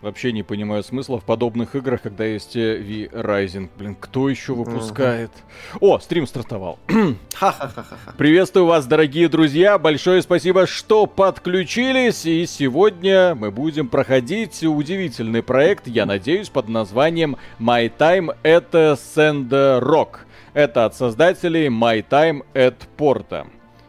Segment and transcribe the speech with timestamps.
[0.00, 3.68] Вообще не понимаю смысла в подобных играх, когда есть V-Rising.
[3.76, 5.32] Блин, кто еще выпускает?
[5.74, 5.94] Угу.
[5.94, 6.78] О, стрим стартовал.
[8.16, 9.76] Приветствую вас, дорогие друзья.
[9.76, 12.26] Большое спасибо, что подключились.
[12.26, 20.26] И сегодня мы будем проходить удивительный проект, я надеюсь, под названием My Time at Sand
[20.54, 23.48] Это от создателей My Time at Porta.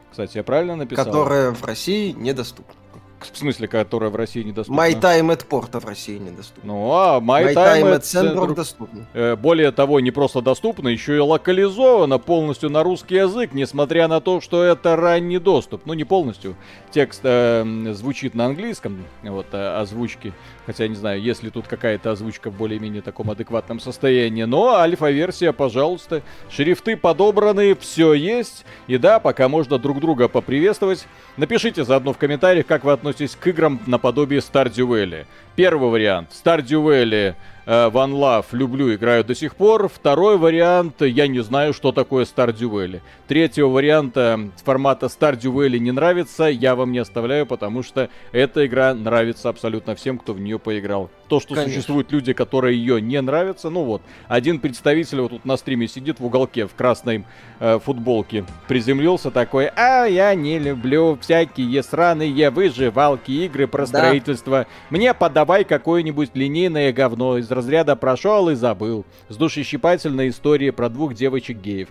[0.09, 1.05] Кстати, я правильно написал?
[1.05, 2.78] Которая в России недоступна.
[3.19, 4.79] В смысле, которая в России недоступна?
[4.79, 6.73] My Time at Porta в России недоступна.
[6.73, 9.07] Ну, а My, My Time, time at Sandrock доступна.
[9.13, 14.21] Э, более того, не просто доступна, еще и локализована полностью на русский язык, несмотря на
[14.21, 15.85] то, что это ранний доступ.
[15.85, 16.55] Ну, не полностью.
[16.91, 20.33] Текст э, звучит на английском, вот, э, озвучки.
[20.65, 24.43] Хотя, не знаю, есть ли тут какая-то озвучка в более-менее таком адекватном состоянии.
[24.43, 26.21] Но альфа-версия, пожалуйста.
[26.49, 28.65] Шрифты подобраны, все есть.
[28.87, 31.05] И да, пока можно друг друга поприветствовать.
[31.37, 35.25] Напишите заодно в комментариях, как вы относитесь к играм наподобие Stardew Valley.
[35.55, 36.29] Первый вариант.
[36.31, 37.35] Stardew Valley
[37.69, 39.89] One Love люблю, играю до сих пор.
[39.89, 43.01] Второй вариант, я не знаю, что такое Stardew Valley.
[43.27, 48.95] Третьего варианта формата Stardew Valley не нравится, я вам не оставляю, потому что эта игра
[48.95, 51.11] нравится абсолютно всем, кто в нее поиграл.
[51.27, 51.75] То, что Конечно.
[51.75, 56.19] существуют люди, которые ее не нравятся, ну вот, один представитель вот тут на стриме сидит
[56.19, 57.23] в уголке в красной
[57.59, 63.85] э, футболке, приземлился такой, а я не люблю всякие сраные выживалки, игры про да.
[63.85, 64.65] строительство.
[64.89, 69.05] Мне подавай какое-нибудь линейное говно из разряда прошел и забыл.
[69.27, 71.89] С душещипательной историей про двух девочек-геев.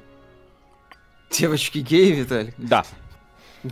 [1.30, 2.54] Девочки-геи, Виталий?
[2.56, 2.84] Да.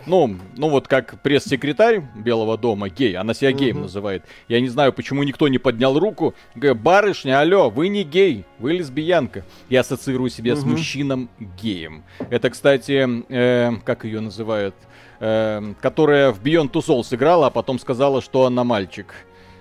[0.04, 3.82] Ну, ну вот как пресс-секретарь Белого дома, гей, она себя геем угу.
[3.84, 4.24] называет.
[4.48, 6.34] Я не знаю, почему никто не поднял руку.
[6.54, 9.44] Говорит, барышня, алло, вы не гей, вы лесбиянка.
[9.68, 10.60] Я ассоциирую себя угу.
[10.60, 12.04] с мужчином-геем.
[12.30, 14.74] Это, кстати, э, как ее называют?
[15.18, 19.14] Э, которая в Beyond Two Souls играла, а потом сказала, что она мальчик.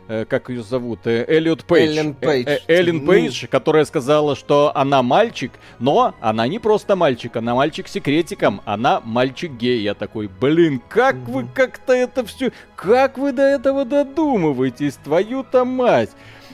[0.07, 1.89] Э, как ее зовут, э, Эллиот Пейдж.
[1.89, 2.59] Эллен э, Пейдж.
[2.67, 3.07] Эллен.
[3.07, 9.01] Пейдж, которая сказала, что она мальчик, но она не просто мальчик, она мальчик секретиком, она
[9.03, 9.81] мальчик-гей.
[9.81, 11.31] Я такой, блин, как угу.
[11.31, 16.11] вы как-то это все, как вы до этого додумываетесь, твою-то мать.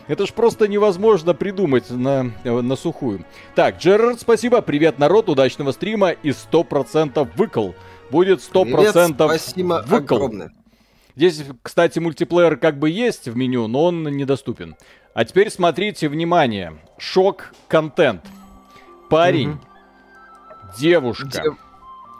[0.07, 3.25] Это ж просто невозможно придумать на, на сухую.
[3.53, 7.71] Так, Джерард, спасибо, привет, народ, удачного стрима и 100% выкл.
[8.09, 10.15] Будет 100% Привет, спасибо выкл.
[10.15, 10.51] огромное.
[11.21, 14.75] Здесь, кстати, мультиплеер как бы есть в меню, но он недоступен.
[15.13, 16.79] А теперь смотрите, внимание.
[16.97, 18.25] Шок-контент.
[19.07, 19.59] Парень, угу.
[20.79, 21.43] девушка.
[21.43, 21.57] Дев...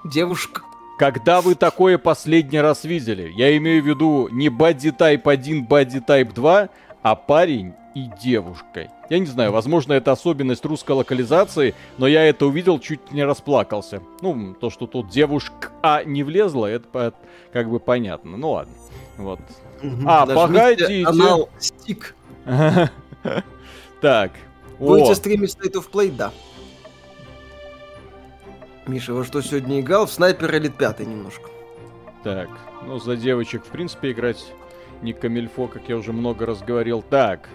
[0.06, 0.61] Девушка.
[1.00, 3.31] Когда вы такое последний раз видели?
[3.35, 6.69] Я имею в виду не Body Type 1, Body Type 2,
[7.01, 8.90] а парень и девушкой.
[9.09, 14.02] Я не знаю, возможно, это особенность русской локализации, но я это увидел, чуть не расплакался.
[14.22, 17.13] Ну, то, что тут девушка а не влезла, это
[17.52, 18.38] как бы понятно.
[18.38, 18.74] Ну ладно.
[19.18, 19.40] Вот.
[20.06, 21.03] А, погодите.
[21.06, 22.16] Анал стик.
[24.02, 24.31] Так.
[24.79, 26.12] Будете стримить State of Play?
[26.16, 26.31] Да.
[28.88, 30.08] Миша, вы что сегодня играл?
[30.08, 31.50] В Снайпер Элит 5 немножко.
[32.23, 32.50] Так,
[32.85, 34.44] ну за девочек, в принципе, играть
[35.02, 37.02] не камильфо, как я уже много раз говорил.
[37.02, 37.50] Так.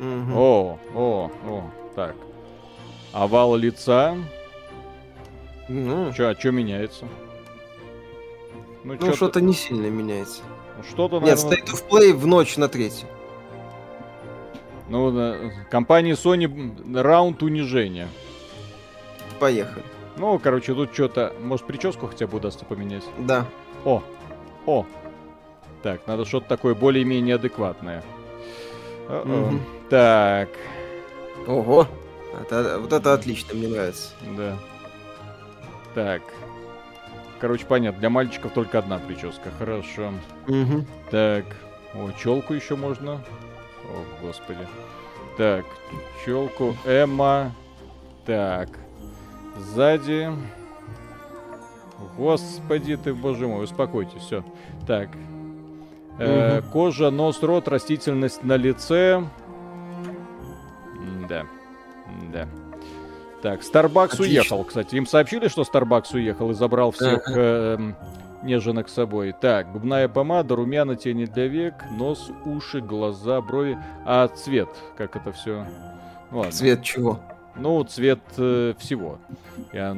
[0.00, 0.32] Угу.
[0.34, 2.16] О, о, о, так.
[3.12, 4.16] Овал лица.
[5.68, 6.12] Ну.
[6.12, 7.06] Чё, а чё меняется?
[8.82, 10.42] Ну, ну что-то не сильно меняется.
[10.78, 11.50] Ну, что-то, наверное...
[11.50, 13.04] Нет, State of Play в ночь на третий.
[14.88, 15.52] Ну, на...
[15.70, 18.08] компании Sony раунд унижения.
[19.38, 19.84] Поехали.
[20.16, 21.34] Ну, короче, тут что-то...
[21.40, 23.04] Может, прическу хотя бы удастся поменять?
[23.18, 23.46] Да.
[23.84, 24.02] О,
[24.66, 24.86] о.
[25.82, 28.02] Так, надо что-то такое более-менее адекватное.
[29.08, 29.60] Угу.
[29.88, 30.48] Так.
[31.46, 31.86] Ого.
[32.40, 34.12] Это, вот это отлично, мне нравится.
[34.36, 34.56] Да.
[35.94, 36.22] Так.
[37.40, 39.50] Короче, понятно, для мальчиков только одна прическа.
[39.58, 40.12] Хорошо.
[40.46, 40.84] Угу.
[41.10, 41.44] Так.
[41.94, 43.14] О, челку еще можно.
[43.14, 44.66] О, господи.
[45.36, 45.64] Так,
[46.24, 46.76] челку.
[46.84, 47.52] Эмма.
[48.26, 48.68] Так.
[49.56, 50.30] Сзади.
[52.16, 54.44] Господи ты, боже мой, успокойтесь, все.
[54.86, 55.08] Так.
[56.20, 56.68] Э, угу.
[56.70, 59.24] Кожа, нос, рот, растительность на лице.
[61.28, 61.46] Да.
[62.32, 62.46] Да.
[63.42, 64.24] Так, Starbucks Отлично.
[64.24, 64.96] уехал, кстати.
[64.96, 67.94] Им сообщили, что Starbucks уехал и забрал всех э,
[68.42, 69.34] неженок с собой.
[69.40, 73.78] Так, губная помада, румяна, тени для век, нос, уши, глаза, брови.
[74.04, 74.68] А цвет,
[74.98, 75.66] как это все?
[76.30, 76.52] Ладно.
[76.52, 77.20] Цвет чего?
[77.56, 79.18] Ну, цвет э, всего.
[79.72, 79.96] Я...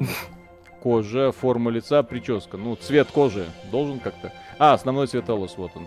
[0.83, 2.57] Кожа, форма лица, прическа.
[2.57, 4.33] Ну, цвет кожи должен как-то...
[4.59, 5.87] А, основной цвет волос, вот он.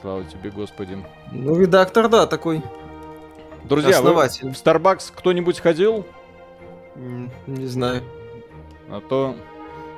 [0.00, 0.96] Слава тебе, Господи.
[1.30, 2.62] Ну, редактор, да, такой.
[3.64, 4.46] Друзья, основатель.
[4.46, 6.06] вы в Starbucks кто-нибудь ходил?
[7.46, 8.02] Не знаю.
[8.88, 9.36] А то,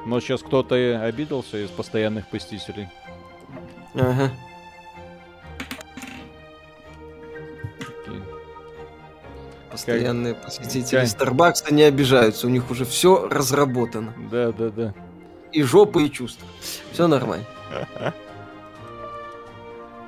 [0.04, 2.88] но сейчас кто-то обиделся из постоянных посетителей.
[3.94, 4.30] Ага.
[9.70, 10.44] Постоянные как...
[10.44, 11.08] посетители как...
[11.08, 14.12] Старбакса не обижаются, у них уже все разработано.
[14.30, 14.94] Да, да, да.
[15.52, 16.46] И жопы, и чувства.
[16.92, 17.46] Все нормально.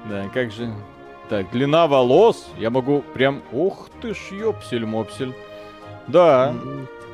[0.05, 0.73] Да, как же...
[1.29, 2.49] Так, длина волос.
[2.59, 3.43] Я могу прям...
[3.53, 5.35] Ух ты ж, ёпсель-мопсель.
[6.07, 6.55] Да,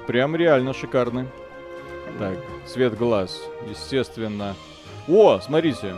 [0.07, 1.27] прям реально шикарный.
[2.19, 3.41] Так, цвет глаз.
[3.69, 4.57] Естественно.
[5.09, 5.95] О, смотрите.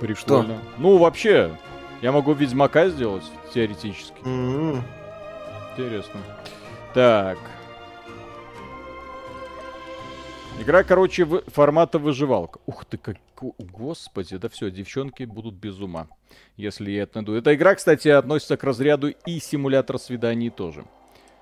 [0.00, 0.44] Прикольно.
[0.44, 0.62] Что?
[0.76, 1.56] Ну, вообще,
[2.02, 3.24] я могу Ведьмака сделать,
[3.54, 4.20] теоретически.
[4.22, 4.80] Mm-hmm.
[5.72, 6.20] Интересно.
[6.92, 7.38] Так.
[10.60, 11.42] Игра, короче, в...
[11.50, 12.60] формата выживалка.
[12.66, 13.16] Ух ты, как...
[13.40, 16.08] Господи, да все, девчонки будут без ума,
[16.56, 17.34] если я это найду.
[17.34, 20.84] Эта игра, кстати, относится к разряду и симулятор свиданий тоже.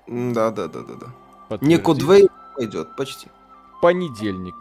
[0.07, 0.93] Да, да, да, да,
[1.49, 1.57] да.
[1.61, 3.27] Не Кодвей пойдет, почти.
[3.81, 4.55] Понедельник.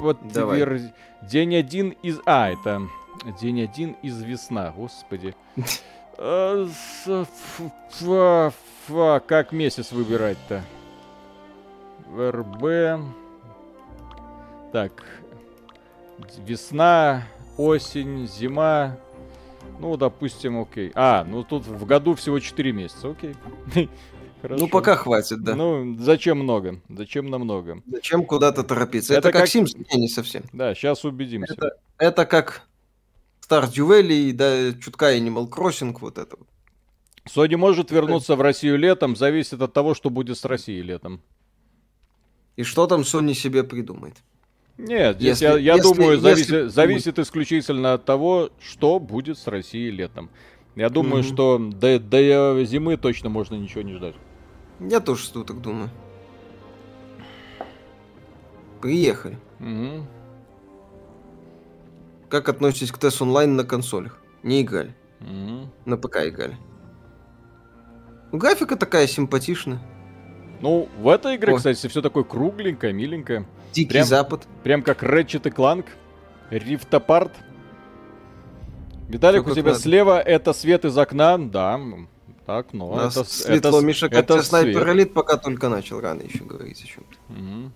[0.00, 0.80] Подтвер...
[1.22, 2.18] День один из...
[2.26, 2.88] А, это
[3.40, 5.34] День один из весна, господи.
[6.18, 6.68] А,
[9.20, 10.62] как месяц выбирать-то?
[12.14, 13.00] РБ.
[14.72, 15.21] Так.
[16.46, 17.24] Весна,
[17.56, 18.98] осень, зима.
[19.78, 20.92] Ну, допустим, окей.
[20.94, 23.34] А, ну тут в году всего 4 месяца, окей.
[24.42, 24.64] Хорошо.
[24.64, 25.54] Ну, пока хватит, да.
[25.54, 26.80] Ну, зачем много?
[26.88, 27.80] Зачем намного?
[27.86, 29.14] Зачем куда-то торопиться?
[29.14, 29.86] Это, это как, как Sims?
[29.92, 30.42] Не, не совсем.
[30.52, 31.54] Да, сейчас убедимся.
[31.54, 32.62] Это, это как
[33.48, 36.48] Stardew Valley, да, чутка Animal Crossing, вот это вот.
[37.24, 41.20] Sony может вернуться в Россию летом, зависит от того, что будет с Россией летом.
[42.56, 44.16] И что там Sony себе придумает?
[44.78, 46.22] Нет, здесь если, я, я если, думаю, если...
[46.22, 50.30] зависит, зависит исключительно от того, что будет с Россией летом.
[50.74, 51.34] Я думаю, mm-hmm.
[51.34, 54.14] что до, до зимы точно можно ничего не ждать.
[54.80, 55.90] Я тоже что так думаю.
[58.80, 59.38] Приехали.
[59.60, 60.02] Mm-hmm.
[62.30, 64.18] Как относитесь к TES онлайн на консолях?
[64.42, 64.94] Не играли.
[65.20, 65.66] Mm-hmm.
[65.84, 66.56] На ПК играли.
[68.32, 69.80] Ну, графика такая симпатичная.
[70.62, 71.56] Ну, в этой игре, О.
[71.56, 73.46] кстати, все такое кругленькое, миленькое.
[73.72, 74.46] Дикий прям, Запад.
[74.62, 75.86] Прям как Ratchet и Clank.
[76.50, 77.32] Rift Apart.
[79.08, 79.80] Виталик, Все у тебя надо.
[79.80, 81.80] слева это свет из окна, да.
[82.46, 86.22] Так, но да, это светло, это, Миша, как это снайпер элит пока только начал, рано
[86.22, 87.32] еще говорить о чем-то.
[87.32, 87.72] Угу.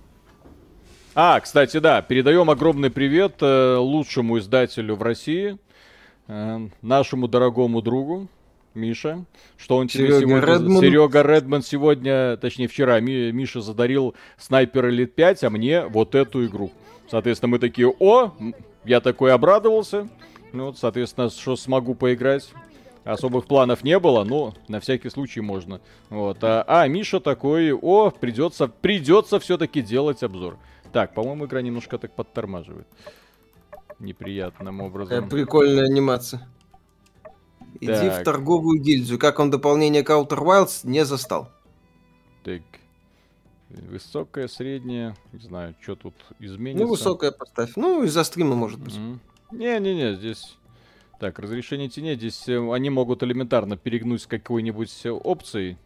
[1.14, 5.58] А, кстати, да, передаем огромный привет э, лучшему издателю в России,
[6.26, 8.28] э, нашему дорогому другу
[8.76, 9.24] Миша.
[9.56, 10.40] Что он тебе сегодня...
[10.40, 10.80] Редман.
[10.80, 16.46] Серега Редман сегодня, точнее вчера, Ми, Миша задарил Снайпер Элит 5, а мне вот эту
[16.46, 16.70] игру.
[17.10, 18.32] Соответственно, мы такие, о,
[18.84, 20.08] я такой обрадовался.
[20.52, 22.52] Ну, вот, соответственно, что смогу поиграть.
[23.04, 25.80] Особых планов не было, но на всякий случай можно.
[26.10, 26.42] Вот.
[26.42, 30.58] А, а Миша такой, о, придется, придется все-таки делать обзор.
[30.92, 32.86] Так, по-моему, игра немножко так подтормаживает.
[34.00, 35.28] Неприятным образом.
[35.28, 36.48] Прикольная анимация.
[37.80, 38.20] Иди так.
[38.20, 39.18] в торговую гильдию.
[39.18, 41.50] Как он дополнение к Outer Wilds не застал.
[42.44, 42.62] Так.
[43.68, 45.16] Высокая, средняя.
[45.32, 46.84] Не знаю, что тут изменится.
[46.84, 47.72] Ну, высокая поставь.
[47.76, 48.96] Ну, из-за стрима, может быть.
[49.50, 50.56] Не-не-не, здесь...
[51.18, 52.14] Так, разрешение теней.
[52.14, 55.78] Здесь э, они могут элементарно перегнуть с какой-нибудь э, опцией,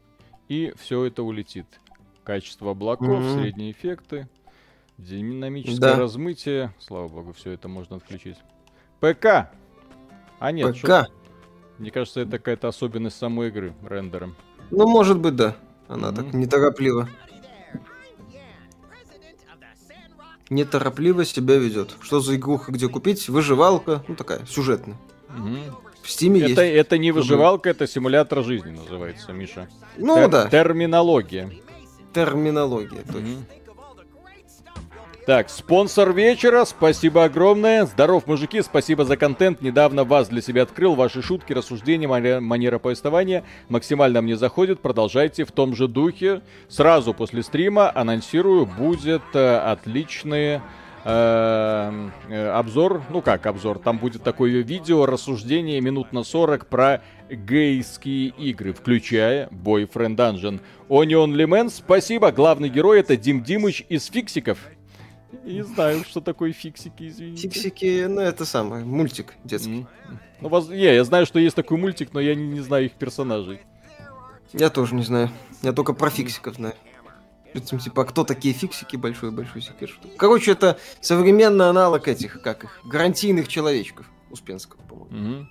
[0.49, 1.67] и все это улетит.
[2.25, 3.41] Качество облаков, mm-hmm.
[3.41, 4.29] средние эффекты.
[4.99, 5.97] Динамическое да.
[5.97, 6.75] размытие.
[6.81, 8.39] Слава богу, все это можно отключить.
[8.99, 9.51] ПК!
[10.41, 10.87] А нет, ПК.
[10.87, 11.07] Шо?
[11.81, 14.37] Мне кажется, это какая-то особенность самой игры, рендером.
[14.71, 15.57] Ну, может быть, да.
[15.89, 16.15] Она mm-hmm.
[16.15, 17.09] так неторопливо.
[20.51, 21.97] Неторопливо себя ведет.
[22.03, 23.31] Что за игруха, где купить?
[23.31, 24.05] Выживалка.
[24.09, 24.99] Ну, такая, сюжетная.
[25.31, 25.73] Mm-hmm.
[26.03, 26.77] В Стиме это, есть.
[26.77, 29.67] Это не выживалка, это симулятор жизни называется, Миша.
[29.97, 30.49] Ну, Тер- да.
[30.51, 31.51] Терминология.
[32.13, 33.21] Терминология, точно.
[33.21, 33.60] Mm-hmm.
[35.31, 37.87] Так, спонсор вечера, спасибо огромное.
[37.87, 39.63] Здоров, мужики, спасибо за контент.
[39.63, 40.97] Недавно вас для себя открыл.
[40.97, 44.81] Ваши шутки, рассуждения, манера повествования максимально мне заходит.
[44.81, 46.41] Продолжайте в том же духе.
[46.69, 50.63] Сразу после стрима анонсирую, будет э, отличный
[51.05, 57.05] э, э, обзор, ну как обзор, там будет такое видео, рассуждение минут на 40 про
[57.31, 60.61] гейские игры, включая Boyfriend Dungeon.
[60.89, 64.59] Onion Liman, спасибо, главный герой это Дим Димыч из Фиксиков.
[65.45, 67.49] Не знаю, что такое фиксики, извините.
[67.49, 69.81] Фиксики, ну это самое, мультик детский.
[69.81, 69.87] Mm.
[70.41, 70.69] Ну, воз...
[70.69, 73.61] не, я знаю, что есть такой мультик, но я не, не знаю их персонажей.
[74.53, 75.31] Я тоже не знаю.
[75.63, 76.75] Я только про фиксиков знаю.
[77.53, 79.91] Причем, типа, кто такие фиксики, большой-большой секрет.
[80.17, 84.07] Короче, это современный аналог этих, как их, гарантийных человечков.
[84.31, 85.17] Успенского, по-моему.
[85.17, 85.47] Mm-hmm.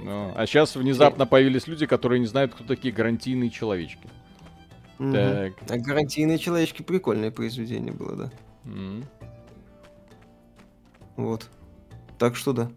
[0.00, 4.08] Ну, а сейчас внезапно появились люди, которые не знают, кто такие гарантийные человечки.
[4.98, 5.12] Угу.
[5.12, 5.52] Так.
[5.68, 8.30] А гарантийные человечки прикольное произведение было, да.
[11.16, 11.48] Вот.
[12.18, 12.70] Так что да.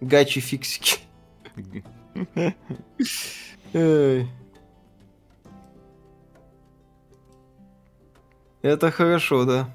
[0.00, 1.00] Гачи фиксики.
[8.62, 9.68] Это хорошо, да.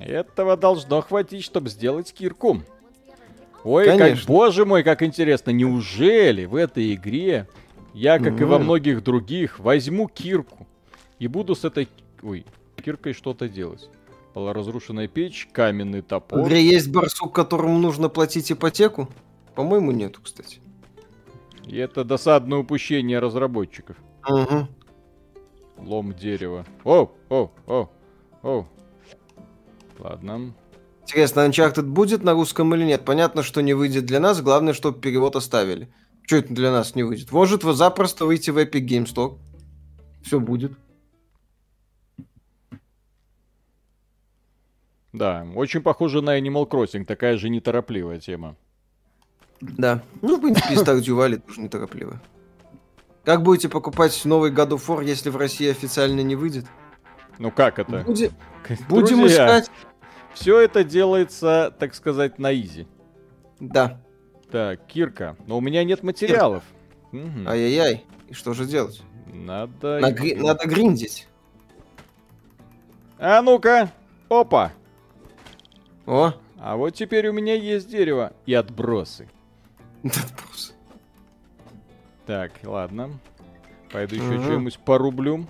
[0.00, 2.62] Этого должно хватить, чтобы сделать кирку.
[3.64, 4.16] Ой, Конечно.
[4.16, 5.50] как, боже мой, как интересно.
[5.50, 7.48] Неужели в этой игре
[7.98, 8.42] я, как mm.
[8.42, 10.66] и во многих других, возьму кирку
[11.18, 11.88] и буду с этой...
[12.22, 13.90] Ой, киркой что-то делать.
[14.34, 16.40] Полуразрушенная печь, каменный топор.
[16.40, 19.08] В игре есть барсук, которому нужно платить ипотеку?
[19.56, 20.60] По-моему, нету, кстати.
[21.66, 23.96] И это досадное упущение разработчиков.
[24.28, 24.68] Угу.
[25.78, 26.64] Лом дерева.
[26.84, 27.90] О, о, о,
[28.44, 28.66] о.
[29.98, 30.54] Ладно.
[31.02, 33.04] Интересно, Uncharted будет на русском или нет?
[33.04, 35.88] Понятно, что не выйдет для нас, главное, чтобы перевод оставили.
[36.28, 37.32] Что это для нас не выйдет?
[37.32, 39.38] Может вы запросто выйти в Epic Game Store.
[40.22, 40.72] Все будет.
[45.14, 48.56] Да, очень похоже на Animal Crossing, такая же неторопливая тема.
[49.62, 50.02] Да.
[50.20, 52.20] Ну, в принципе, и Stardew Valley тоже неторопливая.
[53.24, 56.66] Как будете покупать новый God of War, если в России официально не выйдет?
[57.38, 58.02] Ну как это?
[58.02, 58.32] Будем,
[58.86, 59.70] будем искать.
[60.34, 62.86] Все это делается, так сказать, на изи.
[63.60, 64.02] Да.
[64.50, 65.36] Так, Кирка.
[65.46, 66.62] Но у меня нет материалов.
[67.12, 67.46] Угу.
[67.46, 68.04] Ай-яй-яй.
[68.28, 69.02] И что же делать?
[69.26, 70.00] Надо...
[70.00, 70.34] На гри...
[70.34, 71.28] Надо гриндить.
[73.18, 73.90] А ну-ка.
[74.28, 74.72] Опа.
[76.06, 76.32] О.
[76.60, 79.28] А вот теперь у меня есть дерево и отбросы.
[80.02, 80.72] Отбросы.
[82.26, 83.10] Так, ладно.
[83.92, 84.42] Пойду еще угу.
[84.42, 85.46] что-нибудь порублю.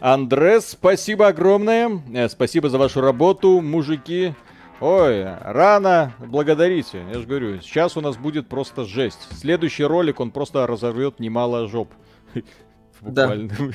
[0.00, 2.00] Андрес, спасибо огромное.
[2.12, 4.34] Э, спасибо за вашу работу, мужики.
[4.80, 7.04] Ой, рано благодарите.
[7.12, 9.18] Я же говорю, сейчас у нас будет просто жесть.
[9.32, 11.90] Следующий ролик, он просто разорвет немало жоп.
[13.00, 13.52] Буквально.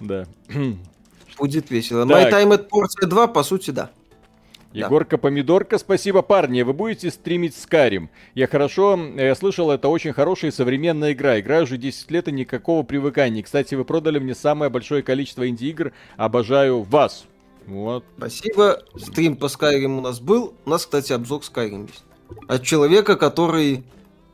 [0.00, 0.24] Да.
[1.38, 2.06] Будет весело.
[2.06, 3.90] My Time at Portia 2, по сути, да.
[4.72, 6.62] Егорка Помидорка, спасибо, парни.
[6.62, 8.08] Вы будете стримить Скарим.
[8.34, 11.40] Я хорошо я слышал, это очень хорошая и современная игра.
[11.40, 13.42] Играю уже 10 лет и никакого привыкания.
[13.42, 15.92] Кстати, вы продали мне самое большое количество инди-игр.
[16.16, 17.26] Обожаю вас.
[17.66, 18.04] Вот.
[18.16, 18.82] Спасибо.
[18.96, 20.54] Стрим по Skyrim у нас был.
[20.64, 22.04] У нас, кстати, обзор Skyrim есть.
[22.48, 23.84] От человека, который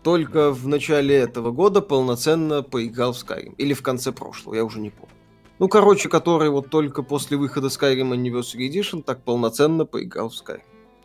[0.03, 3.55] только в начале этого года полноценно поиграл в Skyrim.
[3.59, 5.13] Или в конце прошлого, я уже не помню.
[5.59, 10.63] Ну, короче, который вот только после выхода Skyrim Anniversary Edition так полноценно поиграл в Skyrim.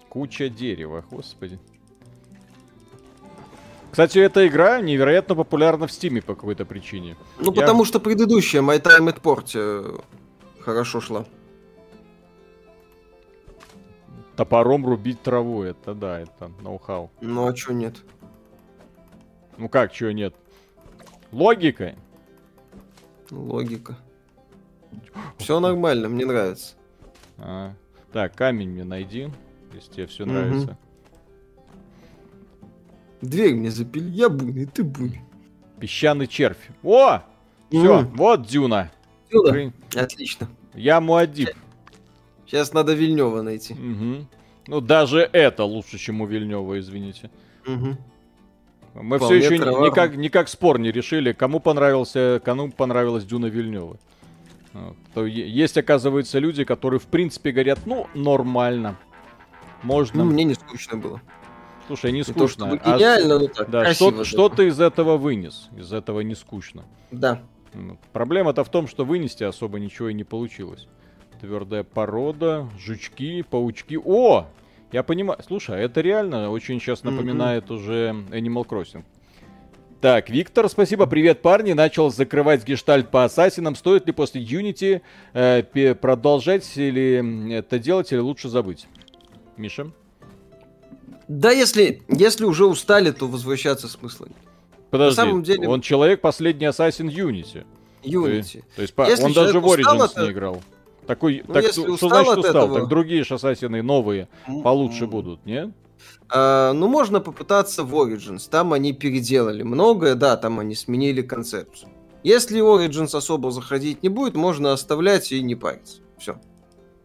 [0.10, 1.60] Куча дерева, господи.
[3.92, 7.18] Кстати, эта игра невероятно популярна в Стиме по какой-то причине.
[7.40, 7.62] Ну, Я...
[7.62, 9.98] потому что предыдущая, My Time at Port, э,
[10.60, 11.26] хорошо шла.
[14.42, 17.12] Топором рубить траву, это да, это ноу-хау.
[17.22, 17.98] Ну, а чё нет?
[19.60, 20.34] Ну как, чё нет?
[21.32, 21.94] Логика.
[23.30, 23.96] Логика.
[25.38, 26.74] Все нормально, мне нравится.
[27.38, 27.76] А,
[28.12, 29.30] так, камень мне найди,
[29.76, 30.76] если тебе все нравится.
[33.22, 35.22] Дверь мне запили, я буйный, ты буйный.
[35.80, 36.72] Песчаный червь.
[36.82, 37.22] О!
[37.70, 38.90] Все, вот дюна.
[39.30, 39.72] Дюна?
[39.96, 40.50] Отлично.
[40.74, 41.50] Я Муадиб.
[42.52, 43.74] Сейчас надо Вильнева найти.
[43.74, 44.28] Угу.
[44.68, 47.32] Ну, даже это лучше, чем у Вильнева, извините.
[47.66, 47.98] Угу.
[48.96, 53.98] Мы Вполне все еще никак, никак спор не решили, кому понравился, кому понравилась Дюна Вильнева.
[55.14, 59.00] То есть, оказывается, люди, которые, в принципе, говорят, ну, нормально.
[59.82, 60.26] Можно.
[60.26, 61.22] Ну, мне не скучно было.
[61.88, 62.66] Слушай, не скучно.
[62.66, 65.70] Не то, а гениально, но так да, что, что ты из этого вынес?
[65.78, 66.84] Из этого не скучно.
[67.12, 67.44] Да.
[68.12, 70.90] Проблема-то в том, что вынести особо ничего и не получилось.
[71.42, 74.00] Твердая порода, жучки, паучки.
[74.06, 74.46] О!
[74.92, 75.40] Я понимаю.
[75.44, 77.74] Слушай, а это реально очень сейчас напоминает mm-hmm.
[77.74, 79.04] уже Animal Crossing.
[80.02, 81.74] Так, Виктор, спасибо, привет, парни.
[81.74, 83.76] Начал закрывать гештальт по ассасинам.
[83.76, 85.02] Стоит ли после Unity
[85.34, 88.88] э, продолжать или это делать, или лучше забыть?
[89.58, 89.92] Миша?
[91.28, 94.38] Да, если, если уже устали, то возвращаться смысла нет.
[94.92, 95.68] Подожди, На самом деле...
[95.68, 97.66] он человек последний ассасин Unity.
[98.04, 98.64] Unity.
[98.76, 100.22] То есть, то есть он даже в Origins это...
[100.24, 100.62] не играл.
[101.12, 102.66] Такой, ну, так, что значит устал?
[102.66, 102.80] Этого...
[102.80, 104.30] Так другие ассасины новые
[104.64, 105.72] получше будут, нет?
[106.34, 108.50] Uh, ну, можно попытаться в Origins.
[108.50, 111.92] Там они переделали многое, да, там они сменили концепцию.
[112.24, 115.98] Если Origins особо заходить не будет, можно оставлять и не париться.
[116.18, 116.40] Все.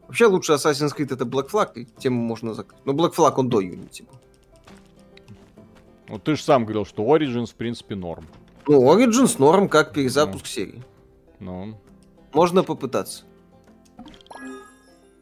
[0.07, 2.79] Вообще лучше Assassin's Creed это Black Flag, и тему можно закрыть.
[2.85, 4.21] Но Black Flag он до Unity был.
[6.11, 8.25] Ну ты же сам говорил, что Origins в принципе норм.
[8.69, 10.49] Ну, Origins норм как перезапуск ну.
[10.49, 10.83] серии.
[11.41, 11.77] Ну.
[12.33, 13.25] Можно попытаться.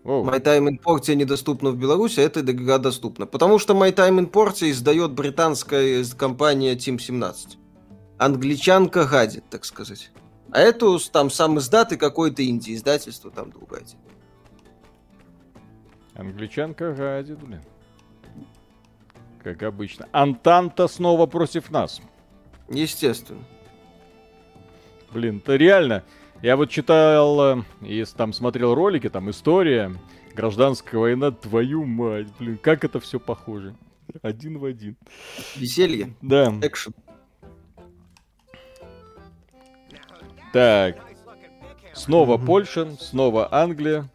[0.04, 0.22] Oh.
[0.22, 3.26] My Time in Portia недоступна в Беларуси, а эта игра доступна.
[3.26, 7.58] Потому что My Time in Portia издает британская компания Team 17.
[8.18, 10.10] Англичанка гадит, так сказать.
[10.52, 13.84] А эту там сам издат и какое-то инди-издательство там другая.
[16.14, 17.62] Англичанка гадит, блин.
[19.42, 20.06] Как обычно.
[20.12, 22.00] Антанта снова против нас.
[22.68, 23.42] Естественно.
[25.12, 26.04] Блин, это реально.
[26.44, 29.94] Я вот читал э, и там смотрел ролики, там история,
[30.34, 33.74] гражданская война, твою мать, блин, как это все похоже.
[34.20, 34.94] Один в один.
[35.56, 36.12] Веселье.
[36.20, 36.52] Да.
[36.60, 36.92] Экшен.
[40.52, 40.98] Так.
[41.94, 44.10] Снова Польша, снова Англия.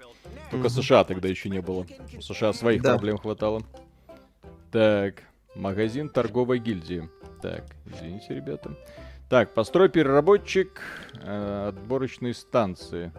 [0.52, 1.88] Только США тогда еще не было.
[2.16, 2.92] У США своих да.
[2.92, 3.64] проблем хватало.
[4.72, 5.24] Так.
[5.56, 7.10] Магазин торговой гильдии.
[7.42, 8.78] Так, извините, ребята.
[9.30, 10.82] Так, построй переработчик
[11.22, 13.12] э, отборочной станции.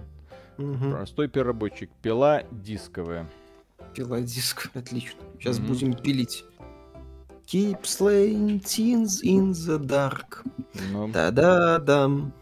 [0.59, 0.91] Угу.
[0.91, 1.89] Простой переработчик.
[2.03, 3.31] Пила дисковая.
[3.95, 5.21] Пила дисковая, отлично.
[5.39, 5.69] Сейчас угу.
[5.69, 6.45] будем пилить.
[7.47, 10.45] Keep slaying teens in the dark.
[10.93, 11.09] Ну.
[11.09, 12.33] Да-да-дам.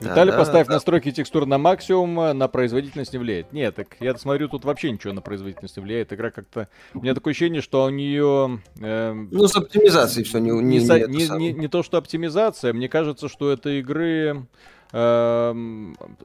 [0.00, 3.52] Виталий, поставь настройки текстур на максимум, э, на производительность не влияет.
[3.52, 6.12] Нет, так я смотрю, тут вообще ничего на производительность не влияет.
[6.12, 6.68] Игра как-то...
[6.94, 8.60] У меня такое ощущение, что у нее...
[8.80, 10.50] Э, ну, с оптимизацией все не...
[10.50, 14.46] Не, не, не, не, не то, что оптимизация, мне кажется, что это игры...
[14.92, 15.54] Э,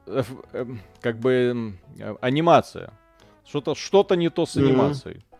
[0.06, 0.64] э, э,
[1.00, 2.92] как бы э, анимация.
[3.46, 5.16] Что-то что не то с анимацией.
[5.16, 5.32] Mm-hmm.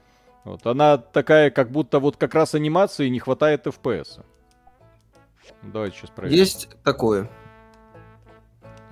[0.45, 4.25] Вот, она такая, как будто вот как раз анимации не хватает FPS.
[5.63, 6.37] Давайте сейчас проверим.
[6.37, 7.31] Есть такое.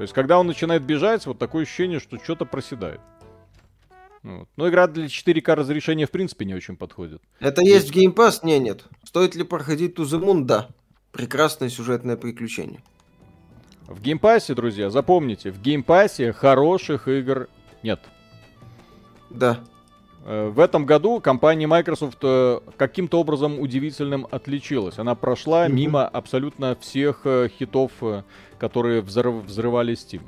[0.01, 3.03] То есть, когда он начинает бежать, вот такое ощущение, что что-то проседает.
[4.23, 4.49] Вот.
[4.57, 7.21] Но игра для 4К разрешения в принципе не очень подходит.
[7.39, 8.39] Это есть, есть в Game Pass?
[8.43, 8.85] Не, нет.
[9.05, 10.45] Стоит ли проходить To The Moon?
[10.45, 10.69] Да.
[11.13, 12.81] Прекрасное сюжетное приключение.
[13.89, 17.51] В Game Pass е, друзья, запомните, в Game Pass е хороших игр
[17.83, 18.01] нет.
[19.29, 19.61] Да.
[20.25, 24.99] Э, в этом году компания Microsoft э, каким-то образом удивительным отличилась.
[24.99, 25.73] Она прошла mm-hmm.
[25.73, 27.93] мимо абсолютно всех э, хитов,
[28.61, 30.23] которые взрыв, взрывали Steam.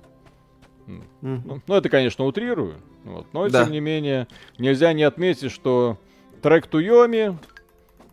[0.87, 1.41] Mm-hmm.
[1.45, 2.77] Ну, ну, это, конечно, утрирую.
[3.05, 3.65] Вот, но, да.
[3.65, 4.27] тем не менее,
[4.59, 5.99] нельзя не отметить, что
[6.41, 7.39] Trek to Yomi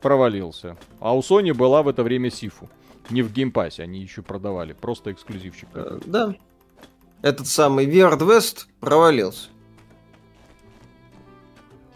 [0.01, 0.77] провалился.
[0.99, 2.69] А у Sony была в это время Sifu.
[3.09, 4.73] Не в Game Pass е, они еще продавали.
[4.73, 5.69] Просто эксклюзивчик.
[5.73, 6.35] Uh, да.
[7.21, 9.49] Этот самый Weird West провалился.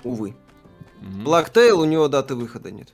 [0.04, 0.36] Увы.
[1.02, 1.24] Mm-hmm.
[1.24, 2.94] Blacktail у него даты выхода нет.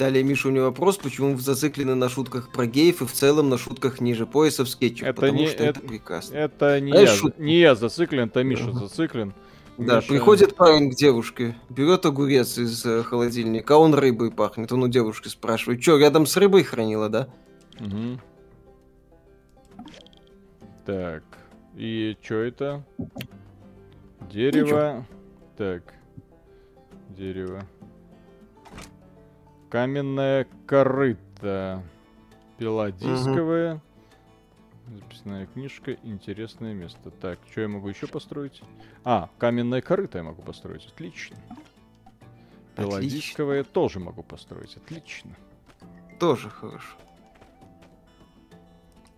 [0.00, 3.50] Далее, Миша, у него вопрос, почему вы зациклены на шутках про геев и в целом
[3.50, 6.36] на шутках ниже пояса в скетчах, это потому не, что это, это прекрасно.
[6.36, 7.38] Это не, я, шут...
[7.38, 9.34] не я зациклен, это Миша зациклен.
[9.76, 10.08] Да, Миша...
[10.08, 14.72] приходит парень к девушке, берет огурец из э, холодильника, а он рыбой пахнет.
[14.72, 17.28] Он у девушки спрашивает, что, рядом с рыбой хранила, да?
[17.78, 18.20] Угу.
[20.86, 21.24] Так.
[21.76, 22.86] И что это?
[24.32, 24.64] Дерево.
[24.64, 25.06] Ничего.
[25.58, 25.82] Так.
[27.10, 27.66] Дерево.
[29.70, 31.82] Каменная корыта.
[32.58, 33.74] Пила дисковая.
[33.74, 34.96] Угу.
[34.96, 35.92] Записная книжка.
[36.02, 37.10] Интересное место.
[37.12, 38.62] Так, что я могу еще построить?
[39.04, 40.86] А, каменная корыта я могу построить.
[40.86, 41.36] Отлично.
[42.76, 44.76] Дисковая тоже могу построить.
[44.76, 45.36] Отлично.
[46.18, 46.96] Тоже хорошо.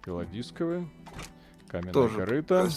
[0.05, 0.87] Пила дисковая.
[1.69, 2.69] Каменная Тоже корыто.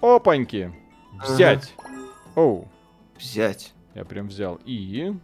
[0.00, 0.74] Опаньки!
[1.22, 1.74] Взять!
[1.78, 2.00] Ага.
[2.34, 2.68] Оу.
[3.16, 3.72] Взять.
[3.94, 4.58] Я прям взял.
[4.64, 5.14] И...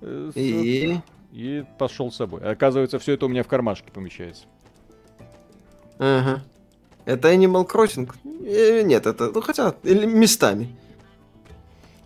[0.00, 1.00] Э, И...
[1.32, 2.40] И пошел с собой.
[2.40, 4.44] Оказывается, все это у меня в кармашке помещается.
[5.98, 6.42] Ага.
[7.04, 8.10] Это Animal Crossing?
[8.46, 10.76] Э, нет, это, ну хотя, или местами.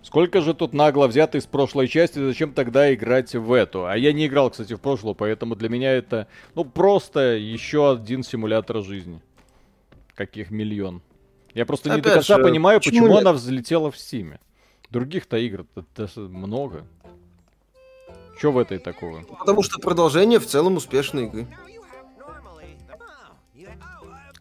[0.02, 3.86] Сколько же тут нагло взято из прошлой части, зачем тогда играть в эту?
[3.86, 8.22] А я не играл, кстати, в прошлую, поэтому для меня это, ну, просто еще один
[8.24, 9.22] симулятор жизни
[10.14, 11.02] каких миллион.
[11.54, 14.40] Я просто Опять не до конца же, понимаю, почему, почему она взлетела в Стиме.
[14.90, 16.84] Других-то игр -то много.
[18.42, 19.22] Что в этой такого?
[19.38, 21.46] Потому что продолжение в целом успешной игры.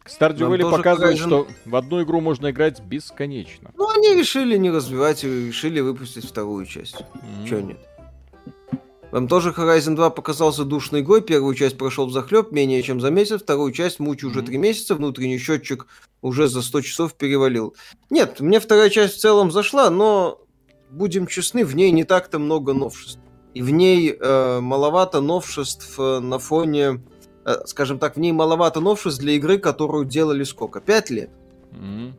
[0.07, 3.69] Стардю Вэлли показывает, что в одну игру можно играть бесконечно.
[3.77, 6.95] Ну, они решили не развивать, решили выпустить вторую часть.
[6.95, 7.47] Mm-hmm.
[7.47, 7.77] Чё нет?
[9.11, 13.11] Вам тоже Horizon 2 показался душной игрой, первую часть прошел в захлеб менее чем за
[13.11, 15.85] месяц, вторую часть мучу уже три месяца, внутренний счетчик
[16.23, 17.75] уже за 100 часов перевалил.
[18.09, 20.41] Нет, мне вторая часть в целом зашла, но,
[20.89, 23.21] будем честны, в ней не так-то много новшеств.
[23.53, 27.03] И в ней э, маловато новшеств э, на фоне,
[27.45, 30.79] э, скажем так, в ней маловато новшеств для игры, которую делали сколько?
[30.79, 31.29] Пять лет?
[31.71, 32.13] Mm-hmm.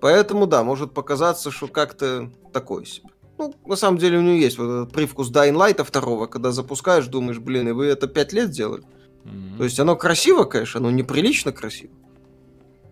[0.00, 3.08] Поэтому, да, может показаться, что как-то такое себе.
[3.38, 7.06] Ну, на самом деле у нее есть вот этот привкус Dying Light второго, когда запускаешь,
[7.06, 8.84] думаешь, блин, и вы это пять лет делали.
[9.24, 9.58] Mm-hmm.
[9.58, 11.92] То есть оно красиво, конечно, но неприлично красиво.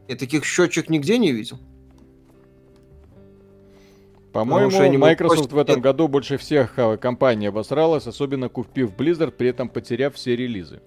[0.09, 1.61] Я таких счетчик нигде не видел.
[4.35, 9.69] По-моему, Microsoft в этом году больше всех а, компаний обосралась, особенно купив Blizzard, при этом
[9.69, 10.83] потеряв все релизы.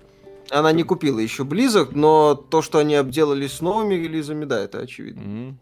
[0.50, 4.80] Она не купила еще Blizzard, но то, что они обделали с новыми релизами, да, это
[4.80, 5.22] очевидно.
[5.22, 5.54] Mm-hmm.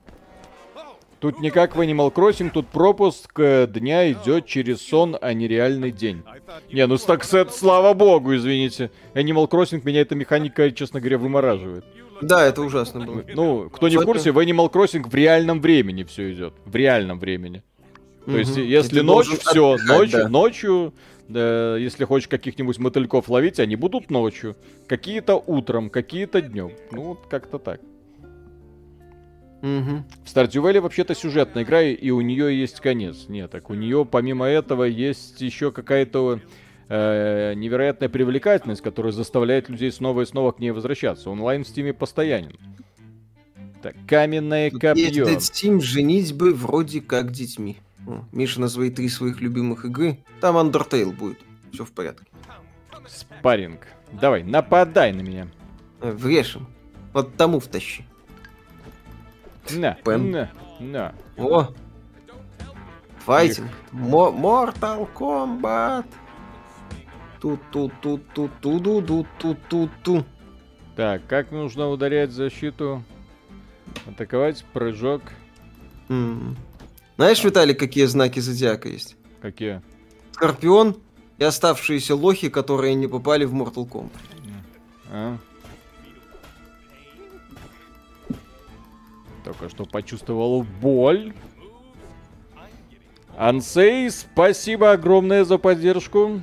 [1.19, 5.47] Тут не как в Animal Crossing, тут пропуск э, дня идет через сон, а не
[5.47, 6.23] реальный день.
[6.71, 8.89] Не, ну так слава богу, извините.
[9.13, 11.85] Animal Crossing меня эта механика, честно говоря, вымораживает.
[12.21, 13.23] Да, это ужасно было.
[13.33, 16.53] Ну, кто не в курсе, в Animal Crossing в реальном времени все идет.
[16.65, 17.61] В реальном времени.
[18.25, 18.37] То угу.
[18.37, 20.29] есть, если ночь, все, ночью, да.
[20.29, 20.93] ночью,
[21.27, 24.55] да, если хочешь каких-нибудь мотыльков ловить, они будут ночью.
[24.87, 26.71] Какие-то утром, какие-то днем.
[26.91, 27.81] Ну, вот как-то так.
[29.61, 30.03] Угу.
[30.23, 33.25] В Stardew Valley вообще-то сюжетная игра, и у нее есть конец.
[33.27, 36.39] Нет, так у нее помимо этого есть еще какая-то
[36.89, 41.29] э, невероятная привлекательность, которая заставляет людей снова и снова к ней возвращаться.
[41.29, 42.57] Онлайн в Стиме постоянен.
[43.81, 45.27] Так, каменное Тут копье.
[45.27, 47.77] Есть Steam женитьбы вроде как детьми.
[48.31, 50.19] Миша назови три своих любимых игры.
[50.41, 51.39] Там Undertale будет.
[51.71, 52.25] Все в порядке.
[53.07, 53.87] Спаринг.
[54.11, 55.47] Давай, нападай на меня.
[56.01, 56.67] Э, врешим.
[57.13, 58.05] Вот тому втащи.
[59.71, 60.31] На, Пен.
[60.31, 61.13] на, на.
[61.37, 61.69] О!
[63.25, 63.69] Файтинг.
[63.91, 66.05] Mortal Kombat.
[67.41, 70.25] Ту-ту-ту-ту-ту-ду-ду-ту-ту-ту.
[70.95, 73.03] Так, как нужно ударять защиту?
[74.07, 75.21] Атаковать, прыжок.
[76.07, 76.55] Mm.
[77.17, 79.15] Знаешь, Виталий, какие знаки зодиака есть?
[79.41, 79.81] Какие?
[80.33, 80.97] Скорпион
[81.37, 84.11] и оставшиеся лохи, которые не попали в Mortal Kombat.
[85.11, 85.37] А?
[89.45, 91.33] Только что почувствовал боль.
[93.37, 96.41] Ансей, спасибо огромное за поддержку.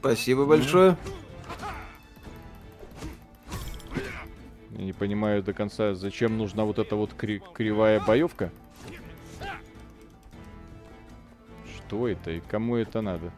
[0.00, 0.96] Спасибо большое.
[4.70, 8.50] Я не понимаю до конца, зачем нужна вот эта вот кри- кривая боевка.
[11.88, 13.32] Что это и кому это надо?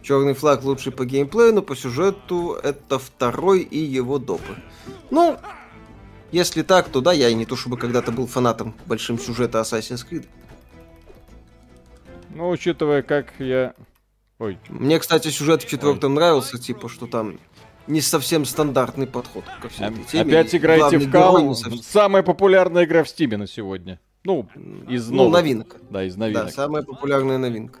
[0.00, 4.54] Черный флаг лучший по геймплею, но по сюжету это второй и его допы.
[5.10, 5.36] Ну,
[6.30, 10.24] если так, то да, я не то чтобы когда-то был фанатом большим сюжета Assassin's Creed.
[12.30, 13.74] Ну, учитывая, как я...
[14.38, 14.56] Ой.
[14.68, 16.16] Мне, кстати, сюжет в четвертом Ой.
[16.16, 17.40] нравился, типа, что там
[17.88, 20.38] не совсем стандартный подход ко всей этой теме.
[20.38, 23.98] Опять играете в Кал, самая популярная игра в Стиме на сегодня.
[24.24, 24.48] Ну,
[24.88, 25.32] из ну, новых.
[25.32, 25.76] Ну, новинка.
[25.90, 26.46] Да, из новинок.
[26.46, 27.80] Да, самая популярная новинка.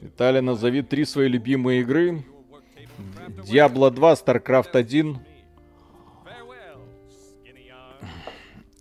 [0.00, 2.24] Виталий, назови три свои любимые игры.
[3.46, 5.18] Diablo 2, StarCraft 1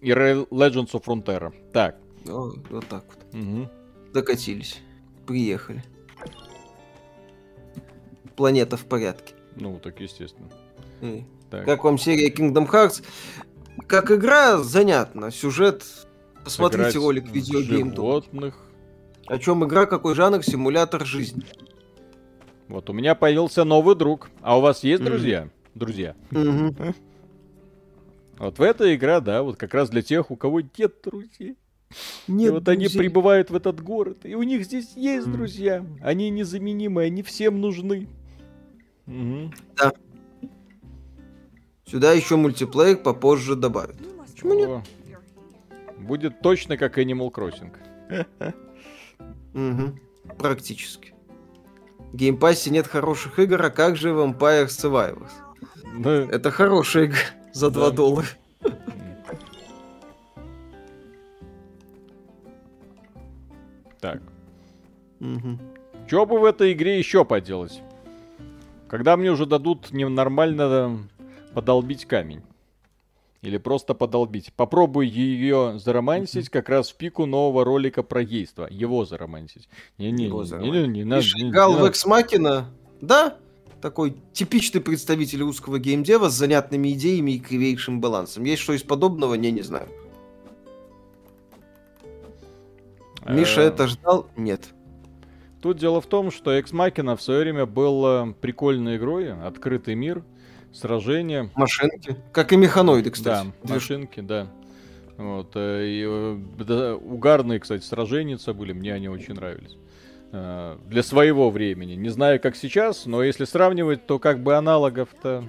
[0.01, 1.53] и Legends of Frontera.
[1.73, 1.97] Так.
[2.27, 3.41] О, вот так вот.
[3.41, 3.69] Угу.
[4.13, 4.79] Докатились.
[5.25, 5.83] Приехали.
[8.35, 9.33] Планета в порядке.
[9.55, 10.49] Ну, так естественно.
[11.01, 11.25] И.
[11.49, 11.65] Так.
[11.65, 13.03] Как вам серия Kingdom Hearts?
[13.87, 15.31] Как игра, занятно.
[15.31, 15.83] Сюжет...
[16.43, 17.93] Посмотрите Сыграть ролик видеогейм.
[17.93, 18.55] Животных.
[19.27, 21.43] О чем игра, какой жанр, симулятор жизни.
[22.67, 24.29] Вот у меня появился новый друг.
[24.41, 25.43] А у вас есть друзья?
[25.43, 25.49] Mm.
[25.75, 26.15] Друзья.
[26.31, 26.95] Mm-hmm.
[28.39, 31.57] Вот в этой игра, да, вот как раз для тех, у кого нет друзей.
[32.27, 32.87] Нет и вот друзей.
[32.87, 35.31] они прибывают в этот город, и у них здесь есть mm.
[35.31, 35.85] друзья.
[36.01, 38.07] Они незаменимые, они всем нужны.
[39.07, 39.51] Угу.
[39.77, 39.91] Да.
[41.89, 43.95] Сюда еще мультиплеер попозже добавят.
[44.27, 44.85] Почему нет?
[45.97, 47.73] Будет точно как Animal Crossing.
[49.53, 49.99] Угу.
[50.37, 51.13] Практически.
[52.11, 55.31] В Game Pass е нет хороших игр, а как же Vampire Survivors?
[55.97, 56.27] Да.
[56.31, 57.17] Это хорошая игра
[57.53, 57.95] за 2 да.
[57.95, 58.27] доллара.
[63.99, 64.21] Так.
[65.19, 65.59] Угу.
[66.07, 67.81] Что бы в этой игре еще поделать?
[68.87, 71.09] Когда мне уже дадут ненормально
[71.53, 72.41] подолбить камень?
[73.41, 74.51] Или просто подолбить.
[74.53, 78.67] Попробуй ее заромансить как раз в пику нового ролика про гейство.
[78.69, 79.69] Его заромансить.
[79.97, 81.23] Не-не, не, не, не, надо.
[81.37, 82.05] Играл в Экс
[82.99, 83.37] Да,
[83.81, 88.43] такой типичный представитель русского геймдева с занятными идеями и кривейшим балансом.
[88.43, 89.35] Есть что из подобного?
[89.35, 89.87] Не, не знаю.
[93.25, 94.27] Миша это ждал?
[94.35, 94.69] Нет.
[95.61, 99.93] Тут дело в том, что Экс Макина в свое время был э, прикольной игрой, открытый
[99.95, 100.23] мир,
[100.73, 101.49] сражения.
[101.55, 102.15] Машинки.
[102.31, 103.51] Как и механоиды, кстати.
[103.63, 104.47] Да, машинки, да.
[105.17, 105.51] Вот.
[105.55, 109.75] Э, и, э, да, угарные, кстати, сражения были, мне они очень нравились.
[110.31, 111.95] Э, для своего времени.
[111.95, 115.43] Не знаю, как сейчас, но если сравнивать, то как бы аналогов-то...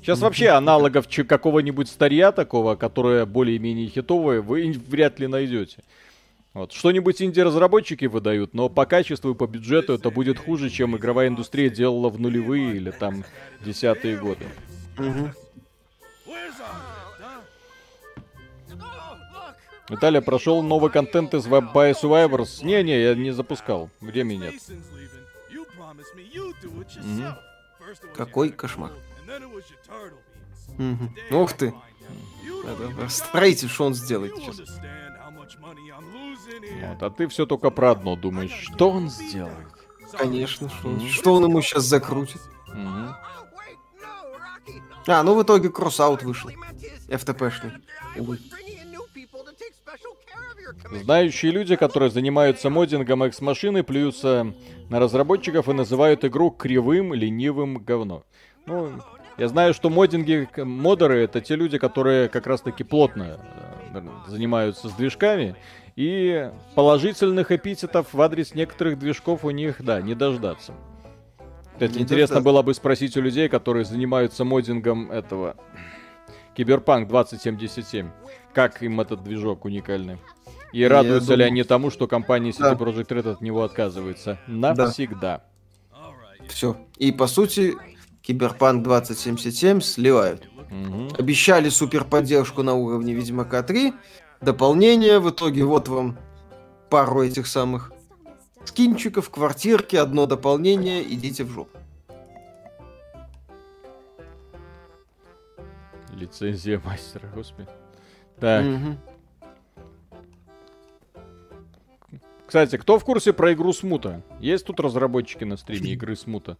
[0.00, 5.82] Сейчас вообще аналогов какого-нибудь старья такого, которое более-менее хитовое, вы вряд ли найдете.
[6.58, 6.72] Вот.
[6.72, 11.70] Что-нибудь инди-разработчики выдают, но по качеству и по бюджету это будет хуже, чем игровая индустрия
[11.70, 13.24] делала в нулевые или там
[13.64, 14.44] десятые годы.
[14.98, 15.30] Угу.
[19.88, 22.64] Виталий прошел новый контент из Web by Survivors.
[22.64, 23.88] Не-не, я не запускал.
[24.00, 24.54] Времени нет.
[26.96, 28.14] Угу.
[28.16, 28.90] Какой кошмар.
[30.76, 31.36] Угу.
[31.40, 31.72] Ух ты.
[32.64, 34.58] Это, строитель, что он сделает сейчас?
[36.82, 38.68] Вот, а ты все только про одно думаешь.
[38.72, 39.68] Что он сделает?
[40.12, 41.08] Конечно, что, mm-hmm.
[41.08, 42.40] что он ему сейчас закрутит.
[42.68, 43.12] Mm-hmm.
[45.08, 46.50] А, ну в итоге кроссаут вышел.
[47.08, 47.72] FTP-шный.
[51.02, 54.54] Знающие люди, которые занимаются моддингом X-машины, плюются
[54.90, 58.24] на разработчиков и называют игру кривым, ленивым говно.
[58.66, 58.92] Ну,
[59.38, 63.38] я знаю, что моддинги, модеры это те люди, которые как раз таки плотно
[63.94, 65.56] э, занимаются с движками.
[65.98, 70.72] И положительных эпитетов в адрес некоторых движков у них, да, не дождаться.
[71.72, 72.40] Кстати, не интересно дождаться.
[72.40, 75.56] было бы спросить у людей, которые занимаются моддингом этого
[76.56, 78.10] Киберпанк 2077,
[78.54, 80.18] как им этот движок уникальный.
[80.72, 81.38] И Я радуются думаю...
[81.38, 82.72] ли они тому, что компания CD да.
[82.74, 84.38] Projekt Red от него отказывается?
[84.46, 85.42] Навсегда.
[85.90, 86.46] Да.
[86.46, 86.76] Все.
[86.98, 87.74] И по сути,
[88.22, 90.48] Киберпанк 2077 сливают.
[90.70, 91.16] Угу.
[91.18, 93.92] Обещали супер поддержку на уровне Ведьмака 3.
[94.40, 96.16] Дополнение, в итоге вот вам
[96.90, 97.92] пару этих самых
[98.64, 101.76] скинчиков, квартирки, одно дополнение, идите в жопу.
[106.14, 107.68] Лицензия мастера, господи.
[108.38, 108.64] Так.
[108.64, 108.96] Угу.
[112.46, 114.22] Кстати, кто в курсе про игру Смута?
[114.40, 116.56] Есть тут разработчики на стриме игры Смута?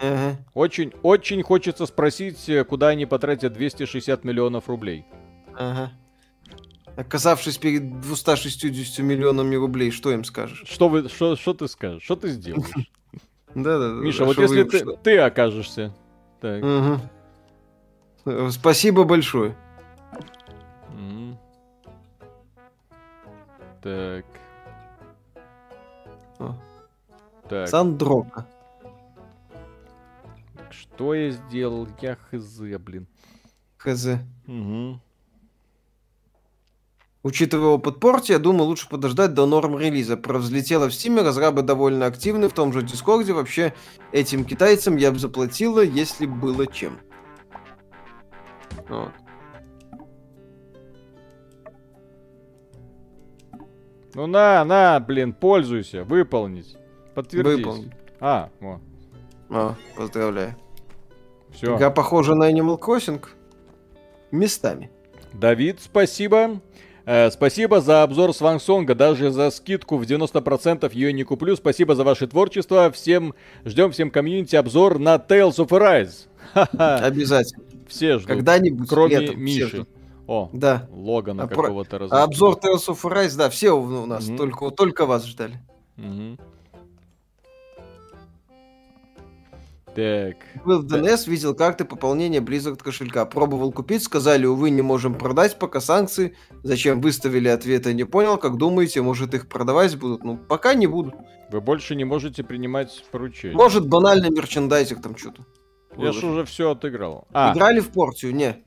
[0.00, 0.36] Ага.
[0.54, 5.04] Очень, очень хочется спросить, куда они потратят 260 миллионов рублей.
[5.54, 5.92] Ага.
[6.98, 10.64] Оказавшись перед 260 миллионами рублей, что им скажешь?
[10.66, 12.02] Что, вы, что, что ты скажешь?
[12.02, 12.90] Что ты сделаешь?
[13.54, 14.00] Да-да-да.
[14.00, 15.94] Миша, вот если ты, ты окажешься.
[16.40, 16.64] Так.
[18.50, 19.56] Спасибо большое.
[23.80, 24.24] Так.
[27.48, 27.68] Так.
[27.68, 28.44] Сандрока.
[30.70, 31.86] Что я сделал?
[32.00, 33.06] Я хз, блин.
[33.76, 34.08] Хз.
[34.48, 35.00] Угу.
[37.24, 40.16] Учитывая опыт Портии, я думаю, лучше подождать до норм релиза.
[40.16, 43.32] Про взлетело в Steam е, разрабы довольно активны, в том же Discord е.
[43.32, 43.74] Вообще,
[44.12, 46.98] этим китайцам я бы заплатила, если было чем.
[48.88, 49.12] Вот.
[54.14, 56.76] Ну на, на, блин, пользуйся, выполнить.
[57.14, 57.58] Подтвердить.
[57.58, 57.92] Выполнить.
[58.20, 58.80] А, вот.
[59.50, 60.56] О, поздравляю.
[61.50, 61.76] Все.
[61.76, 63.24] Игра похожа на Animal Crossing.
[64.30, 64.90] Местами.
[65.32, 66.60] Давид, спасибо.
[67.10, 71.56] Э, спасибо за обзор Свангсонга, даже за скидку в 90% ее не куплю.
[71.56, 72.92] Спасибо за ваше творчество.
[72.92, 73.32] Всем
[73.64, 76.26] ждем всем комьюнити обзор на Tales of Arise.
[76.52, 77.64] Обязательно.
[77.88, 78.28] Все ждут.
[78.28, 79.86] Когда-нибудь кроме летом, Миши.
[80.26, 80.86] О, да.
[80.92, 82.24] Логана а какого-то про...
[82.24, 84.36] Обзор Tales of Arise, да, все у нас, mm-hmm.
[84.36, 85.58] только, только вас ждали.
[85.96, 86.38] Mm-hmm.
[89.94, 90.36] Так.
[90.64, 93.24] Был в ДНС, видел карты пополнения Blizzard кошелька.
[93.26, 96.36] Пробовал купить, сказали, увы, не можем продать, пока санкции.
[96.62, 98.38] Зачем выставили ответа, не понял.
[98.38, 100.24] Как думаете, может их продавать будут?
[100.24, 101.14] Ну, пока не будут.
[101.50, 103.56] Вы больше не можете принимать поручения.
[103.56, 105.44] Может, банальный мерчендайзик там что-то.
[105.96, 107.26] Я же уже все отыграл.
[107.32, 107.52] А.
[107.52, 108.34] Играли в порцию?
[108.34, 108.62] Не.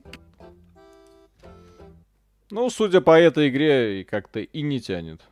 [2.50, 5.22] Ну, судя по этой игре, как-то и не тянет.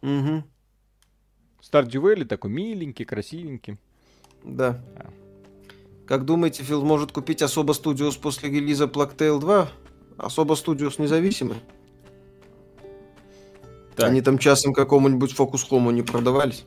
[0.00, 0.44] Угу.
[1.72, 3.76] Valley такой миленький, красивенький.
[4.44, 4.80] Да.
[4.96, 5.10] А.
[6.06, 9.68] Как думаете, Фил может купить Особо Студиос после релиза Plague Tale 2?
[10.16, 11.56] Особо Студиос независимый?
[13.96, 14.08] Так.
[14.08, 16.64] Они там часом какому-нибудь фокус хому не продавались?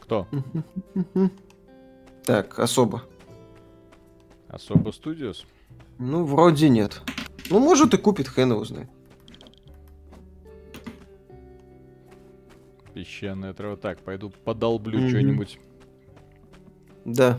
[0.00, 0.26] Кто?
[2.24, 3.04] Так, особо.
[4.48, 5.46] Особо Студиос?
[5.98, 7.02] Ну, вроде нет.
[7.50, 8.88] Ну, может и купит, хрен его знает.
[12.96, 13.76] Песчаная трава.
[13.76, 15.08] Так, пойду подолблю mm-hmm.
[15.10, 15.58] что-нибудь.
[17.04, 17.38] Да.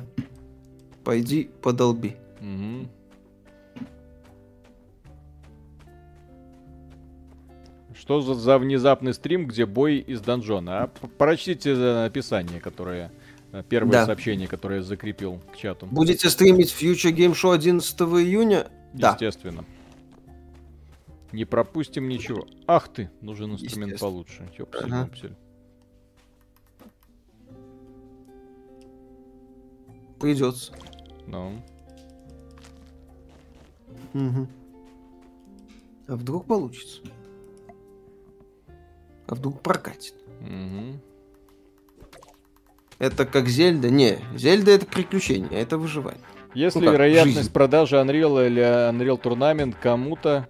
[1.03, 2.15] Пойди подолби.
[2.39, 2.87] Угу.
[7.95, 10.83] Что за, за внезапный стрим, где бой из донжона?
[10.83, 13.11] А прочтите описание, которое
[13.51, 14.05] э, первое да.
[14.05, 15.87] сообщение, которое я закрепил к чату.
[15.87, 18.67] Будете стримить Future Game Show 11 июня?
[18.93, 19.13] Да.
[19.13, 19.65] Естественно.
[21.31, 22.45] Не пропустим ничего.
[22.67, 24.47] Ах ты, нужен инструмент получше.
[24.55, 25.09] Ёпсель, ага.
[30.19, 30.73] Придется.
[31.25, 31.61] Ну.
[34.13, 34.47] Угу.
[36.07, 37.01] А вдруг получится?
[39.27, 40.15] А вдруг прокатит?
[40.41, 40.99] Угу.
[42.99, 43.89] Это как Зельда?
[43.89, 46.21] Не, Зельда это приключение, это выживание.
[46.55, 47.51] Если ну, вероятность жизнь.
[47.51, 50.47] продажи Unreal или Unreal Tournament кому-то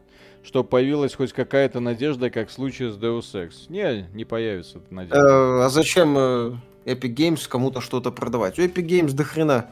[0.48, 3.66] что появилась хоть какая-то надежда, как в случае с Deus Ex.
[3.68, 5.20] Не, не появится эта надежда.
[5.20, 6.54] Э, а зачем э,
[6.88, 8.58] Epic Games кому-то что-то продавать?
[8.58, 9.68] У Epic Games до хрена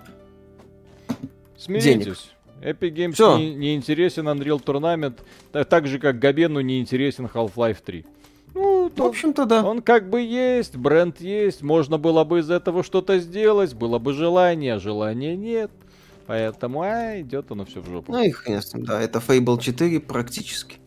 [1.57, 1.85] Смиритесь.
[1.85, 2.17] денег.
[2.61, 3.37] Epic Games Всё.
[3.37, 5.19] не, не интересен Unreal Tournament,
[5.51, 8.05] так, так же как Габену не интересен Half-Life 3.
[8.53, 9.63] Ну, в общем-то, да.
[9.65, 14.13] Он как бы есть, бренд есть, можно было бы из этого что-то сделать, было бы
[14.13, 15.71] желание, а желания нет.
[16.27, 18.11] Поэтому, а, идет оно все в жопу.
[18.11, 20.77] Ну и хрен да, это Fable 4 практически.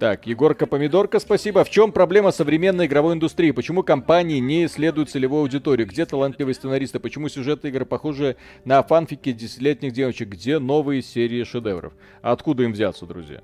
[0.00, 1.62] Так, Егорка Помидорка, спасибо.
[1.62, 3.50] В чем проблема современной игровой индустрии?
[3.50, 5.86] Почему компании не исследуют целевую аудиторию?
[5.86, 6.98] Где талантливые сценаристы?
[6.98, 10.28] Почему сюжеты игр похожи на фанфики десятилетних девочек?
[10.30, 11.92] Где новые серии шедевров?
[12.22, 13.42] откуда им взяться, друзья?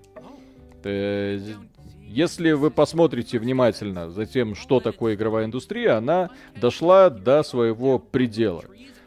[0.82, 1.38] Э,
[2.00, 8.64] если вы посмотрите внимательно за тем, что такое игровая индустрия, она дошла до своего предела.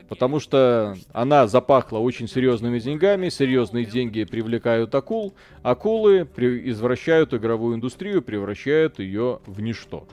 [0.09, 6.27] Потому что она запахла очень серьезными деньгами, серьезные деньги привлекают акул, акулы
[6.65, 10.07] извращают игровую индустрию, превращают ее в ничто.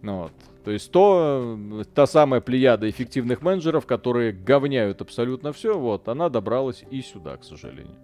[0.00, 0.32] Ну вот.
[0.64, 1.58] То есть то,
[1.92, 7.42] та самая плеяда эффективных менеджеров, которые говняют абсолютно все, вот, она добралась и сюда, к
[7.42, 7.96] сожалению.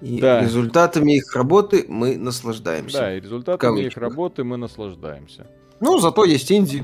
[0.00, 0.40] И да.
[0.40, 2.98] результатами их работы мы наслаждаемся.
[2.98, 5.46] Да, и результатами их работы мы наслаждаемся.
[5.78, 6.82] Ну, зато есть инди.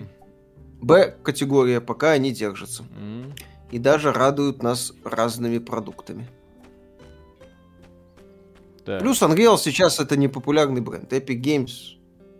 [0.80, 2.84] Б-категория, пока они держатся.
[2.98, 3.32] Mm.
[3.70, 6.28] И даже радуют нас разными продуктами.
[8.86, 8.98] Да.
[9.00, 11.12] Плюс Unreal сейчас это не популярный бренд.
[11.12, 11.98] Epic Games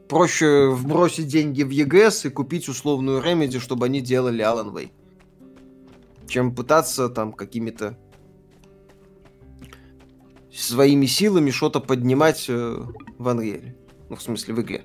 [0.09, 4.93] проще вбросить деньги в EGS и купить условную Remedy, чтобы они делали Alan Wake.
[6.27, 7.99] Чем пытаться там какими-то
[10.51, 12.83] своими силами что-то поднимать э,
[13.19, 13.75] в Unreal.
[14.09, 14.85] Ну, в смысле, в игре.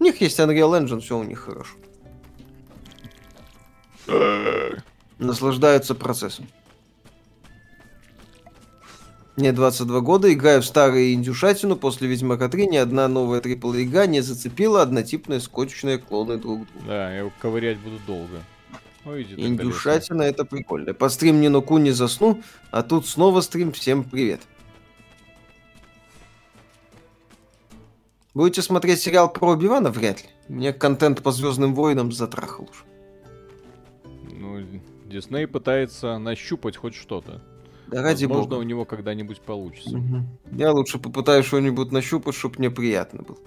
[0.00, 1.76] У них есть Unreal Engine, все у них хорошо.
[5.18, 6.46] Наслаждаются процессом.
[9.36, 14.04] Мне 22 года, играю в старые индюшатину, после Ведьмака 3 ни одна новая трипл игра
[14.06, 16.86] не зацепила однотипные скотчные клоны друг друга.
[16.86, 18.42] Да, я ковырять буду долго.
[19.04, 20.92] Ой, Индюшатина это прикольно.
[20.92, 23.72] По стрим не нуку не засну, а тут снова стрим.
[23.72, 24.42] Всем привет.
[28.34, 29.90] Будете смотреть сериал про Убивана?
[29.90, 30.28] Вряд ли.
[30.48, 32.84] Мне контент по Звездным войнам затрахал уж.
[35.06, 37.42] Дисней пытается нащупать хоть что-то.
[37.88, 38.60] Да ради Возможно, бога.
[38.60, 39.96] у него когда-нибудь получится.
[39.96, 40.56] Угу.
[40.56, 43.38] Я лучше попытаюсь что-нибудь нащупать, чтобы мне приятно было.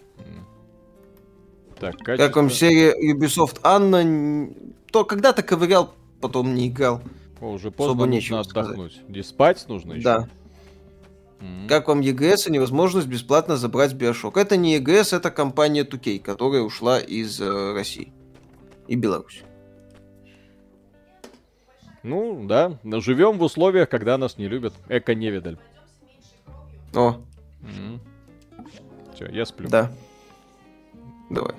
[1.79, 2.27] Так, качество...
[2.27, 4.49] Как вам серия Ubisoft Анна?
[4.91, 7.01] То когда-то ковырял, потом не играл.
[7.41, 9.01] О, уже поздно нужно отдохнуть.
[9.09, 10.03] Где спать нужно еще?
[10.03, 10.29] Да.
[11.41, 11.67] Mm-hmm.
[11.67, 14.39] Как вам EGS и невозможность бесплатно забрать Bioshock?
[14.39, 18.13] Это не EGS, это компания 2K, которая ушла из э, России
[18.87, 19.43] и Беларуси.
[22.05, 24.75] Ну, да, живем в условиях, когда нас не любят.
[24.89, 25.57] Эко-невидаль.
[26.93, 27.19] О.
[27.61, 27.99] Mm.
[29.15, 29.67] Все, я сплю.
[29.69, 29.91] Да.
[31.31, 31.55] Давай.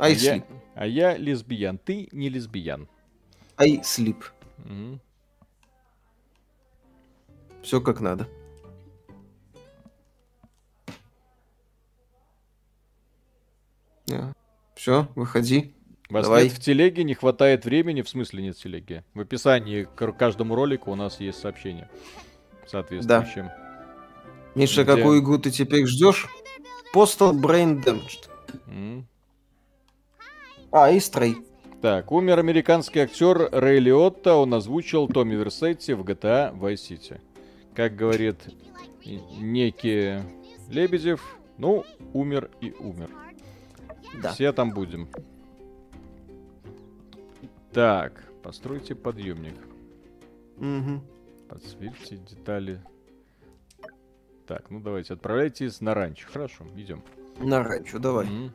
[0.00, 0.18] I а sleep.
[0.18, 1.78] Я, а я лесбиян.
[1.78, 2.88] Ты не лесбиян.
[3.56, 4.24] I sleep.
[4.64, 4.98] Mm.
[7.62, 8.26] Все как надо.
[14.74, 15.74] Все, выходи.
[16.10, 16.44] Вас Давай.
[16.44, 19.04] нет в телеге, не хватает времени, в смысле нет в телеге.
[19.12, 21.90] В описании к каждому ролику у нас есть сообщение
[22.66, 23.44] соответствующее.
[23.44, 23.68] Да.
[24.54, 24.96] Миша, Где...
[24.96, 26.26] какую игру ты теперь ждешь?
[26.94, 28.28] Postal Brain Damaged.
[28.66, 29.04] Mm.
[30.72, 31.36] А, и Stray.
[31.82, 37.20] Так, умер американский актер Рэй Лиотта, он озвучил Томми Версетти в GTA Vice City.
[37.74, 38.36] Как говорит
[39.04, 40.22] некий
[40.68, 43.10] Лебедев, ну, умер и умер.
[44.22, 44.32] Да.
[44.32, 45.08] Все там будем.
[47.72, 49.54] Так, постройте подъемник.
[50.56, 51.02] Угу.
[51.48, 52.80] Подсветьте детали.
[54.46, 56.26] Так, ну давайте, отправляйтесь на ранчо.
[56.32, 57.02] Хорошо, идем.
[57.38, 58.26] На ранчо, давай.
[58.26, 58.50] mm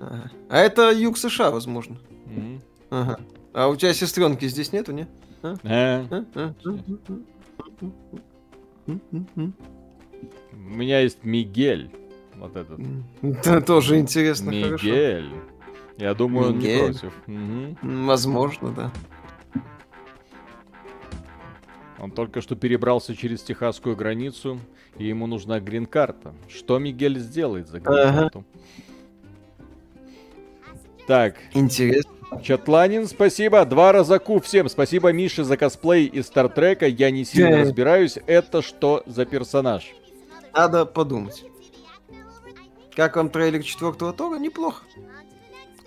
[0.00, 0.30] Ага.
[0.48, 1.96] А это юг США, возможно.
[2.26, 2.60] mm
[2.90, 3.20] Ага.
[3.52, 5.06] А у тебя сестренки здесь нету, не?
[5.42, 5.54] А?
[5.64, 6.24] А?
[6.34, 6.54] А?
[10.52, 11.90] У меня есть Мигель.
[12.36, 12.80] Вот этот.
[13.22, 14.50] Это тоже интересно.
[14.50, 15.28] Мигель.
[15.28, 15.57] Хорошо.
[15.98, 17.12] Я думаю, он не против.
[17.26, 18.06] Угу.
[18.06, 18.92] Возможно, да.
[21.98, 24.60] Он только что перебрался через техасскую границу,
[24.96, 26.32] и ему нужна грин-карта.
[26.48, 28.44] Что Мигель сделает за грин-карту?
[28.48, 30.04] Ага.
[31.08, 31.36] Так.
[31.52, 32.12] Интересно.
[32.42, 33.64] Чатланин, спасибо.
[33.64, 34.68] Два раза ку всем.
[34.68, 36.86] Спасибо Мише за косплей из Стартрека.
[36.86, 38.18] Я не сильно разбираюсь.
[38.26, 39.92] Это что за персонаж?
[40.54, 41.44] Надо подумать.
[42.94, 44.38] Как вам трейлер четвертого Тора?
[44.38, 44.84] Неплохо.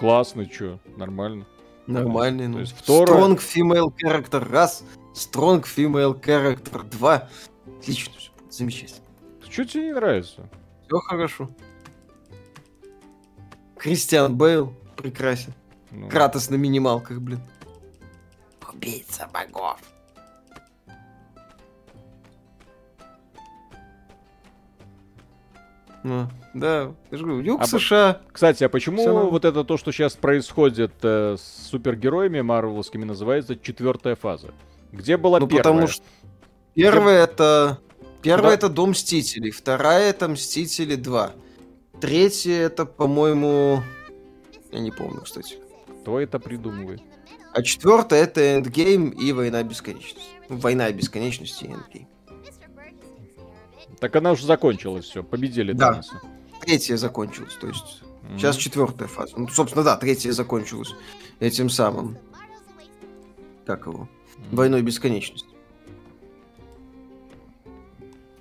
[0.01, 1.45] Классный, чё, нормально.
[1.85, 2.55] Нормальный, ну.
[2.55, 3.05] То есть второе...
[3.05, 4.83] Strong female character раз,
[5.13, 7.29] strong female character два.
[7.77, 9.05] Отлично, все, замечательно.
[9.47, 10.49] Что тебе не нравится?
[10.87, 11.49] Все хорошо.
[13.77, 15.53] Кристиан Бейл прекрасен.
[15.91, 16.09] Ну.
[16.09, 17.41] Кратос на минималках, блин.
[18.73, 19.77] Убийца богов.
[26.03, 28.21] Ну, да, я же говорю, юг а США.
[28.31, 33.55] Кстати, а почему Все вот это то, что сейчас происходит э, с супергероями марвеловскими, называется
[33.55, 34.51] четвертая фаза?
[34.91, 35.63] Где была ну, первая?
[35.63, 36.03] потому что
[36.73, 37.33] первая Где...
[37.33, 37.79] это...
[38.21, 38.55] Первая да?
[38.55, 41.31] это Дом Мстителей, вторая это Мстители 2.
[41.99, 43.81] Третья это, по-моему...
[44.71, 45.57] Я не помню, кстати.
[46.01, 47.01] Кто это придумывает?
[47.53, 50.21] А четвертая это Эндгейм и Война Бесконечности.
[50.49, 52.07] Война Бесконечности и Эндгейм.
[54.01, 55.91] Так она уже закончилась, все, победили да.
[55.91, 56.19] Таноса.
[56.59, 58.37] Третья закончилась, то есть mm-hmm.
[58.37, 59.33] сейчас четвертая фаза.
[59.37, 60.89] Ну, собственно, да, третья закончилась
[61.39, 62.17] этим самым.
[63.65, 64.09] Как его?
[64.09, 64.55] Mm-hmm.
[64.55, 65.47] Войной бесконечности.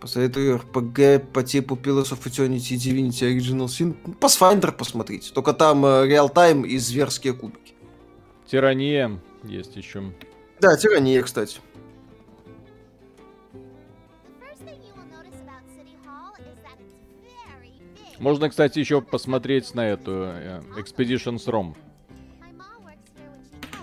[0.00, 3.94] Посоветую RPG по типу Pillars of Eternity Divinity Original Sin.
[4.18, 5.30] Pathfinder посмотрите.
[5.34, 7.74] Только там э, реал-тайм и зверские кубики.
[8.50, 10.11] Тирания есть еще.
[10.58, 11.58] Да, тирания, кстати.
[18.20, 21.74] Можно, кстати, еще посмотреть на эту э, Expeditions ROM.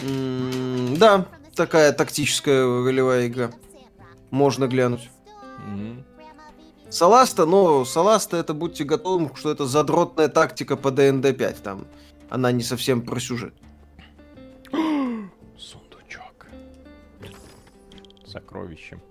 [0.01, 1.25] Mm, да,
[1.55, 3.49] такая тактическая ролевая игра.
[4.29, 5.09] Можно глянуть.
[5.67, 6.03] Mm-hmm.
[6.91, 11.63] Саласта, но Саласта это будьте готовы, что это задротная тактика по ДНД 5.
[11.63, 11.88] Там
[12.29, 13.55] она не совсем про сюжет.
[14.71, 16.45] Сундучок.
[18.23, 19.01] Сокровище.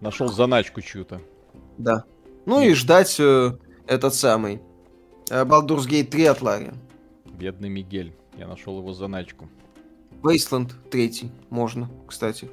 [0.00, 1.20] Нашел заначку чью-то.
[1.78, 2.04] Да.
[2.46, 3.58] Ну и ждать э,
[3.88, 4.62] этот самый
[5.30, 6.70] Baldur's Gate 3 от Ларри.
[7.26, 8.12] Бедный Мигель.
[8.36, 9.48] Я нашел его заначку.
[10.22, 12.48] Wasteland 3 можно, кстати.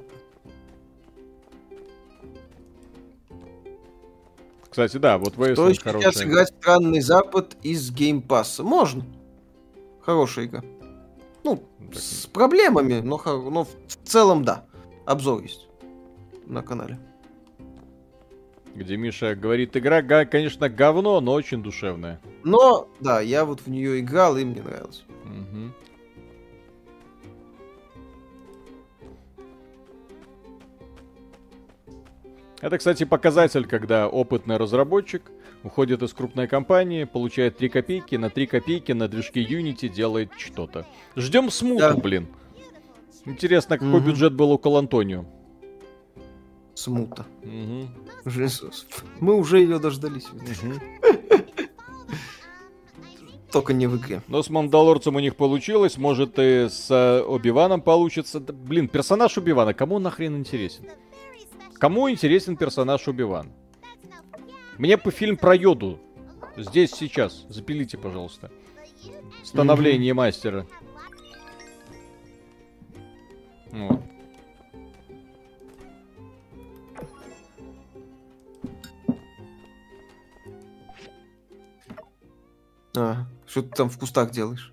[4.70, 6.12] Кстати, да, вот Wasteland Кто хорошая.
[6.12, 8.62] сейчас играть Странный Запад из геймпасса?
[8.62, 9.04] Можно.
[10.02, 10.62] Хорошая игра.
[11.44, 12.02] Ну, так...
[12.02, 13.70] с проблемами, но, но в
[14.04, 14.66] целом да.
[15.06, 15.66] Обзор есть
[16.46, 16.98] на канале
[18.76, 22.20] где Миша говорит, игра, конечно, говно, но очень душевная.
[22.44, 25.04] Но, да, я вот в нее играл, и мне нравилось.
[25.24, 25.72] Угу.
[32.60, 35.22] Это, кстати, показатель, когда опытный разработчик
[35.62, 40.86] уходит из крупной компании, получает 3 копейки, на 3 копейки на движке Unity делает что-то.
[41.16, 41.94] Ждем смуту, да.
[41.94, 42.28] блин.
[43.24, 44.08] Интересно, какой угу.
[44.08, 45.24] бюджет был у Калантонио?
[46.76, 47.26] Смута.
[47.42, 47.88] Угу.
[49.20, 50.26] Мы уже ее дождались.
[53.50, 54.20] Только не в игре.
[54.28, 58.40] Но с Мандалорцем у них получилось, может и с э, Обиваном получится.
[58.40, 60.84] Блин, персонаж Убивана, кому нахрен интересен?
[61.78, 63.52] Кому интересен персонаж Убиван?
[64.76, 65.98] Мне по фильм про Йоду.
[66.58, 67.46] Здесь, сейчас.
[67.48, 68.50] Запилите, пожалуйста.
[69.42, 70.14] Становление mm-hmm.
[70.14, 70.66] мастера.
[73.72, 74.02] Вот.
[82.96, 84.72] А, что ты там в кустах делаешь?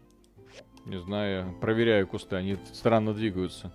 [0.85, 3.71] Не знаю, проверяю кусты, они странно двигаются.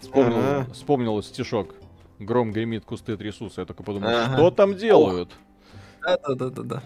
[0.00, 0.72] Вспомнил, ага.
[0.72, 1.74] вспомнил стишок.
[2.18, 3.62] Гром гремит, кусты трясутся.
[3.62, 4.36] Я только подумал, ага.
[4.36, 5.32] что там делают?
[6.02, 6.82] Да-да-да-да-да.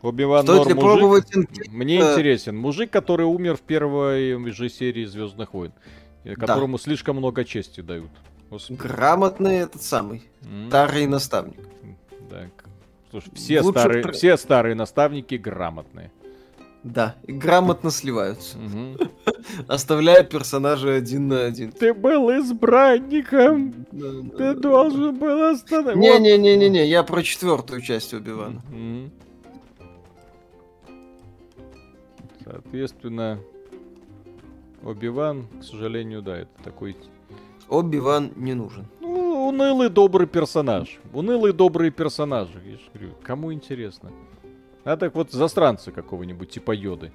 [0.00, 0.80] Убиван Стоит ли мужик?
[0.80, 1.32] пробовать
[1.68, 2.56] Мне интересен.
[2.56, 5.72] Мужик, который умер в первой же серии Звездных войн
[6.36, 6.82] которому да.
[6.82, 8.10] слишком много чести дают.
[8.50, 8.78] Господи.
[8.78, 10.22] Грамотный этот самый.
[10.42, 10.68] Mm.
[10.68, 11.60] Старый наставник.
[12.30, 12.48] Да.
[13.10, 14.12] Слушай, все, Лучше старые, про...
[14.12, 16.10] все старые наставники грамотные.
[16.82, 18.58] Да, и грамотно сливаются.
[19.68, 21.70] Оставляя персонажа один на один.
[21.72, 23.72] Ты был избранником.
[24.36, 26.00] Ты должен был остановить.
[26.00, 28.62] Не-не-не-не-не, я про четвертую часть Убивана.
[32.44, 33.38] Соответственно,
[34.84, 36.96] Оби-Ван, к сожалению, да, это такой...
[37.68, 38.86] Оби-Ван не нужен.
[39.00, 40.98] Ну, унылый добрый персонаж.
[41.12, 42.48] Унылый добрый персонаж.
[42.64, 44.10] Я говорю, кому интересно?
[44.84, 47.12] А так вот засранца какого-нибудь, типа Йоды.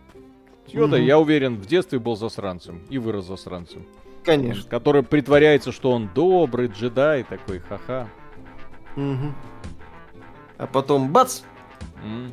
[0.67, 1.03] Йода, угу.
[1.03, 3.85] я уверен, в детстве был засранцем и вырос засранцем.
[4.23, 4.69] Конечно.
[4.69, 8.09] Который притворяется, что он добрый джедай, такой ха-ха.
[8.95, 9.33] Угу.
[10.57, 11.41] А потом бац!
[12.03, 12.31] Mm.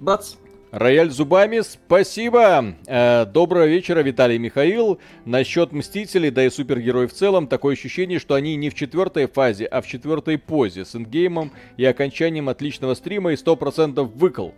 [0.00, 0.36] Бац!
[0.72, 2.74] Рояль зубами, спасибо.
[2.86, 4.98] Э, доброго вечера, Виталий Михаил.
[5.24, 9.66] Насчет Мстителей, да и супергероев в целом, такое ощущение, что они не в четвертой фазе,
[9.66, 14.54] а в четвертой позе с ингеймом и окончанием отличного стрима и 100% выкол.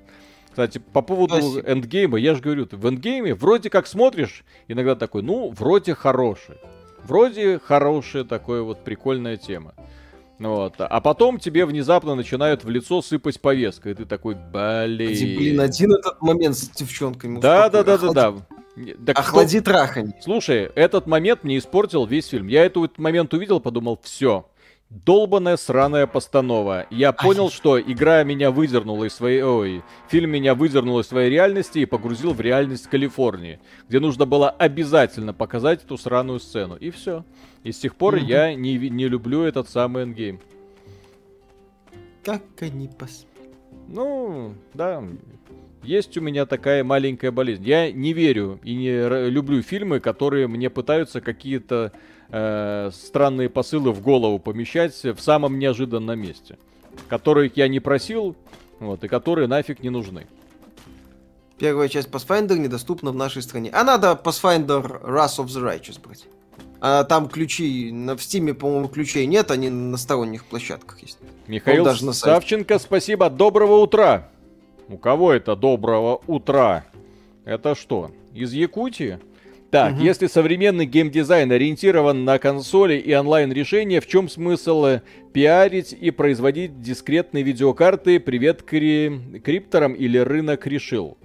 [0.49, 1.71] Кстати, по поводу Спасибо.
[1.71, 6.57] эндгейма, я же говорю, в эндгейме вроде как смотришь, иногда такой, ну, вроде хороший.
[7.05, 9.75] Вроде хорошая такая вот прикольная тема.
[10.39, 10.75] Вот.
[10.79, 15.37] А потом тебе внезапно начинают в лицо сыпать повестка, и ты такой, блин.
[15.37, 17.41] Блин, один этот момент с девчонками.
[17.41, 18.35] Да, да, да, да, да.
[19.05, 19.73] Так Охлади кто...
[19.73, 20.13] трахань.
[20.23, 22.47] Слушай, этот момент мне испортил весь фильм.
[22.47, 24.47] Я этот момент увидел, подумал, все,
[24.91, 26.87] Долбаная сраная постанова.
[26.89, 29.43] Я понял, что игра меня выдернула из своей...
[29.43, 34.49] Ой, фильм меня выдернул из своей реальности и погрузил в реальность Калифорнии, где нужно было
[34.49, 36.77] обязательно показать эту сраную сцену.
[36.77, 37.27] И все.
[37.65, 38.25] И с тех пор mm-hmm.
[38.25, 40.41] я не, не люблю этот самый эндгейм.
[42.25, 43.27] Как они пос...
[43.89, 45.05] Ну, да.
[45.83, 47.63] Есть у меня такая маленькая болезнь.
[47.63, 51.93] Я не верю и не люблю фильмы, которые мне пытаются какие-то
[52.31, 56.59] э, странные посылы в голову помещать в самом неожиданном месте,
[57.09, 58.37] которых я не просил,
[58.81, 60.27] вот, и которые нафиг не нужны.
[61.59, 63.71] Первая часть Pathfinder недоступна в нашей стране.
[63.73, 66.27] А надо Pathfinder Wrath of the Righteous брать.
[66.81, 71.19] А там ключи, в Стиме, по-моему, ключей нет, они на сторонних площадках есть.
[71.49, 73.29] Михаил даже на Савченко, спасибо.
[73.29, 74.29] Доброго утра.
[74.89, 76.85] У кого это доброго утра?
[77.45, 79.19] Это что, из Якутии?
[79.71, 80.03] Так, угу.
[80.03, 85.03] если современный геймдизайн ориентирован на консоли и онлайн-решения, в чем смысл э,
[85.35, 88.19] пиарить и производить дискретные видеокарты?
[88.19, 89.21] Привет кри...
[89.45, 91.19] крипторам или рынок решил?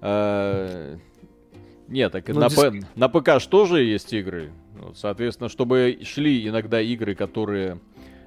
[0.00, 0.96] А...
[1.86, 2.60] Нет, так ну, на, диск...
[2.60, 2.80] П...
[2.96, 4.50] на ПК же тоже есть игры.
[4.96, 7.78] Соответственно, чтобы шли иногда игры, которые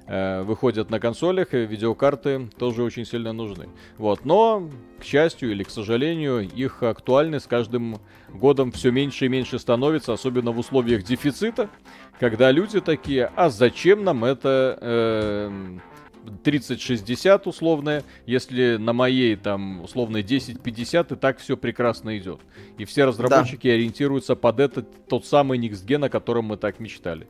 [0.06, 3.68] э, выходят на консолях, видеокарты тоже очень сильно нужны.
[3.98, 7.98] Вот, но, к счастью или к сожалению, их актуальность с каждым
[8.34, 11.68] годом все меньше и меньше становится, особенно в условиях дефицита,
[12.18, 14.78] когда люди такие, а зачем нам это...
[14.80, 15.78] Э,
[16.44, 22.40] 3060 условная, если на моей там условной 1050 и так все прекрасно идет.
[22.78, 23.74] И все разработчики да.
[23.74, 27.26] ориентируются под этот тот самый Gen, о котором мы так мечтали.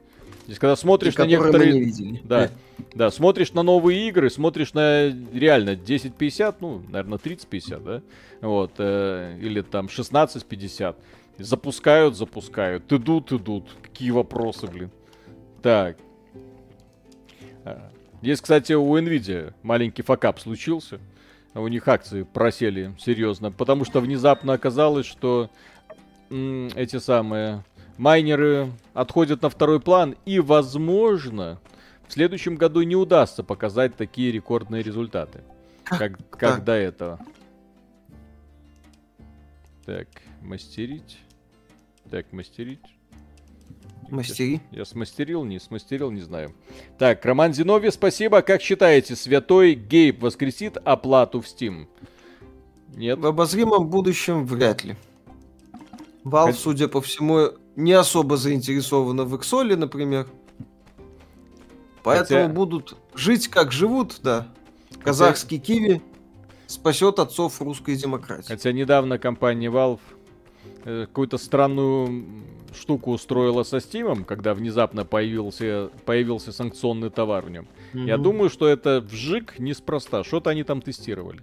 [0.46, 1.72] Здесь, когда смотришь на некоторые...
[1.72, 2.20] не видели.
[2.24, 2.50] Да,
[2.94, 8.02] да, смотришь на новые игры, смотришь на реально 1050, ну, наверное, 3050, да?
[8.40, 10.96] Вот, э, или там 1650.
[11.38, 12.92] Запускают, запускают.
[12.92, 13.68] Идут, идут.
[13.82, 14.90] Какие вопросы, блин.
[15.62, 15.96] Так.
[17.64, 17.90] А,
[18.22, 20.98] здесь, кстати, у Nvidia маленький факап случился.
[21.54, 25.50] У них акции просели серьезно, потому что внезапно оказалось, что
[26.30, 27.64] эти самые
[28.00, 31.60] майнеры отходят на второй план, и, возможно,
[32.08, 35.42] в следующем году не удастся показать такие рекордные результаты,
[35.84, 37.20] как, как до этого.
[39.84, 40.08] Так,
[40.40, 41.18] мастерить.
[42.10, 42.80] Так, мастерить.
[44.08, 44.60] Мастери.
[44.72, 46.54] Я, я смастерил, не смастерил, не знаю.
[46.98, 48.42] Так, Роман Зиновьев, спасибо.
[48.42, 51.86] Как считаете, святой Гейб воскресит оплату в Steam?
[52.96, 53.18] Нет.
[53.18, 54.96] В обозримом будущем вряд ли.
[56.24, 56.58] Valve, Хоть...
[56.58, 60.26] судя по всему, не особо заинтересованы в Иксоле, например.
[62.02, 62.54] Поэтому Хотя...
[62.54, 64.48] будут жить как живут, да.
[65.02, 65.74] Казахский Хотя...
[65.74, 66.02] киви
[66.66, 68.48] спасет отцов русской демократии.
[68.48, 70.00] Хотя недавно компания Valve
[70.84, 72.24] э, какую-то странную
[72.74, 77.66] штуку устроила со Steam, когда внезапно появился, появился санкционный товар в нем.
[77.92, 78.06] Mm-hmm.
[78.06, 80.22] Я думаю, что это вжик неспроста.
[80.22, 81.40] Что-то они там тестировали.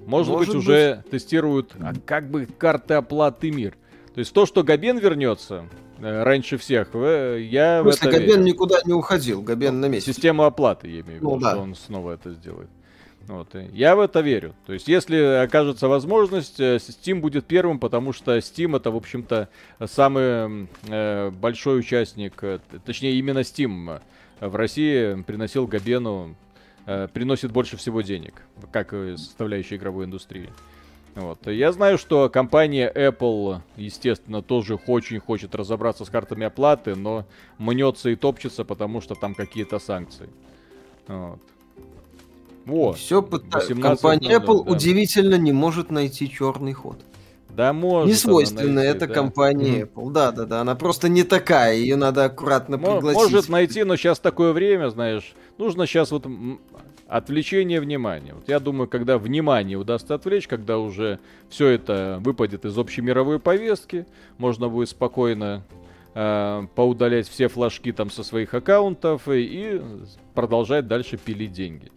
[0.00, 3.76] Может, Может быть, быть, уже тестируют а как бы карты оплаты мир.
[4.14, 8.42] То есть то, что Габен вернется э, раньше всех, я в это Габен верю.
[8.42, 10.12] никуда не уходил, Габен на месте.
[10.12, 11.50] Система оплаты, я имею в виду, ну, да.
[11.50, 12.68] что он снова это сделает.
[13.26, 14.54] Вот, я в это верю.
[14.66, 19.48] То есть, если окажется возможность, э, Steam будет первым, потому что Steam это, в общем-то,
[19.86, 24.00] самый э, большой участник, э, точнее, именно Steam
[24.40, 26.36] в России приносил Габену,
[26.86, 30.50] э, приносит больше всего денег, как составляющая игровой индустрии.
[31.14, 31.46] Вот.
[31.46, 37.24] Я знаю, что компания Apple, естественно, тоже очень хочет разобраться с картами оплаты, но
[37.58, 40.28] мнется и топчется, потому что там какие-то санкции.
[41.06, 41.38] Вот.
[42.64, 42.96] Вот.
[42.96, 43.74] Все пытается.
[43.76, 44.72] Компания Apple да.
[44.72, 46.98] удивительно не может найти черный ход.
[47.50, 48.08] Да, может.
[48.08, 49.14] Не свойственно найти, это да.
[49.14, 49.92] компания mm-hmm.
[49.94, 50.10] Apple.
[50.10, 50.60] Да, да, да.
[50.62, 51.76] Она просто не такая.
[51.76, 53.22] Ее надо аккуратно пригласить.
[53.22, 55.34] Может найти, но сейчас такое время, знаешь.
[55.58, 56.26] Нужно сейчас вот
[57.16, 58.34] отвлечение внимания.
[58.34, 63.38] Вот я думаю, когда внимание удастся отвлечь, когда уже все это выпадет из общей мировой
[63.38, 64.04] повестки,
[64.36, 65.62] можно будет спокойно
[66.14, 69.82] э, поудалять все флажки там со своих аккаунтов и, и
[70.34, 71.92] продолжать дальше пилить деньги.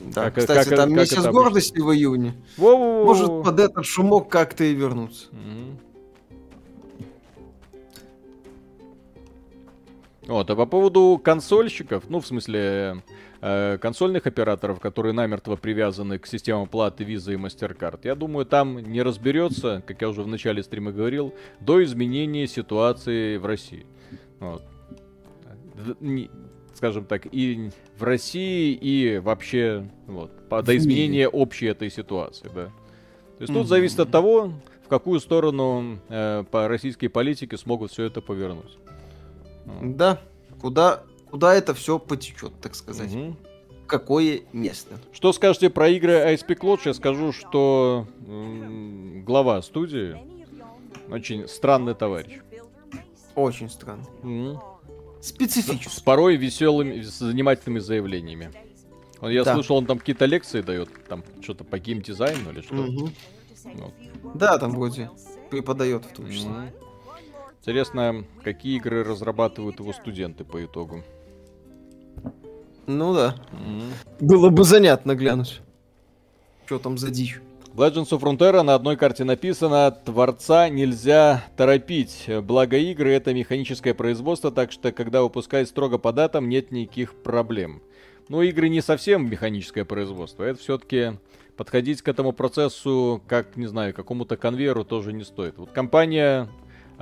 [0.00, 2.34] Да, как, кстати, как, там как месяц гордости в июне.
[2.58, 3.06] Во-во-во.
[3.06, 5.28] Может под этот шумок как-то и вернуться.
[10.26, 13.02] Вот, а по поводу консольщиков, ну, в смысле,
[13.42, 18.78] э, консольных операторов, которые намертво привязаны к системам платы Visa и MasterCard, я думаю, там
[18.78, 23.84] не разберется, как я уже в начале стрима говорил, до изменения ситуации в России.
[24.40, 24.62] Вот.
[26.00, 26.30] Не,
[26.74, 32.66] скажем так, и в России, и вообще, вот, по, до изменения общей этой ситуации, да.
[33.38, 34.52] То есть тут зависит от того,
[34.84, 38.78] в какую сторону э, по российской политике смогут все это повернуть.
[39.80, 40.20] Да,
[40.60, 41.02] куда,
[41.32, 43.12] куда это все потечет, так сказать.
[43.12, 43.36] Угу.
[43.86, 44.98] Какое место.
[45.12, 46.80] Что скажете про игры ISP Cloud?
[46.84, 50.18] Я скажу, что м- глава студии
[51.08, 52.38] очень странный товарищ.
[53.34, 54.04] Очень странный.
[54.22, 54.62] Угу.
[55.22, 55.88] Специфический.
[55.88, 58.52] С порой веселыми, занимательными заявлениями.
[59.22, 59.54] Я да.
[59.54, 62.74] слышал, он там какие-то лекции дает, там что-то по геймдизайну или что.
[62.74, 63.10] Угу.
[63.76, 63.94] Вот.
[64.34, 65.10] Да, там вроде
[65.48, 66.50] преподает в том числе.
[66.50, 66.60] Угу.
[67.60, 71.02] Интересно, какие игры разрабатывают его студенты по итогу.
[72.86, 73.36] Ну да.
[73.52, 74.26] Mm-hmm.
[74.26, 75.60] Было бы занятно глянуть.
[76.66, 77.40] Что там за дичь.
[77.74, 82.28] Legends of Frontera на одной карте написано «Творца нельзя торопить».
[82.42, 87.82] Благо игры— это механическое производство, так что когда выпускают строго по датам, нет никаких проблем.
[88.28, 90.44] Но игры не совсем механическое производство.
[90.44, 91.18] Это все-таки
[91.56, 95.56] подходить к этому процессу как, не знаю, какому-то конвейеру тоже не стоит.
[95.56, 96.48] Вот компания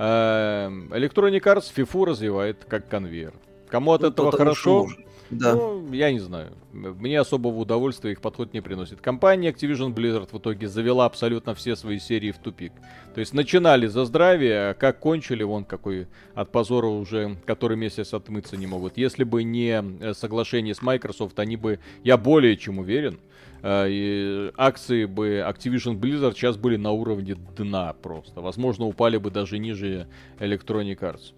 [0.03, 3.33] Эм, Electronic Arts FIFA развивает как конвейер.
[3.69, 4.87] Кому от ну, этого хорошо?
[5.31, 5.55] Да.
[5.55, 6.51] Ну, я не знаю.
[6.73, 9.01] Мне особого удовольствия их подход не приносит.
[9.01, 12.73] Компания Activision Blizzard в итоге завела абсолютно все свои серии в тупик.
[13.13, 18.13] То есть начинали за здравие, а как кончили, вон какой от позора уже который месяц
[18.13, 18.97] отмыться не могут.
[18.97, 23.19] Если бы не э, соглашение с Microsoft, они бы, я более чем уверен,
[23.63, 28.41] Э, и акции бы Activision Blizzard сейчас были на уровне дна просто.
[28.41, 30.07] Возможно, упали бы даже ниже
[30.39, 31.33] Electronic Arts.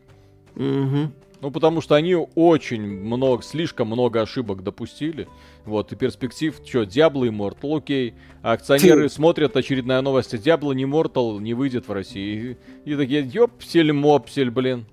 [0.56, 1.12] Угу.
[1.44, 5.28] Ну, потому что они очень много, слишком много ошибок допустили.
[5.66, 8.14] Вот, и перспектив, что, Diablo Immortal, окей.
[8.42, 9.16] А акционеры Фу.
[9.16, 12.58] смотрят очередная новость, Diablo не Immortal не выйдет в России.
[12.86, 14.86] И, и такие, ёпсель-мопсель, блин.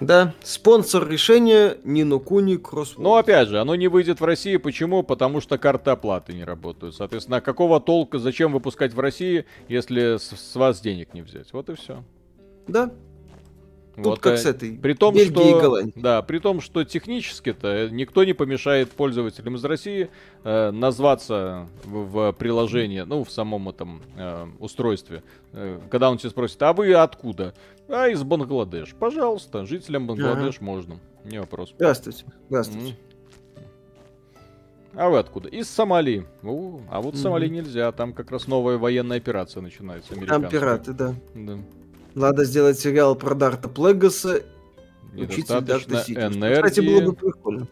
[0.00, 3.02] Да, спонсор решения Нино Куни Кроссворд.
[3.02, 4.58] Но опять же, оно не выйдет в России.
[4.58, 5.02] Почему?
[5.02, 6.94] Потому что карты оплаты не работают.
[6.94, 11.54] Соответственно, какого толка, зачем выпускать в России, если с, с вас денег не взять?
[11.54, 12.04] Вот и все.
[12.68, 12.92] Да,
[13.94, 15.92] Тут вот, как а, с этой при том, что, и.
[15.96, 20.08] Да, при том, что технически-то никто не помешает пользователям из России
[20.44, 25.22] э, назваться в, в приложении, ну, в самом этом э, устройстве.
[25.52, 27.52] Э, когда он тебя спросит, а вы откуда?
[27.88, 28.94] А из Бангладеш.
[28.98, 30.64] Пожалуйста, жителям Бангладеш ага.
[30.64, 30.98] можно.
[31.24, 31.74] Не вопрос.
[31.76, 32.24] Здравствуйте.
[32.48, 32.96] Здравствуйте.
[34.94, 35.48] А вы откуда?
[35.50, 36.26] Из Сомали.
[36.42, 40.14] У, а вот в Сомали нельзя, там как раз новая военная операция начинается.
[40.26, 41.14] Там пираты, да.
[41.34, 41.58] Да.
[42.14, 44.42] Надо сделать сериал про Дарта Плегаса.
[45.14, 46.62] Учитель Дарта энергии.
[46.62, 47.68] Кстати, было бы прикольно.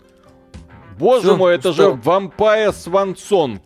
[0.98, 1.94] Боже Все, мой, это устал.
[1.94, 3.60] же Vampire Song.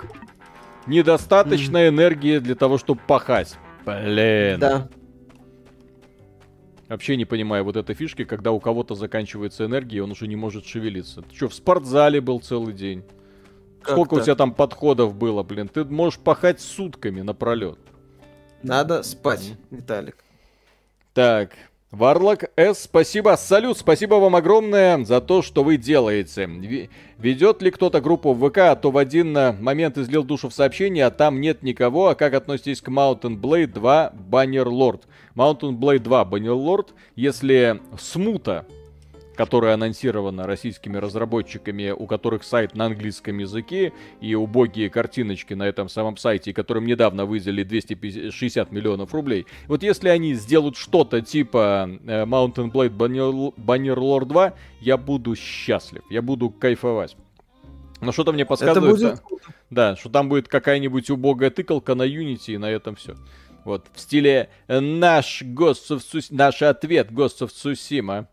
[0.87, 1.89] Недостаточно mm.
[1.89, 3.57] энергии для того, чтобы пахать.
[3.85, 4.61] Блин.
[4.61, 4.89] Да.
[6.89, 10.67] Вообще не понимаю вот этой фишки, когда у кого-то заканчивается энергия, он уже не может
[10.67, 11.23] шевелиться.
[11.23, 13.03] Ты что, в спортзале был целый день?
[13.83, 14.23] Как Сколько так?
[14.23, 15.69] у тебя там подходов было, блин?
[15.69, 17.79] Ты можешь пахать сутками напролет.
[18.63, 19.77] Надо спать, mm.
[19.77, 20.24] Виталик.
[21.15, 21.51] Так,
[21.93, 23.37] Варлок С, спасибо.
[23.39, 26.51] Салют, спасибо вам огромное за то, что вы делаете.
[27.19, 31.07] Ведет ли кто-то группу в ВК, а то в один момент излил душу в сообщение,
[31.07, 32.09] а там нет никого.
[32.09, 35.03] А как относитесь к Mountain Blade 2 Banner Lord?
[35.37, 38.67] Mountain Blade 2 Banner Lord, если смута
[39.37, 45.89] которая анонсирована российскими разработчиками, у которых сайт на английском языке и убогие картиночки на этом
[45.89, 49.47] самом сайте, которым недавно выделили 260 миллионов рублей.
[49.67, 55.35] Вот если они сделают что-то типа э, Mountain Blade Banner, Banner Lord 2, я буду
[55.35, 57.17] счастлив, я буду кайфовать.
[58.01, 59.23] Но что-то мне подсказывает, будет...
[59.71, 63.15] да, что там будет какая-нибудь убогая тыкалка на Unity и на этом все.
[63.65, 68.27] Вот, в стиле наш, Ghost of наш ответ Ghost of Tsushima.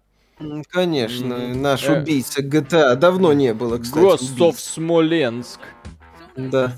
[0.69, 1.55] Конечно, mm-hmm.
[1.55, 2.01] наш э...
[2.01, 2.95] убийца GTA.
[2.95, 4.03] Давно не было, кстати.
[4.03, 5.59] Ghost of Smolensk.
[6.35, 6.75] Да.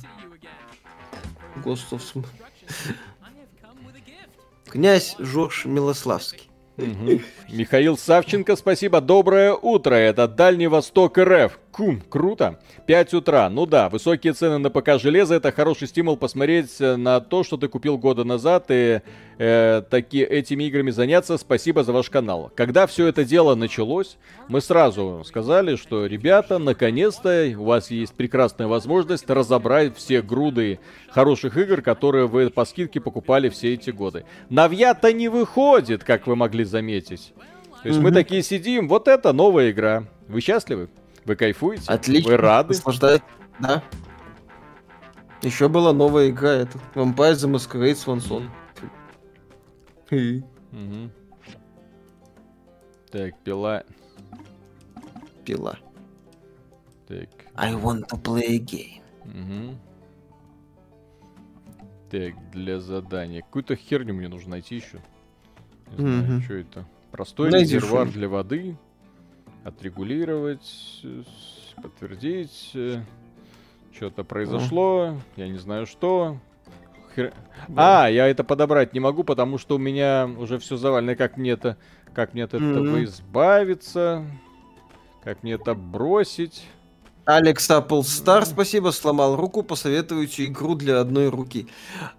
[1.64, 2.26] Ghost of.
[4.66, 6.50] Князь Жорж Милославский.
[6.78, 7.22] Угу.
[7.50, 9.02] Михаил Савченко, спасибо.
[9.02, 9.94] Доброе утро.
[9.94, 11.60] Это Дальний Восток РФ.
[11.74, 12.60] Кум, круто.
[12.86, 13.50] 5 утра.
[13.50, 17.58] Ну да, высокие цены на ПК железа это хороший стимул посмотреть э, на то, что
[17.58, 19.02] ты купил года назад и
[19.40, 21.36] э, таки, этими играми заняться.
[21.36, 22.52] Спасибо за ваш канал.
[22.54, 24.18] Когда все это дело началось,
[24.50, 31.58] мы сразу сказали, что, ребята, наконец-то у вас есть прекрасная возможность разобрать все груды хороших
[31.58, 34.26] игр, которые вы по скидке покупали все эти годы.
[34.52, 37.34] Навья-то не выходит, как вы могли заметить.
[37.82, 38.10] То есть угу.
[38.10, 40.04] мы такие сидим, вот это новая игра.
[40.28, 40.90] Вы счастливы?
[41.26, 41.92] Вы кайфуете?
[41.92, 42.32] Отлично.
[42.32, 42.70] Вы рады?
[42.70, 43.24] Наслаждает.
[43.60, 43.84] Да.
[45.42, 48.50] Еще была новая игра, это Vampire the Masquerade Swanson.
[50.72, 51.10] Угу.
[53.12, 53.84] Так, пила.
[55.46, 55.78] Пила.
[57.08, 57.30] Так.
[57.56, 59.02] I want to play a game.
[59.26, 59.78] Угу.
[62.10, 63.42] Так, для задания.
[63.42, 65.02] Какую-то херню мне нужно найти еще.
[65.98, 66.44] Не знаю, угу.
[66.44, 66.86] что это.
[67.12, 68.78] Простой Найди резервуар для воды.
[69.64, 71.04] Отрегулировать.
[71.82, 72.72] Подтвердить.
[72.74, 73.02] Э,
[73.94, 75.18] что-то произошло.
[75.36, 76.38] Я не знаю что.
[77.16, 77.34] Хер...
[77.68, 78.06] Да.
[78.06, 81.16] А, я это подобрать не могу, потому что у меня уже все завалено.
[81.16, 81.78] Как мне это,
[82.14, 83.04] как мне от этого mm-hmm.
[83.06, 84.26] избавиться?
[85.24, 86.66] Как мне это бросить?
[87.26, 87.70] Алекс
[88.04, 91.68] Стар, спасибо, сломал руку, посоветуйте игру для одной руки.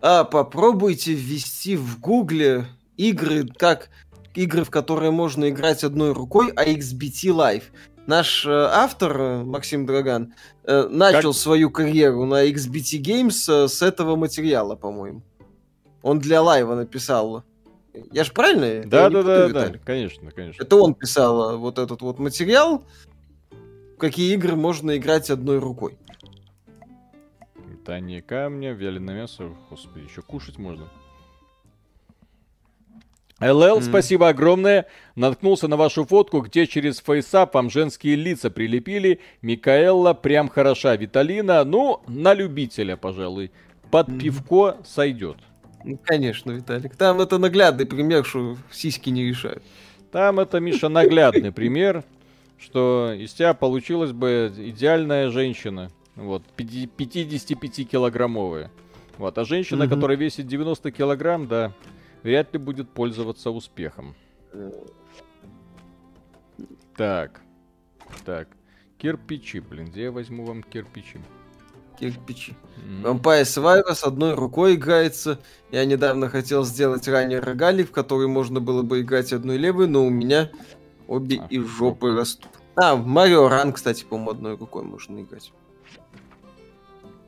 [0.01, 2.64] А, попробуйте ввести в гугле
[2.97, 3.90] игры, как
[4.35, 7.64] игры, в которые можно играть одной рукой, а XBT Live.
[8.07, 11.41] Наш э, автор, э, Максим Драган, э, начал как?
[11.41, 15.22] свою карьеру на XBT Games э, с этого материала, по-моему.
[16.03, 17.45] Он для лайва написал.
[18.12, 18.87] Я же правильно?
[18.87, 20.62] Да, да, да, да, конечно, конечно.
[20.62, 22.85] Это он писал э, вот этот вот материал,
[23.99, 25.97] какие игры можно играть одной рукой.
[27.57, 30.89] Метание камня, вяленое мясо, господи, еще кушать можно.
[33.53, 33.82] ЛЛ, mm.
[33.82, 34.86] спасибо огромное.
[35.16, 39.20] Наткнулся на вашу фотку, где через FaceApp вам женские лица прилепили.
[39.42, 40.97] Микаэлла прям хороша.
[40.97, 43.51] Виталина, ну, на любителя, пожалуй.
[43.90, 44.18] Под mm.
[44.18, 45.36] пивко сойдет.
[45.84, 46.97] Ну, конечно, Виталик.
[46.97, 49.62] Там это наглядный пример, что сиськи не решают.
[50.11, 52.03] Там это, Миша, наглядный пример,
[52.59, 55.90] что из тебя получилась бы идеальная женщина.
[56.16, 58.70] Вот, 55-килограммовая.
[59.18, 61.72] Вот, а женщина, которая весит 90 килограмм, да,
[62.25, 64.16] вряд ли будет пользоваться успехом.
[66.97, 67.41] Так.
[68.25, 68.49] Так.
[68.99, 71.20] Кирпичи, блин, где я возьму вам кирпичи?
[72.01, 72.55] Кирпичи.
[73.05, 73.20] Mm-hmm.
[73.20, 75.39] Vampire с одной рукой играется.
[75.70, 80.05] Я недавно хотел сделать ранее рогали, в который можно было бы играть одной левой, но
[80.05, 80.51] у меня
[81.07, 82.20] обе а, из жопы жопа.
[82.20, 82.51] растут.
[82.77, 85.53] А, Марио Ран, кстати, по-моему, одной рукой можно играть.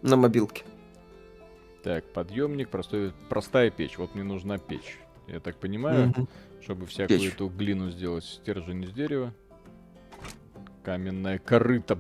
[0.03, 0.65] На мобилке.
[1.87, 3.97] Так, подъемник, простой, простая печь.
[3.97, 4.99] Вот мне нужна печь.
[5.29, 6.29] Я так понимаю, угу.
[6.61, 7.33] чтобы всякую печь.
[7.33, 8.25] эту глину сделать.
[8.25, 9.33] Стержень из дерева.
[10.83, 11.97] Каменная корыта.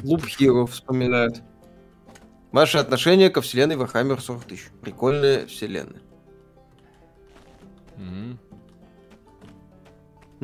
[0.00, 1.42] Клуб Хиро вспоминают.
[2.52, 4.70] Ваше отношение ко вселенной Warhammer 40 тысяч.
[4.82, 6.02] Прикольная вселенная.
[7.96, 8.38] Угу.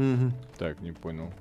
[0.03, 0.33] Угу.
[0.59, 1.33] Так, не понял.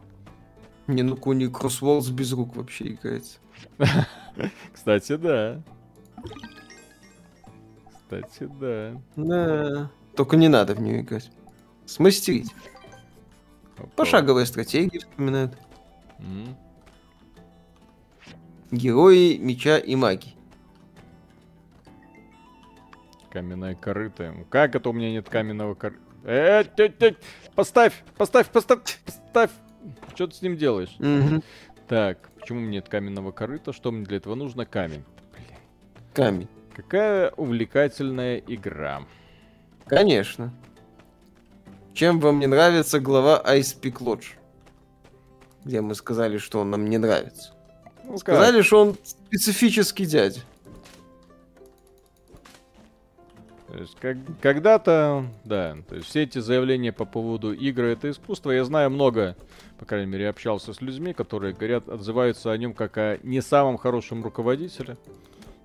[0.86, 3.40] Не, ну Куни Кроссвордс без рук вообще играется.
[4.72, 5.64] Кстати, да.
[8.08, 9.02] Кстати, да.
[9.18, 9.92] Да.
[10.16, 11.30] Только не надо в нее играть.
[11.86, 12.54] Смастерить.
[13.78, 13.88] Опа.
[13.98, 15.58] Пошаговые стратегии вспоминают.
[16.20, 16.56] Mm.
[18.72, 20.36] Герои меча и магии.
[23.30, 24.34] Каменная корыта.
[24.50, 26.02] Как это у меня нет каменного корыта?
[26.24, 27.18] Э, ть, ть,
[27.56, 29.52] поставь, поставь, поставь, поставь.
[30.16, 30.96] Что ты с ним делаешь?
[31.00, 31.44] Угу.
[31.90, 33.74] Так, почему мне нет каменного корыта?
[33.74, 34.66] Что мне для этого нужно?
[34.66, 35.04] Камень.
[36.14, 36.48] Камень.
[36.78, 39.02] Какая увлекательная игра.
[39.88, 40.54] Конечно.
[41.96, 44.36] Чем вам не нравится глава Ice Peak Lodge?
[45.66, 47.52] Где мы сказали, что он нам не нравится.
[48.04, 50.42] Ну, сказали, что он специфический дядя.
[53.70, 58.52] То есть, как, когда-то, да, то есть все эти заявления по поводу игры это искусство,
[58.52, 59.36] я знаю много,
[59.80, 63.78] по крайней мере, общался с людьми, которые говорят, отзываются о нем как о не самом
[63.78, 64.96] хорошем руководителе.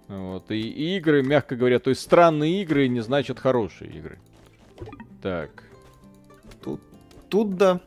[0.09, 4.18] Вот, и, и игры, мягко говоря, то есть странные игры не значат хорошие игры.
[5.22, 5.62] Так.
[6.62, 6.80] Тут,
[7.28, 7.80] тут да.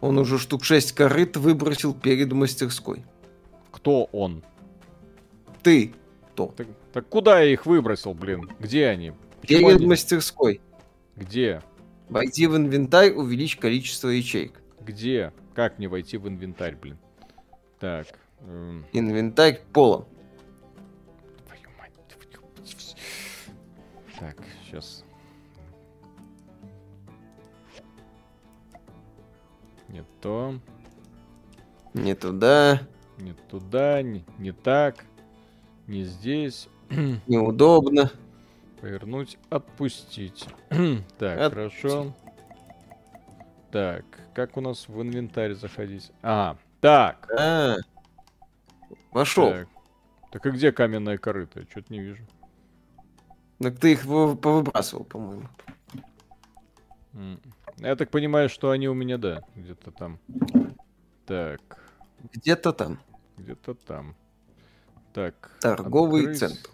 [0.00, 3.04] Он уже штук 6 корыт выбросил перед мастерской.
[3.70, 4.42] Кто он?
[5.62, 5.92] Ты.
[6.32, 6.54] Кто?
[6.56, 8.50] Так, так куда я их выбросил, блин?
[8.58, 9.12] Где они?
[9.40, 9.86] Почему перед они?
[9.86, 10.60] мастерской.
[11.16, 11.62] Где?
[12.08, 14.60] Войти в инвентарь, увеличь количество ячеек.
[14.80, 15.32] Где?
[15.54, 16.96] Как мне войти в инвентарь, блин?
[17.78, 18.06] Так.
[18.40, 18.84] Эм...
[18.92, 20.04] Инвентарь полон.
[21.46, 21.92] Твою мать.
[24.18, 25.04] Так, сейчас.
[29.88, 30.58] Не то.
[31.94, 32.80] Не туда.
[33.18, 35.04] Не туда, не, не так.
[35.86, 36.68] Не здесь.
[37.26, 38.10] Неудобно.
[38.80, 40.46] Повернуть, отпустить.
[41.18, 41.52] так, От...
[41.52, 42.14] хорошо.
[43.70, 44.04] Так,
[44.34, 46.12] как у нас в инвентарь заходить?
[46.22, 47.28] А, так.
[47.38, 47.76] А,
[49.10, 49.50] вошел.
[49.50, 49.68] Так.
[50.32, 51.66] так и где каменная корыта?
[51.70, 52.24] Что-то не вижу.
[53.58, 55.48] Так ты их повыбрасывал, по-моему.
[57.78, 60.18] Я так понимаю, что они у меня, да, где-то там.
[61.26, 61.60] Так.
[62.32, 63.00] Где-то там.
[63.36, 64.16] Где-то там.
[65.12, 65.50] Так.
[65.60, 66.38] Торговый открыть.
[66.38, 66.70] центр.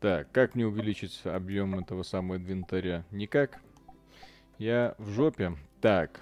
[0.00, 3.04] Так, как мне увеличить объем этого самого инвентаря?
[3.10, 3.60] Никак.
[4.58, 5.56] Я в жопе.
[5.80, 6.20] Так.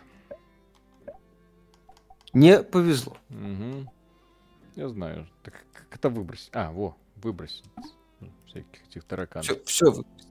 [2.32, 3.16] Не повезло.
[3.30, 3.90] Угу.
[4.76, 5.28] Я знаю.
[5.42, 6.50] Так как это выбросить?
[6.52, 7.64] А, во, выбросить.
[8.46, 9.46] Всяких этих тараканов.
[9.46, 10.28] Все, все выбросить.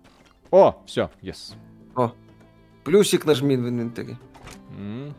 [0.49, 1.56] О, все, yes.
[1.95, 2.12] О,
[2.84, 4.18] плюсик нажми в инвентаре.
[4.70, 5.14] Угу.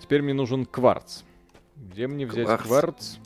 [0.00, 1.22] Теперь мне нужен кварц.
[1.76, 2.62] Где мне взять кварц?
[2.62, 3.16] кварц?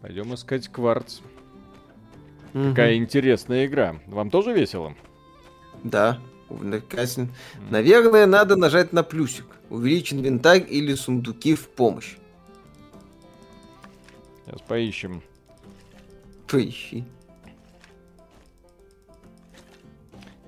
[0.00, 1.20] Пойдем искать кварц.
[2.54, 2.70] Угу.
[2.70, 3.96] Какая интересная игра.
[4.06, 4.94] Вам тоже весело?
[5.82, 6.18] Да,
[6.48, 7.26] увлекательно.
[7.26, 7.62] Угу.
[7.70, 9.46] Наверное, надо нажать на плюсик.
[9.70, 12.16] Увеличь инвентарь или сундуки в помощь.
[14.44, 15.22] Сейчас поищем.
[16.46, 17.04] Поищи.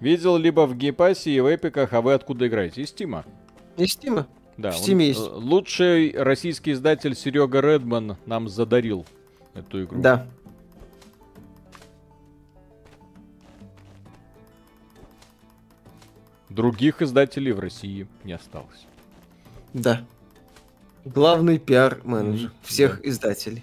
[0.00, 2.82] Видел либо в гейпассе и в эпиках, а вы откуда играете?
[2.82, 3.24] Из Стима.
[3.78, 4.26] Из Стима?
[4.58, 4.70] Да.
[4.70, 5.20] В Стиме есть.
[5.20, 9.06] Э, лучший российский издатель Серега Редман нам задарил
[9.54, 10.00] эту игру.
[10.00, 10.26] Да.
[16.56, 18.86] Других издателей в России не осталось.
[19.74, 20.06] Да.
[21.04, 22.66] Главный пиар-менеджер mm-hmm.
[22.66, 23.10] всех да.
[23.10, 23.62] издателей.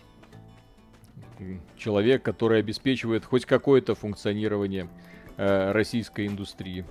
[1.76, 4.88] Человек, который обеспечивает хоть какое-то функционирование
[5.38, 6.86] э, российской индустрии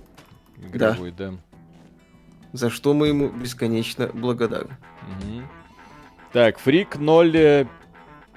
[0.61, 1.31] игровой, да.
[1.31, 1.37] да.
[2.51, 4.75] За что мы ему бесконечно благодарны.
[5.07, 5.41] Угу.
[6.33, 7.67] Так, Фрик 0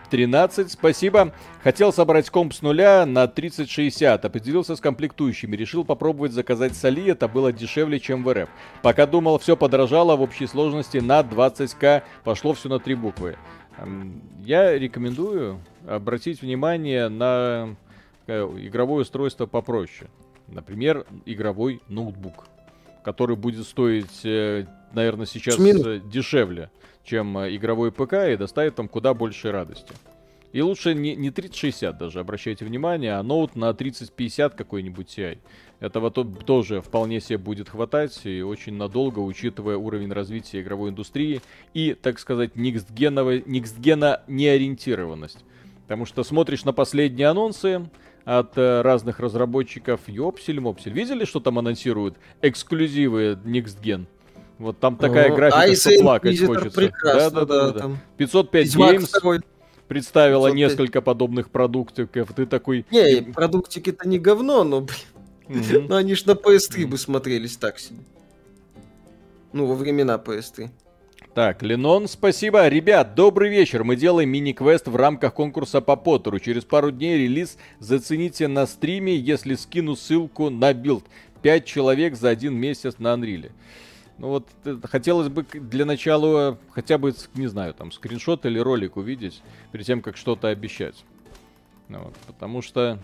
[0.07, 1.33] 13, спасибо.
[1.63, 4.25] Хотел собрать комп с нуля на 3060.
[4.25, 5.57] Определился с комплектующими.
[5.57, 7.07] Решил попробовать заказать с Али.
[7.07, 8.49] Это было дешевле, чем в РФ.
[8.83, 12.03] Пока думал, все подорожало в общей сложности на 20к.
[12.25, 13.37] Пошло все на три буквы.
[14.45, 17.77] Я рекомендую обратить внимание на
[18.27, 20.09] э, игровое устройство попроще.
[20.49, 22.47] Например, игровой ноутбук,
[23.05, 26.09] который будет стоить, э, наверное, сейчас Шмин.
[26.09, 26.71] дешевле
[27.07, 29.95] чем э, игровой ПК и доставит там куда больше радости.
[30.53, 35.39] И лучше не, не 3060 даже, обращайте внимание, а ноут на 3050 какой-нибудь Ti.
[35.81, 41.43] Этого то, тоже вполне себе будет хватать и очень надолго, учитывая уровень развития игровой индустрии
[41.75, 45.45] и, так сказать, никстгена неориентированность.
[45.83, 47.89] Потому что смотришь на последние анонсы
[48.25, 50.93] от э, разных разработчиков, ёпсель-мопсель.
[50.93, 52.17] Видели, что там анонсируют?
[52.41, 53.81] Эксклюзивы Next
[54.59, 56.93] вот там такая О, графика, а что плакать хочется.
[57.03, 57.91] Да, да, да, да.
[58.17, 59.41] 505 Ведьмак Games второй.
[59.87, 60.55] представила 505.
[60.55, 62.33] несколько подобных продуктиков.
[62.35, 62.87] Ты такой...
[62.91, 64.99] Не, продуктики-то не говно, но, блин.
[65.49, 65.87] Mm-hmm.
[65.89, 66.87] Но они ж на PS3 mm-hmm.
[66.87, 68.01] бы смотрелись так себе.
[69.53, 70.71] Ну, во времена PS3.
[71.35, 72.67] Так, Ленон, спасибо.
[72.67, 73.85] Ребят, добрый вечер.
[73.85, 76.39] Мы делаем мини-квест в рамках конкурса по Поттеру.
[76.39, 77.59] Через пару дней релиз.
[77.79, 81.05] Зацените на стриме, если скину ссылку на билд.
[81.43, 83.53] Пять человек за один месяц на Unreal е.
[84.19, 84.49] Ну вот
[84.85, 89.43] хотелось бы для начала хотя бы, не знаю, там скриншот или ролик увидеть,
[89.73, 91.05] перед тем, как что-то обещать.
[91.89, 92.99] Ну, вот, потому что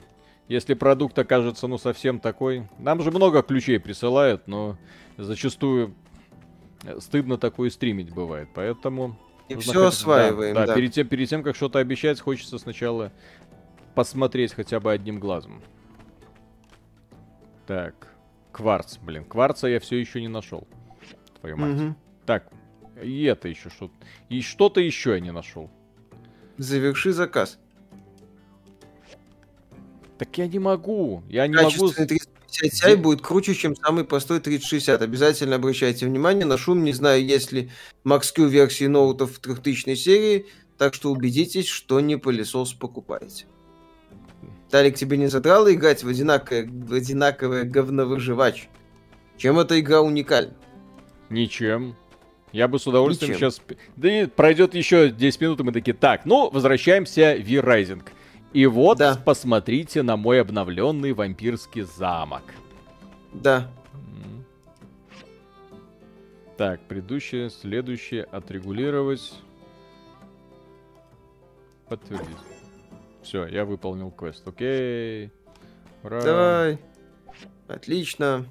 [0.48, 2.66] если продукт окажется, ну, совсем такой...
[2.78, 4.76] Нам же много ключей присылают, но
[5.18, 5.94] зачастую
[6.82, 9.16] э, стыдно такое стримить бывает, поэтому...
[9.48, 9.94] И все хоть...
[9.94, 10.66] осваиваем, да.
[10.66, 10.74] да.
[10.74, 13.12] Перед, тем, перед тем, как что-то обещать, хочется сначала
[13.94, 15.62] посмотреть хотя бы одним глазом.
[17.66, 18.08] Так,
[18.50, 20.66] кварц, блин, кварца я все еще не нашел
[21.42, 21.80] твою мать.
[21.80, 21.94] Угу.
[22.24, 22.50] Так,
[23.02, 23.94] и это еще что-то.
[24.28, 25.70] И что-то еще я не нашел.
[26.56, 27.58] Заверши заказ.
[30.18, 31.22] Так я не могу.
[31.28, 31.90] Я не могу.
[31.90, 35.02] 3050 Ti будет круче, чем самый простой 3060.
[35.02, 36.84] Обязательно обращайте внимание на шум.
[36.84, 37.70] Не знаю, есть ли
[38.04, 40.46] Max-Q версии ноутов 3000 серии,
[40.78, 43.46] так что убедитесь, что не пылесос покупаете.
[44.70, 48.68] Талик, тебе не задрало играть в одинаковое, в одинаковое говновыживач?
[49.38, 50.54] Чем эта игра уникальна?
[51.32, 51.96] Ничем.
[52.52, 53.50] Я бы с удовольствием Ничем.
[53.50, 53.62] сейчас...
[53.96, 58.02] Да и пройдет еще 10 минут, и мы такие, так, ну, возвращаемся в V-Rising.
[58.52, 59.16] И вот, да.
[59.16, 62.42] посмотрите на мой обновленный вампирский замок.
[63.32, 63.70] Да.
[66.58, 69.32] Так, предыдущее, следующее, отрегулировать.
[71.88, 72.36] Подтвердить.
[73.22, 75.30] Все, я выполнил квест, окей.
[76.02, 76.20] Ура.
[76.20, 76.78] Давай.
[77.68, 78.46] Отлично.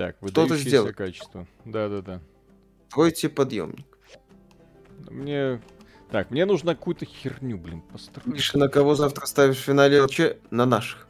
[0.00, 1.46] Так, выдающееся качество.
[1.66, 2.22] Да-да-да.
[2.88, 3.84] Тройте подъемник.
[5.10, 5.60] Мне...
[6.10, 8.26] Так, мне нужно какую-то херню, блин, построить.
[8.26, 10.20] Миша, на кого завтра ставишь в финале ЛЧ?
[10.50, 11.06] На наших.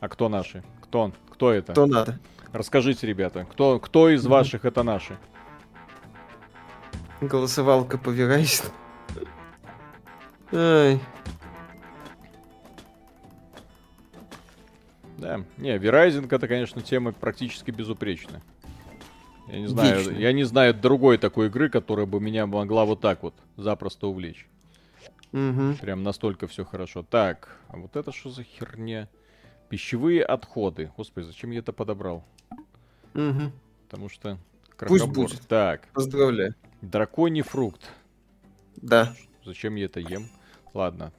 [0.00, 0.64] А кто наши?
[0.80, 1.14] Кто он?
[1.32, 1.72] Кто это?
[1.72, 2.18] Кто надо?
[2.50, 5.18] Расскажите, ребята, кто, кто из ваших это наши?
[7.20, 8.70] Голосовалка по Verizon.
[10.50, 10.98] Ай.
[15.18, 18.42] Да, не, Verizon это, конечно, тема практически безупречная.
[19.48, 20.18] Я не знаю, Вечно.
[20.18, 24.48] я не знаю другой такой игры, которая бы меня могла вот так вот запросто увлечь.
[25.32, 25.74] Угу.
[25.80, 27.02] Прям настолько все хорошо.
[27.02, 29.08] Так, а вот это что за херня?
[29.68, 30.90] Пищевые отходы.
[30.96, 32.24] Господи, зачем я это подобрал?
[33.14, 33.52] Угу.
[33.88, 34.38] Потому что
[34.78, 35.40] Пусть будет.
[35.48, 35.88] Так.
[35.92, 36.54] Поздравляю.
[36.82, 37.82] Драконий фрукт.
[38.76, 39.14] Да.
[39.44, 40.28] Зачем я это ем?
[40.72, 41.12] Ладно,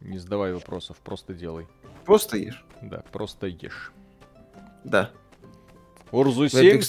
[0.00, 1.66] не задавай вопросов, просто делай.
[2.04, 2.64] Просто ешь?
[2.82, 3.92] Да, просто ешь.
[4.84, 5.10] Да.
[6.10, 6.82] Урзусим,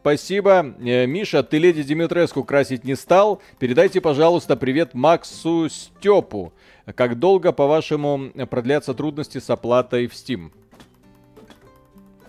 [0.00, 0.74] спасибо.
[0.80, 3.40] Э, Миша, ты леди Димитреску красить не стал?
[3.58, 6.52] Передайте, пожалуйста, привет Максу Степу.
[6.94, 10.50] Как долго, по-вашему, продлятся трудности с оплатой в Steam?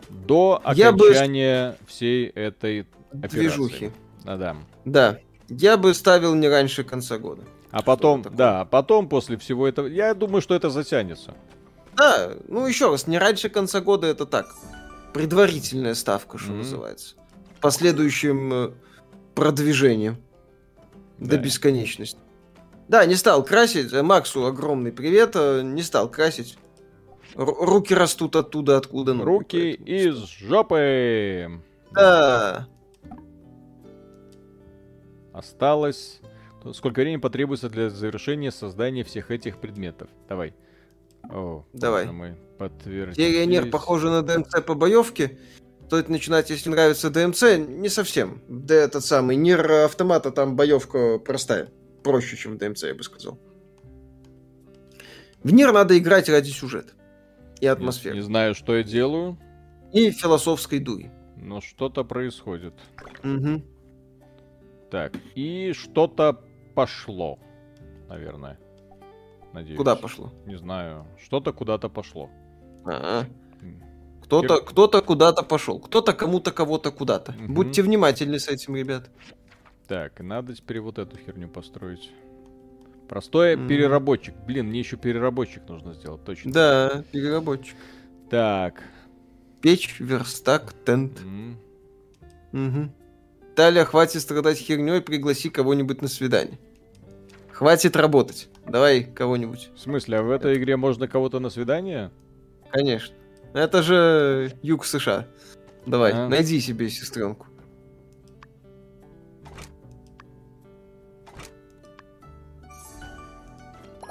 [0.09, 1.87] До окончания бы...
[1.87, 3.39] всей этой операции.
[3.39, 3.91] Движухи.
[4.23, 4.55] Да, да.
[4.85, 5.19] Да.
[5.49, 7.43] Я бы ставил не раньше конца года.
[7.71, 11.33] А потом, да, а потом после всего этого, я думаю, что это затянется.
[11.95, 14.47] Да, ну еще раз, не раньше конца года это так.
[15.13, 16.57] Предварительная ставка, что mm-hmm.
[16.57, 17.15] называется.
[17.61, 18.71] Последующим э,
[19.35, 20.17] продвижением
[21.19, 21.31] да.
[21.31, 22.19] до бесконечности.
[22.87, 23.93] Да, не стал красить.
[23.93, 25.31] Максу огромный привет.
[25.35, 26.57] Э, не стал красить.
[27.35, 29.25] Р- руки растут оттуда, откуда ноги.
[29.25, 31.61] Руки из жопы.
[31.91, 32.67] Да.
[35.31, 36.21] Осталось
[36.71, 40.09] Сколько времени потребуется для завершения создания всех этих предметов?
[40.29, 40.53] Давай.
[41.29, 42.05] О, Давай.
[42.11, 45.37] Мы Легионер похоже на ДМЦ по боевке.
[45.87, 48.41] Стоит начинать, если нравится ДМЦ, не совсем.
[48.47, 51.69] Да этот самый Нир автомата, там боевка простая.
[52.03, 53.39] Проще, чем ДМЦ, я бы сказал.
[55.43, 56.93] В Нир надо играть ради сюжета
[57.59, 58.15] и атмосферы.
[58.15, 59.37] Не, не знаю, что я делаю.
[59.93, 61.11] И философской дуи.
[61.37, 62.73] Но что-то происходит.
[63.23, 63.61] Угу.
[64.89, 66.41] Так, и что-то
[66.73, 67.39] пошло,
[68.07, 68.57] наверное.
[69.53, 69.77] Надеюсь.
[69.77, 70.31] Куда пошло?
[70.45, 71.05] Не знаю.
[71.23, 72.29] Что-то куда-то пошло.
[72.85, 73.25] А-а.
[74.23, 75.79] Кто-то, кто-то куда-то пошел.
[75.79, 77.33] Кто-то кому-то кого-то куда-то.
[77.33, 77.53] Угу.
[77.53, 79.09] Будьте внимательны с этим, ребят.
[79.87, 82.09] Так, надо теперь вот эту херню построить.
[83.09, 83.67] Простой mm.
[83.67, 84.33] переработчик.
[84.47, 86.51] Блин, мне еще переработчик нужно сделать, точно.
[86.51, 87.75] Да, переработчик.
[88.29, 88.81] Так.
[89.61, 91.19] Печь, верстак, тент.
[91.19, 91.55] Mm.
[92.53, 92.91] Угу.
[93.55, 96.57] Таля, хватит страдать херней, пригласи кого-нибудь на свидание.
[97.53, 98.49] Хватит работать.
[98.65, 99.69] Давай кого-нибудь.
[99.75, 102.11] В смысле, а в этой игре можно кого-то на свидание?
[102.71, 103.15] Конечно.
[103.53, 105.27] Это же юг США.
[105.85, 106.27] Давай, а?
[106.27, 107.47] найди себе сестренку.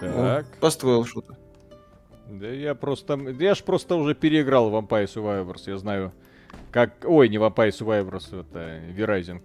[0.00, 0.14] Так.
[0.14, 1.36] О, построил что-то.
[2.28, 3.14] Да я просто...
[3.38, 6.12] Я ж просто уже переиграл Vampire Survivors, я знаю
[6.72, 7.04] как...
[7.04, 9.44] Ой, не Vampire Survivors, это Verizon.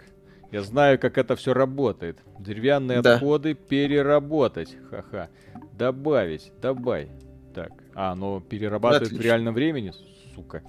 [0.51, 2.19] Я знаю, как это все работает.
[2.39, 3.15] Деревянные да.
[3.15, 4.77] отходы переработать.
[4.89, 5.29] Ха-ха.
[5.73, 6.51] Добавить.
[6.61, 7.07] Добавь.
[7.53, 7.71] Так.
[7.93, 9.21] А, оно перерабатывает Отлично.
[9.21, 9.91] в реальном времени?
[10.35, 10.63] Сука.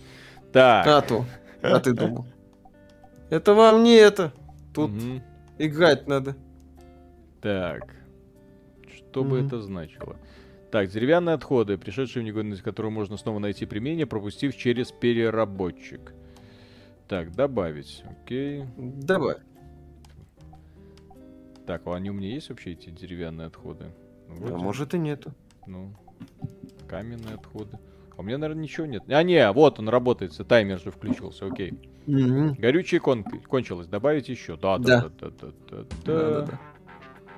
[0.53, 0.87] Так.
[0.87, 1.25] А то.
[1.63, 2.27] А ты думал.
[3.31, 4.33] Это вам не это.
[4.75, 5.23] Тут угу.
[5.59, 6.37] играть надо.
[7.41, 7.95] Так.
[8.97, 9.31] Что угу.
[9.31, 10.17] бы это значило?
[10.71, 16.13] Так, деревянные отходы, пришедшие в негодность, которые можно снова найти применение, пропустив через переработчик.
[17.07, 18.03] Так, добавить.
[18.23, 18.65] Окей.
[18.77, 19.39] Добавь.
[21.69, 23.93] Так, а они у меня есть вообще эти деревянные отходы?
[24.27, 24.55] Вроде...
[24.55, 25.35] А может и нету.
[25.67, 25.93] Ну,
[26.89, 27.79] каменные отходы.
[28.17, 29.03] А у меня, наверное, ничего нет.
[29.07, 31.75] А, не, вот он работает, таймер же включился, окей.
[32.07, 32.59] Mm-hmm.
[32.59, 34.57] Горючее кон- кончилось, добавить еще.
[34.57, 36.31] Да, да, да, да, да, да, да.
[36.31, 36.61] да, да.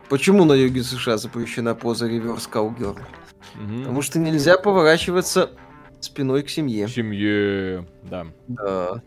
[0.08, 2.92] Почему на юге США запрещена поза реверс каугерл?
[2.92, 3.78] Угу.
[3.78, 5.50] Потому что нельзя поворачиваться
[5.98, 6.86] спиной к семье.
[6.86, 8.28] К семье, да.
[8.46, 9.02] Да.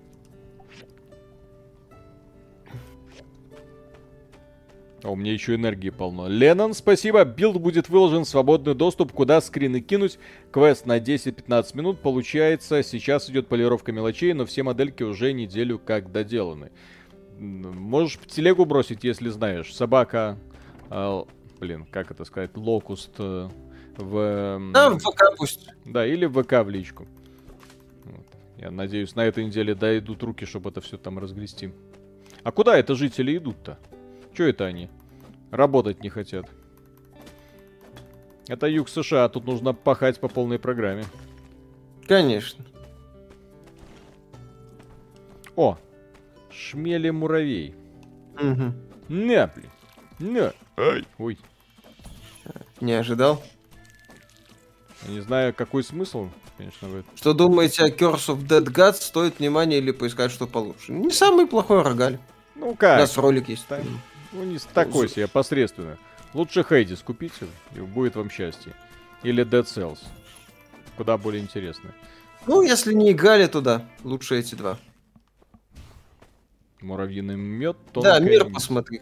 [5.03, 6.29] А у меня еще энергии полно.
[6.29, 7.25] Леннон, спасибо.
[7.25, 10.17] Билд будет выложен в свободный доступ, куда скрины кинуть.
[10.51, 11.99] Квест на 10-15 минут.
[11.99, 16.71] Получается, сейчас идет полировка мелочей, но все модельки уже неделю как доделаны.
[17.37, 19.75] Можешь в телегу бросить, если знаешь.
[19.75, 20.37] Собака...
[20.89, 21.23] Э,
[21.59, 22.55] блин, как это сказать?
[22.55, 23.49] Locust э,
[23.97, 24.71] в...
[24.71, 25.67] Да, в ВК пусть.
[25.83, 27.07] Да, или в ВК в личку.
[28.05, 28.25] Вот.
[28.57, 31.73] Я надеюсь, на этой неделе дойдут руки, чтобы это все там разгрести.
[32.43, 33.77] А куда это жители идут-то?
[34.33, 34.89] Что это они?
[35.51, 36.47] Работать не хотят.
[38.47, 41.05] Это юг США, тут нужно пахать по полной программе.
[42.07, 42.65] Конечно.
[45.55, 45.77] О,
[46.51, 47.75] шмели муравей.
[48.35, 48.73] Угу.
[49.09, 49.69] На, блин.
[50.19, 50.53] На.
[50.77, 51.05] Ай.
[51.19, 51.37] Ой.
[52.81, 53.41] Не ожидал?
[55.03, 57.15] Я не знаю, какой смысл, конечно, в этом.
[57.15, 59.01] Что думаете о Curse of Dead Gods?
[59.01, 60.91] Стоит внимание или поискать что получше?
[60.91, 62.17] Не самый плохой рогаль.
[62.55, 62.97] Ну как?
[62.97, 63.67] У нас ролик есть.
[63.67, 63.81] Там...
[64.33, 65.97] Ну, не такой себе, посредственно.
[66.33, 68.73] Лучше Хейдис купите, и будет вам счастье.
[69.21, 69.99] Или Dead Cells.
[70.97, 71.93] Куда более интересно.
[72.47, 74.77] Ну, если не играли туда, лучше эти два.
[76.81, 77.77] Муравьиный мед.
[77.93, 79.01] Да, мир посмотри.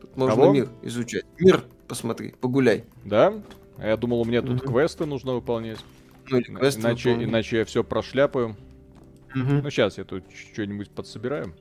[0.00, 0.52] Тут можно Кого?
[0.52, 1.26] мир изучать.
[1.38, 2.84] Мир посмотри, погуляй.
[3.04, 3.34] Да?
[3.76, 4.72] А я думал, у меня тут угу.
[4.72, 5.78] квесты нужно выполнять.
[6.28, 8.56] Ну, или квесты иначе, иначе я все прошляпаю.
[9.34, 9.52] Угу.
[9.62, 11.54] Ну, сейчас я тут что-нибудь подсобираю.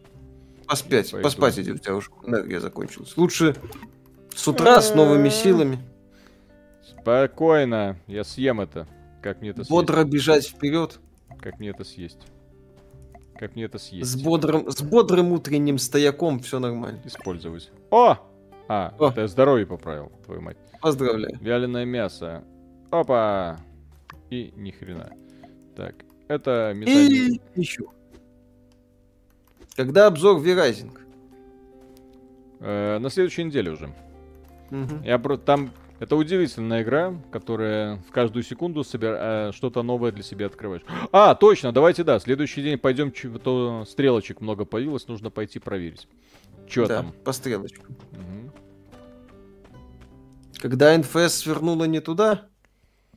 [0.69, 1.23] Поспать, Пойду.
[1.23, 3.17] поспать иди, у тебя уже энергия закончилась.
[3.17, 3.55] Лучше
[4.35, 5.79] с утра с новыми силами.
[6.83, 8.87] Спокойно, я съем это.
[9.23, 9.71] Как мне это съесть?
[9.71, 10.99] Бодро бежать вперед.
[11.41, 12.19] Как мне это съесть?
[13.39, 14.11] Как мне это съесть?
[14.11, 17.01] С бодрым, с бодрым утренним стояком все нормально.
[17.03, 17.71] Использовать.
[17.89, 18.17] О!
[18.67, 19.09] А, О!
[19.09, 20.57] это я здоровье поправил, твою мать.
[20.81, 21.35] Поздравляю.
[21.41, 22.43] Вяленое мясо.
[22.91, 23.57] Опа!
[24.29, 25.09] И ни хрена.
[25.75, 25.95] Так,
[26.27, 27.41] это металлик.
[27.55, 27.85] И еще.
[29.79, 30.91] Когда обзор Verizing?
[32.59, 33.85] Э, на следующей неделе уже.
[34.71, 35.05] Угу.
[35.05, 39.15] Я про там это удивительная игра, которая в каждую секунду собир...
[39.17, 40.81] э, что-то новое для себя открываешь.
[41.13, 46.09] А, точно, давайте, да, следующий день пойдем, то стрелочек много появилось, нужно пойти проверить.
[46.67, 47.13] Что да, там?
[47.23, 47.95] по стрелочкам.
[48.11, 48.51] Угу.
[50.57, 52.49] Когда НФС свернула не туда,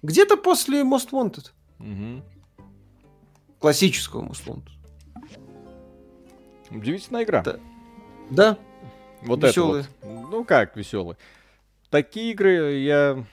[0.02, 1.50] где-то после Most Wanted.
[1.80, 2.22] Угу.
[3.58, 4.81] Классического Most Wanted.
[6.74, 7.42] Удивительная игра.
[7.42, 7.56] Да.
[8.30, 8.58] да.
[9.22, 9.82] Вот веселые.
[9.82, 10.30] это вот.
[10.30, 11.16] Ну как веселый
[11.92, 13.24] такие игры я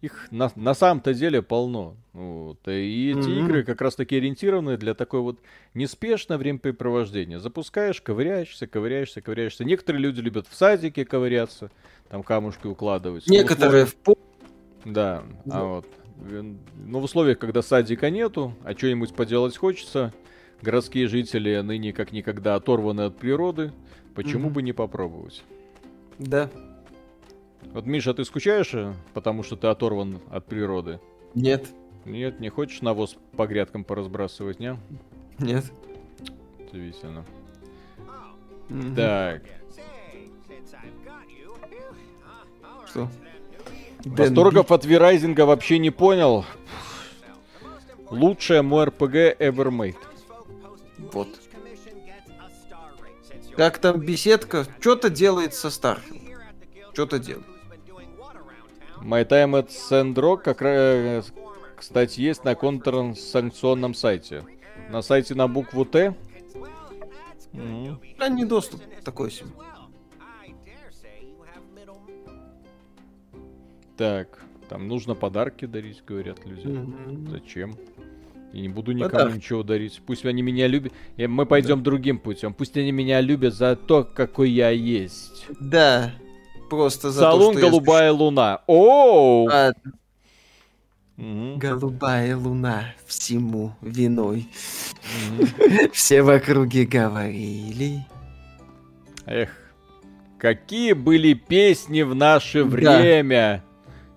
[0.00, 1.96] их на, на самом-то деле полно.
[2.12, 2.58] Вот.
[2.68, 3.40] И эти mm-hmm.
[3.40, 5.40] игры как раз таки ориентированы для такой вот
[5.74, 7.38] неспешного времяпрепровождения.
[7.38, 9.64] Запускаешь, ковыряешься, ковыряешься, ковыряешься.
[9.64, 11.70] Некоторые люди любят в садике ковыряться,
[12.08, 13.26] там камушки укладывать.
[13.26, 14.18] Некоторые в пол.
[14.84, 15.86] Да, а вот.
[16.76, 20.12] Но в условиях, когда садика нету, а что-нибудь поделать хочется,
[20.62, 23.72] городские жители ныне как никогда оторваны от природы,
[24.14, 24.52] почему mm-hmm.
[24.52, 25.42] бы не попробовать?
[26.18, 26.50] Да.
[27.72, 31.00] Вот, Миша, ты скучаешь, э, потому что ты оторван от природы?
[31.34, 31.68] Нет.
[32.04, 34.78] Нет, не хочешь навоз по грядкам поразбрасывать, не?
[35.38, 35.64] Нет.
[36.70, 37.24] Удивительно.
[38.68, 38.94] Mm-hmm.
[38.94, 39.42] Так.
[42.86, 43.08] Что?
[44.04, 46.44] Восторгов от Верайзинга вообще не понял.
[48.10, 49.96] Лучшее мой РПГ ever made.
[50.98, 51.28] Вот.
[53.56, 54.66] Как там беседка?
[54.80, 56.22] Что-то делает со Starfield.
[56.92, 57.46] Что-то делает.
[59.00, 61.32] My Time at Sandrock, как раз,
[61.76, 64.44] кстати, есть на контрсанкционном сайте.
[64.90, 66.16] На сайте на букву Т.
[67.52, 67.98] Mm.
[68.18, 69.50] Ранний доступ такой себе.
[73.96, 76.66] Так, там нужно подарки дарить, говорят люди.
[76.66, 77.30] Mm-hmm.
[77.30, 77.76] Зачем?
[78.54, 79.34] Я не буду никому Подарок.
[79.34, 80.00] ничего дарить.
[80.06, 80.92] Пусть они меня любят.
[81.18, 81.84] Мы пойдем да.
[81.84, 82.54] другим путем.
[82.54, 85.46] Пусть они меня любят за то, какой я есть.
[85.60, 86.12] Да
[86.76, 88.12] просто за Салон то, что «Голубая я...
[88.12, 88.60] луна».
[88.66, 89.48] О!
[89.48, 89.72] А...
[91.16, 91.58] Угу.
[91.58, 94.48] Голубая луна всему виной.
[95.92, 98.04] Все в округе говорили.
[99.26, 99.50] Эх,
[100.38, 103.62] какие были песни в наше время.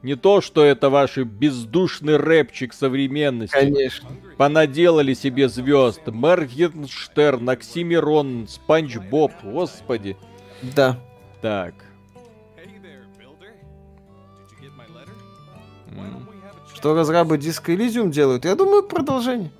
[0.08, 3.52] Не то, что это ваш бездушный рэпчик современности.
[3.52, 4.08] Конечно.
[4.38, 6.00] Понаделали себе звезд.
[6.06, 9.34] Моргенштерн, Оксимирон, Спанч Боб.
[9.44, 10.16] Господи.
[10.62, 10.98] Да.
[11.42, 11.74] Так.
[16.74, 18.46] Что разрабы Disco Elysium делают?
[18.46, 19.52] Я думаю, продолжение.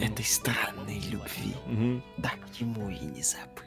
[0.00, 1.56] Этой странной любви.
[1.66, 2.02] Угу.
[2.22, 3.57] Так ему и не забыл.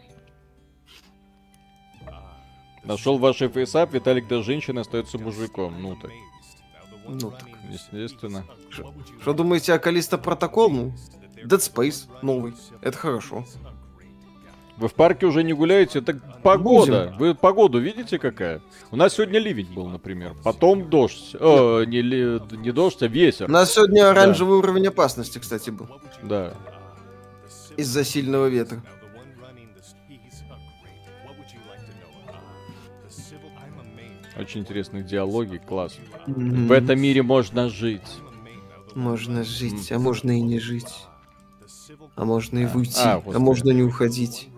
[2.84, 5.82] Нашел ваш FaceApp, Виталик даже женщина остается мужиком.
[5.82, 6.12] Ну так.
[7.08, 7.48] Ну так.
[7.70, 8.46] Естественно.
[9.22, 10.70] Что думаете о Callisto Protocol?
[10.70, 10.94] Ну,
[11.44, 12.54] Dead Space новый.
[12.82, 13.46] Это хорошо.
[14.78, 16.00] Вы в парке уже не гуляете?
[16.00, 17.04] Это погода.
[17.06, 17.18] Будем.
[17.18, 18.62] Вы погоду видите какая?
[18.90, 20.34] У нас сегодня ливень был, например.
[20.44, 21.36] Потом дождь.
[21.40, 23.46] О, не, ли, не дождь, а ветер.
[23.48, 24.68] У нас сегодня оранжевый да.
[24.68, 25.88] уровень опасности, кстати, был.
[26.24, 26.56] Да.
[27.78, 28.82] Из-за сильного ветра.
[34.38, 35.98] Очень интересные диалоги, класс.
[36.28, 36.68] Mm-hmm.
[36.68, 38.02] В этом мире можно жить.
[38.96, 41.06] Можно жить, а можно и не жить.
[42.16, 44.50] А можно и выйти, а, а можно не уходить.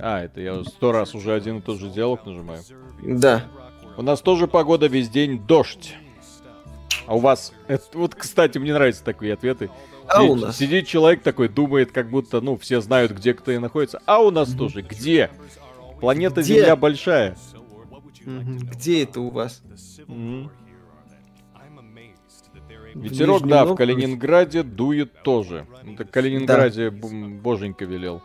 [0.00, 2.62] А, это я сто раз уже один и тот же диалог нажимаю.
[3.02, 3.44] Да.
[3.96, 5.94] У нас тоже погода весь день дождь.
[7.06, 7.52] А у вас...
[7.68, 9.70] Это, вот, кстати, мне нравятся такие ответы.
[10.08, 10.56] А сидит, у нас?
[10.56, 14.02] Сидит человек такой, думает, как будто, ну, все знают, где кто и находится.
[14.06, 14.58] А у нас mm-hmm.
[14.58, 14.82] тоже.
[14.82, 15.30] Где?
[16.00, 16.60] Планета где?
[16.60, 17.36] Земля большая.
[18.24, 19.62] Где это у вас?
[22.94, 25.66] Ветерок, да, в Калининграде дует тоже.
[25.84, 27.08] Это в Калининграде да.
[27.42, 28.22] боженька велел.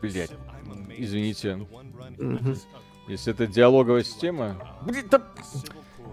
[0.00, 0.32] Блять.
[0.96, 1.66] извините.
[2.18, 2.56] Угу.
[3.08, 4.56] Если это диалоговая система...
[4.82, 5.22] Блин, да...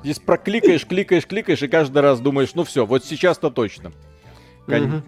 [0.04, 3.92] Здесь прокликаешь, кликаешь, кликаешь, и каждый раз думаешь, ну все, вот сейчас-то точно.
[4.66, 4.84] Кон...
[4.84, 5.04] Угу.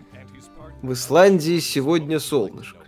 [0.83, 2.79] В Исландии сегодня солнышко.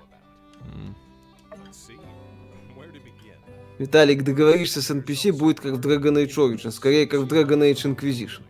[3.78, 7.96] Виталик, договоришься с NPC, будет как в Dragon Age Origin, скорее как в Dragon Age
[7.96, 8.42] Inquisition.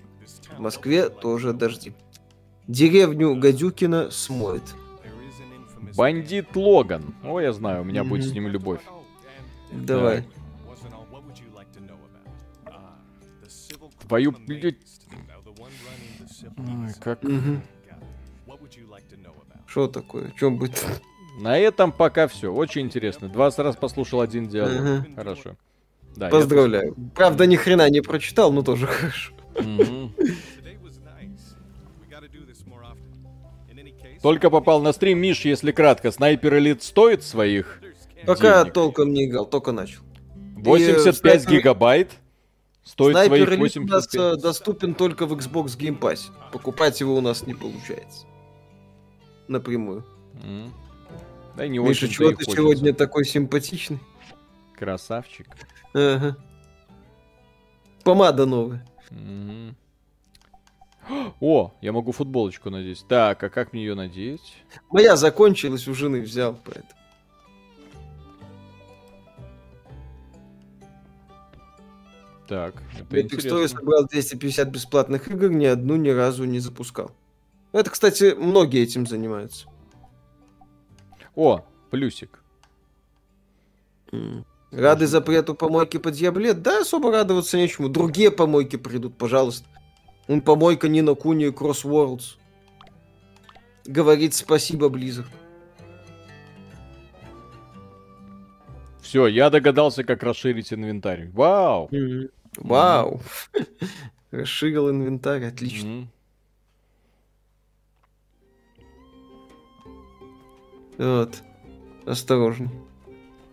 [0.58, 1.94] В Москве тоже дожди.
[2.68, 4.64] Деревню Гадюкина смоет.
[5.96, 7.16] Бандит Логан.
[7.24, 8.08] О, я знаю, у меня mm-hmm.
[8.08, 8.82] будет с ним любовь.
[9.72, 10.26] Давай.
[14.08, 14.36] Твою...
[17.00, 17.20] как...
[19.66, 20.32] Что такое?
[20.32, 20.86] В чем будет?
[21.38, 22.54] На этом пока все.
[22.54, 23.28] Очень интересно.
[23.28, 24.80] 20 раз послушал один диалог.
[24.80, 25.06] Ага.
[25.16, 25.56] Хорошо.
[26.16, 26.94] Да, Поздравляю.
[26.98, 27.10] Я...
[27.14, 29.34] Правда, ни хрена не прочитал, но тоже хорошо.
[34.22, 37.80] Только попал на стрим, Миш, если кратко, снайпер элит стоит своих
[38.26, 38.74] Пока денег?
[38.74, 40.02] толком не играл, только начал.
[40.56, 41.60] 85 И, снайпер...
[41.60, 42.12] гигабайт.
[42.84, 43.84] Стоит снайпер своих 85.
[43.84, 46.32] у нас э, доступен только в Xbox Game Pass.
[46.52, 48.26] Покупать его у нас не получается.
[49.48, 50.04] Напрямую.
[50.44, 50.72] Mm.
[51.56, 52.56] Да не Миша, чего ты хочется.
[52.58, 54.00] сегодня такой симпатичный?
[54.78, 55.48] Красавчик.
[55.94, 56.38] Ага.
[58.04, 58.86] Помада новая.
[59.10, 59.74] Mm-hmm.
[61.40, 63.06] О, я могу футболочку надеть.
[63.08, 64.64] Так, а как мне ее надеть?
[64.90, 66.90] Моя закончилась, у жены взял, поэтому.
[72.48, 77.12] Так, это Epic Story собрал 250 бесплатных игр, ни одну ни разу не запускал.
[77.72, 79.68] Это, кстати, многие этим занимаются.
[81.36, 82.40] О, плюсик.
[84.72, 86.62] Рады запрету помойки под Дьяблет?
[86.62, 87.90] Да, особо радоваться нечему.
[87.90, 89.68] Другие помойки придут, пожалуйста.
[90.28, 92.38] Он помойка не на Куни Crossworlds.
[93.86, 95.28] Говорит спасибо, Blizzard.
[99.02, 101.30] Все, я догадался, как расширить инвентарь.
[101.32, 101.90] Вау!
[102.58, 103.22] Вау!
[104.32, 106.08] Расширил инвентарь, отлично.
[110.98, 111.44] Вот.
[112.06, 112.72] Осторожно.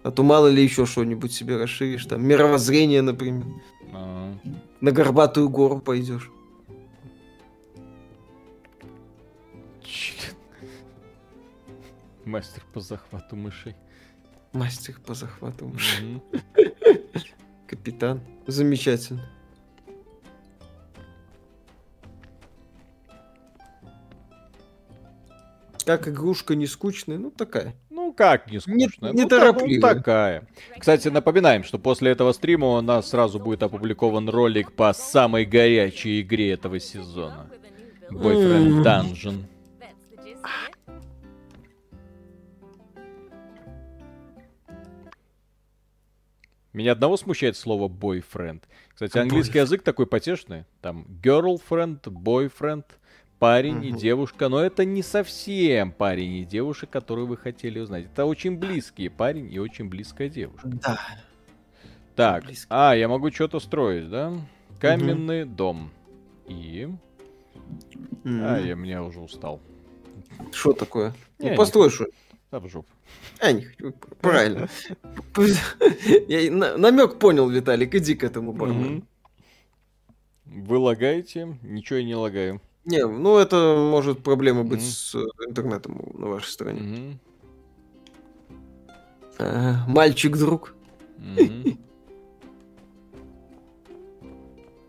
[0.02, 2.06] А то мало ли еще что-нибудь себе расширишь.
[2.06, 3.46] Там мировоззрение, например.
[3.92, 4.36] А-а-а.
[4.80, 6.30] На горбатую гору пойдешь.
[12.24, 13.74] Мастер по захвату мышей.
[14.52, 16.22] Мастер по захвату мышей.
[17.66, 18.20] Капитан.
[18.46, 19.28] Замечательно.
[25.84, 27.74] Как игрушка не скучная, ну такая.
[27.90, 29.12] Ну как не скучная?
[29.12, 30.46] Не, не ну, такая.
[30.78, 36.20] Кстати, напоминаем, что после этого стрима у нас сразу будет опубликован ролик по самой горячей
[36.20, 37.50] игре этого сезона.
[38.10, 39.44] Boyfriend Dungeon.
[46.72, 48.62] Меня одного смущает слово boyfriend.
[48.94, 50.64] Кстати, английский язык такой потешный.
[50.80, 52.84] Там girlfriend, boyfriend,
[53.42, 53.84] парень угу.
[53.86, 54.48] и девушка.
[54.48, 58.04] Но это не совсем парень и девушка, которую вы хотели узнать.
[58.04, 60.68] Это очень близкие парень и очень близкая девушка.
[60.68, 61.00] Да.
[62.14, 62.66] Так, Близко.
[62.70, 64.32] а, я могу что-то строить, да?
[64.78, 65.54] Каменный угу.
[65.54, 65.90] дом.
[66.46, 66.88] И...
[68.24, 68.30] Угу.
[68.44, 69.60] А, я меня уже устал.
[70.52, 71.12] Что такое?
[71.40, 72.06] ну, построй что
[72.52, 72.92] да в жопу.
[73.40, 73.92] А, не хочу.
[74.20, 74.68] Правильно.
[76.28, 79.02] Я намек понял, Виталик, иди к этому бармену.
[80.44, 81.58] Вы лагаете?
[81.62, 82.60] Ничего я не лагаю.
[82.84, 85.14] Не, ну это может проблема быть с
[85.46, 87.18] интернетом на вашей стороне.
[89.38, 90.74] Мальчик-друг.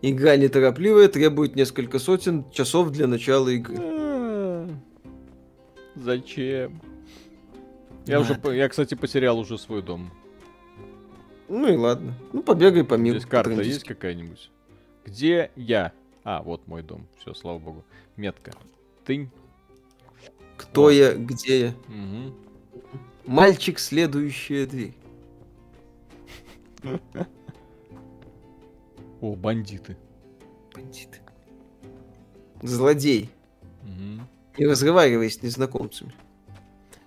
[0.02, 3.76] Игра неторопливая, требует несколько сотен часов для начала игры.
[3.80, 4.68] А,
[5.94, 6.82] зачем?
[8.04, 10.10] Я уже, я, кстати, потерял уже свой дом.
[11.48, 12.12] Ну и ладно.
[12.34, 13.18] Ну, побегай по миру.
[13.18, 14.50] Здесь карта есть какая-нибудь?
[15.06, 15.92] Где я?
[16.24, 17.06] А, вот мой дом.
[17.18, 17.84] Все, слава богу.
[18.16, 18.52] Метка.
[19.04, 19.30] Тынь.
[20.56, 20.90] Кто вот.
[20.90, 21.68] я, где я?
[21.88, 22.34] Угу.
[23.26, 24.94] Мальчик, следующая дверь.
[29.20, 29.96] О, бандиты.
[30.74, 31.20] Бандиты.
[32.62, 33.30] Злодей.
[33.82, 34.26] Угу.
[34.58, 36.14] Не разговаривай с незнакомцами.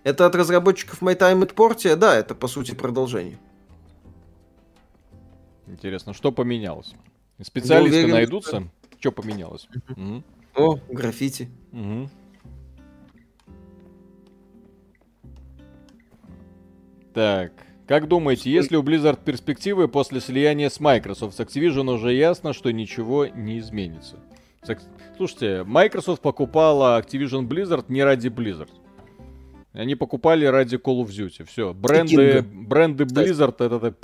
[0.03, 1.95] Это от разработчиков My Time at Portia?
[1.95, 3.39] Да, это по сути продолжение.
[5.65, 6.93] Интересно, что поменялось?
[7.41, 8.69] Специалисты уверен, найдутся?
[8.99, 9.11] Что...
[9.11, 9.67] поменялось?
[9.89, 10.23] Угу.
[10.55, 11.49] О, граффити.
[11.71, 12.09] Угу.
[17.13, 17.51] Так,
[17.87, 21.35] как думаете, есть ли у Blizzard перспективы после слияния с Microsoft?
[21.35, 24.17] С Activision уже ясно, что ничего не изменится.
[25.15, 28.69] Слушайте, Microsoft покупала Activision Blizzard не ради Blizzard.
[29.73, 31.45] Они покупали ради Call of Duty.
[31.45, 31.73] Все.
[31.73, 33.95] Бренды, бренды Blizzard это, это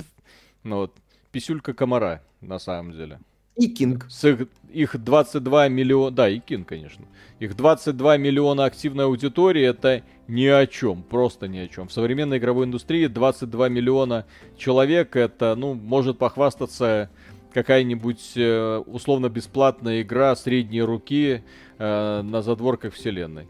[0.62, 0.94] ну, вот,
[1.30, 3.20] писюлька комара, на самом деле.
[3.56, 4.06] И Кинг.
[4.10, 6.10] С их, их 22 миллиона...
[6.10, 7.04] Да, и Кинг, конечно.
[7.38, 11.02] Их 22 миллиона активной аудитории это ни о чем.
[11.02, 11.88] Просто ни о чем.
[11.88, 14.26] В современной игровой индустрии 22 миллиона
[14.56, 17.10] человек это, ну, может похвастаться
[17.52, 21.44] какая-нибудь э, условно бесплатная игра средней руки
[21.78, 23.46] э, на задворках вселенной.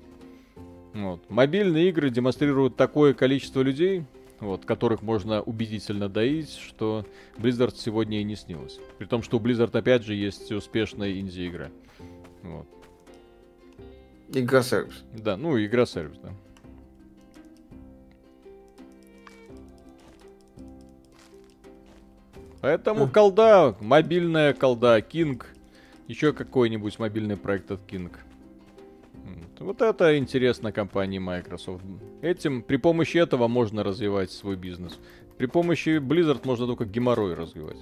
[0.93, 1.29] Вот.
[1.31, 4.05] Мобильные игры демонстрируют такое количество людей,
[4.45, 7.05] вот, которых можно убедительно доить, что
[7.37, 8.79] Blizzard сегодня и не снилось.
[8.99, 11.71] При том, что у Blizzard опять же есть успешная инди-игра.
[12.43, 12.66] Вот.
[14.29, 15.03] Игра-сервис.
[15.12, 16.31] Да, ну игра-сервис, да.
[22.61, 25.43] Поэтому колда, мобильная колда, King,
[26.09, 28.11] еще какой-нибудь мобильный проект от King.
[29.59, 31.85] Вот это интересно компании Microsoft.
[32.23, 34.99] Этим, при помощи этого можно развивать свой бизнес.
[35.39, 37.79] При помощи Blizzard можно только геморрой развивать.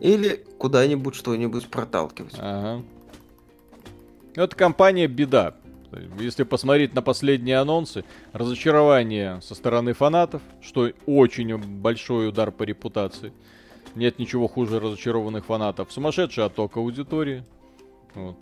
[0.00, 2.34] Или куда-нибудь что-нибудь проталкивать.
[2.38, 2.82] Ага.
[4.34, 5.54] Это компания беда.
[6.18, 13.32] Если посмотреть на последние анонсы, разочарование со стороны фанатов, что очень большой удар по репутации.
[13.94, 15.92] Нет ничего хуже разочарованных фанатов.
[15.92, 17.44] Сумасшедший отток аудитории.
[18.14, 18.36] Вот.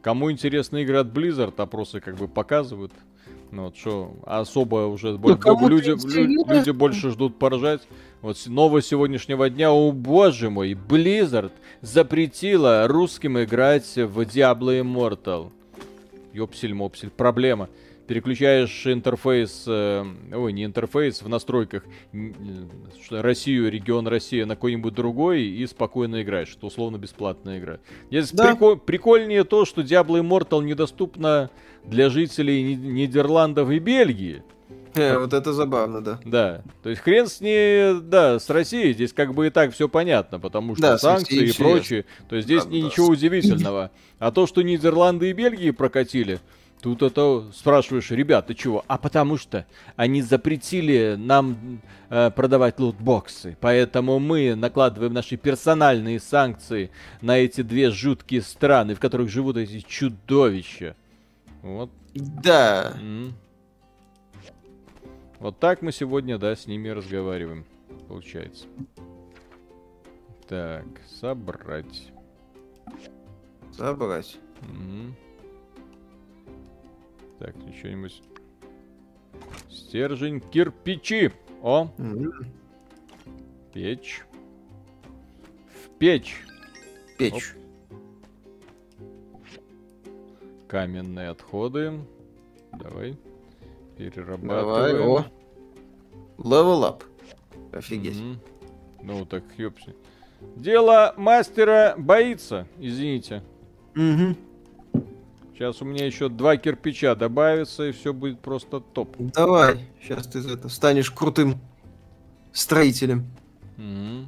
[0.00, 2.92] Кому интересны игры от Blizzard, опросы как бы показывают.
[3.52, 7.82] Ну, вот что особо уже ну, люди, люди, люди больше ждут поржать.
[8.20, 11.52] Вот новость сегодняшнего дня, о боже мой, Blizzard
[11.82, 15.52] запретила русским играть в Diablo Immortal.
[16.32, 17.68] Ёпсель-мопсель, проблема
[18.06, 21.84] переключаешь интерфейс, э, ой, не интерфейс, в настройках
[23.10, 26.54] Россию, регион Россия на какой-нибудь другой и спокойно играешь.
[26.56, 27.78] Это условно бесплатная игра.
[28.10, 28.52] Здесь да.
[28.52, 31.50] прикол, прикольнее то, что Diablo Immortal недоступна
[31.84, 34.42] для жителей Нидерландов и Бельгии.
[34.94, 36.20] Э, вот это забавно, да.
[36.24, 36.62] Да.
[36.82, 40.38] То есть хрен с ней, да, с Россией здесь как бы и так все понятно,
[40.38, 42.04] потому что да, санкции и прочее.
[42.28, 43.12] То есть здесь да, ничего да.
[43.12, 43.90] удивительного.
[44.18, 46.40] А то, что Нидерланды и Бельгии прокатили,
[46.82, 48.84] Тут это спрашиваешь, ребята, чего?
[48.88, 51.80] А потому что они запретили нам
[52.10, 53.56] э, продавать лутбоксы.
[53.60, 56.90] Поэтому мы накладываем наши персональные санкции
[57.20, 60.96] на эти две жуткие страны, в которых живут эти чудовища.
[61.62, 61.88] Вот.
[62.14, 62.94] Да.
[63.00, 63.34] М-м.
[65.38, 67.64] Вот так мы сегодня, да, с ними разговариваем.
[68.08, 68.66] Получается.
[70.48, 70.84] Так,
[71.20, 72.10] собрать.
[73.70, 74.36] Собрать.
[74.62, 75.14] М-м.
[77.42, 78.22] Так, что-нибудь.
[79.68, 81.32] Стержень кирпичи.
[81.60, 81.88] О.
[83.72, 84.22] Печь.
[85.66, 86.36] В печь.
[87.18, 87.56] Печь.
[89.34, 89.42] Оп.
[90.68, 91.98] Каменные отходы.
[92.74, 93.18] Давай.
[93.98, 94.46] Перерабатываем.
[94.48, 95.24] Давай, о.
[96.38, 97.02] Level up.
[97.72, 98.18] Офигеть.
[98.18, 98.36] Mm-hmm.
[99.02, 99.96] Ну так, ёпси.
[100.54, 103.42] Дело мастера боится, извините.
[103.96, 104.36] Угу.
[105.62, 109.14] Сейчас у меня еще два кирпича добавится, и все будет просто топ.
[109.16, 111.60] Давай, сейчас ты это, станешь крутым
[112.50, 113.30] строителем.
[113.76, 114.26] Mm-hmm.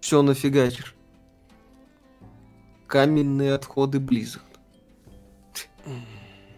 [0.00, 0.94] Все нафигачишь.
[2.86, 4.42] Каменные отходы Blizzard.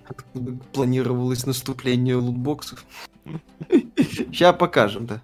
[0.09, 2.85] Откуда планировалось наступление лутбоксов?
[3.69, 5.23] Сейчас покажем, да.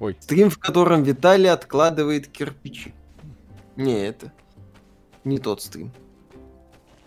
[0.00, 0.16] Ой.
[0.20, 2.94] Стрим, в котором Виталий откладывает кирпичи.
[3.76, 4.32] Не, это
[5.24, 5.92] не тот стрим.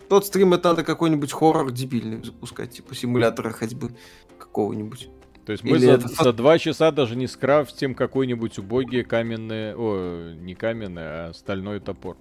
[0.08, 3.94] Тот стрим это надо какой-нибудь хоррор дебильный запускать, типа симулятора ходьбы
[4.38, 5.10] какого-нибудь.
[5.44, 6.08] То есть мы за, это...
[6.08, 12.16] за два часа даже не скрафтим какой-нибудь убогий каменный, о, не каменный, а стальной топор.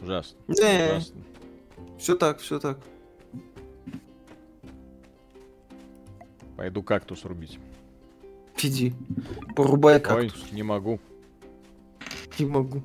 [0.00, 0.36] Ужасно.
[0.48, 1.22] Не, Ужасно.
[1.98, 2.78] Все так, все так.
[6.56, 7.58] Пойду кактус рубить.
[8.62, 8.92] Иди,
[9.54, 10.34] порубай кактус.
[10.34, 11.00] Ой, не могу.
[12.38, 12.82] Не могу.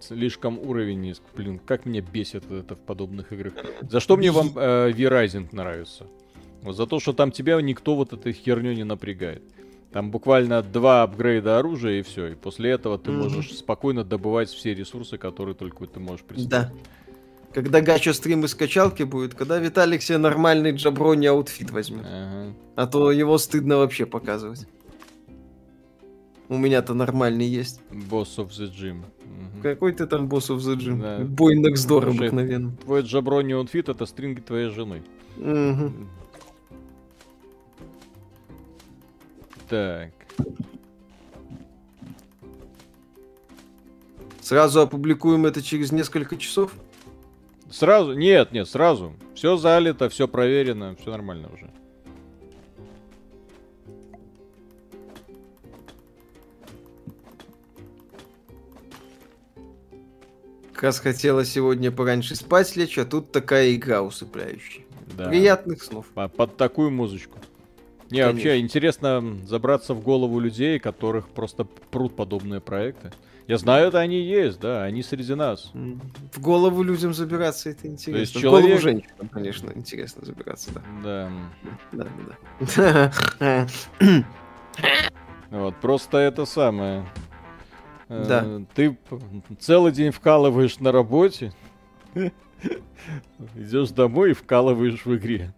[0.00, 1.22] Слишком уровень низк.
[1.34, 3.54] Блин, как меня бесит это в подобных играх.
[3.90, 6.06] За что мне вам э, V-Rising нравится?
[6.62, 9.42] Вот за то, что там тебя никто вот этой херню не напрягает.
[9.92, 12.28] Там буквально два апгрейда оружия и все.
[12.32, 13.14] И после этого ты mm-hmm.
[13.14, 16.50] можешь спокойно добывать все ресурсы, которые только ты можешь представить.
[16.50, 16.72] Да.
[17.52, 22.04] Когда гача стрим из качалки будет, когда Виталик себе нормальный jabroni outfit возьмет.
[22.04, 22.54] Ага.
[22.74, 24.66] А то его стыдно вообще показывать.
[26.48, 27.80] У меня-то нормальный есть.
[27.90, 28.98] Boss of the Gym.
[28.98, 29.62] Угу.
[29.62, 31.00] Какой ты там Boss of the Gym?
[31.00, 31.24] Да.
[31.24, 32.72] Boy next door обыкновенно.
[32.84, 35.02] Твой Jabroni outfit это стринги твоей жены.
[35.38, 35.92] Угу.
[39.68, 40.10] Так.
[44.42, 46.74] Сразу опубликуем это через несколько часов?
[47.70, 48.12] Сразу?
[48.12, 49.14] Нет, нет, сразу.
[49.34, 51.70] Все залито, все проверено, все нормально уже.
[60.74, 64.82] Как раз хотела сегодня пораньше спать лечь, а тут такая игра усыпляющая.
[65.16, 65.28] Да.
[65.28, 66.06] Приятных снов.
[66.08, 67.38] Под такую музычку.
[68.10, 68.32] Не, Конечно.
[68.32, 73.12] вообще интересно забраться в голову людей, которых просто прут подобные проекты.
[73.46, 75.70] Я знаю, это они есть, да, они среди нас.
[76.32, 78.12] В голову людям забираться это интересно.
[78.14, 78.64] То есть человек...
[78.64, 81.30] В голову женщинам, конечно, интересно забираться, да.
[81.92, 82.08] Да.
[82.76, 83.68] Да, да.
[85.50, 87.06] Вот, просто это самое.
[88.08, 88.66] Э, да.
[88.74, 88.98] Ты
[89.58, 91.52] целый день вкалываешь на работе,
[93.54, 95.54] идешь домой и вкалываешь в игре.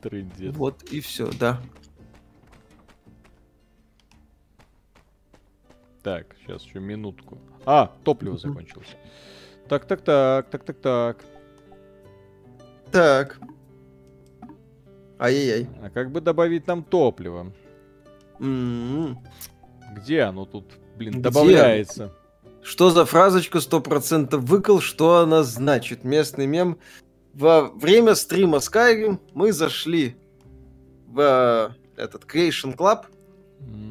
[0.00, 0.54] Трындец.
[0.54, 1.60] Вот и все, да.
[6.02, 7.38] Так, сейчас еще минутку.
[7.64, 8.94] А, топливо закончилось.
[9.68, 11.24] Так, так, так, так, так, так.
[12.92, 13.40] Так.
[15.18, 15.68] Ай-яй-яй.
[15.82, 17.52] А как бы добавить нам топливо?
[18.38, 19.16] Mm-hmm.
[19.96, 20.66] Где оно тут,
[20.96, 21.20] блин, Где?
[21.22, 22.12] добавляется?
[22.62, 26.02] Что за фразочка 100% выкол, что она значит?
[26.04, 26.78] Местный мем.
[27.34, 30.16] Во время стрима Skyrim мы зашли
[31.08, 33.06] в этот Creation Club,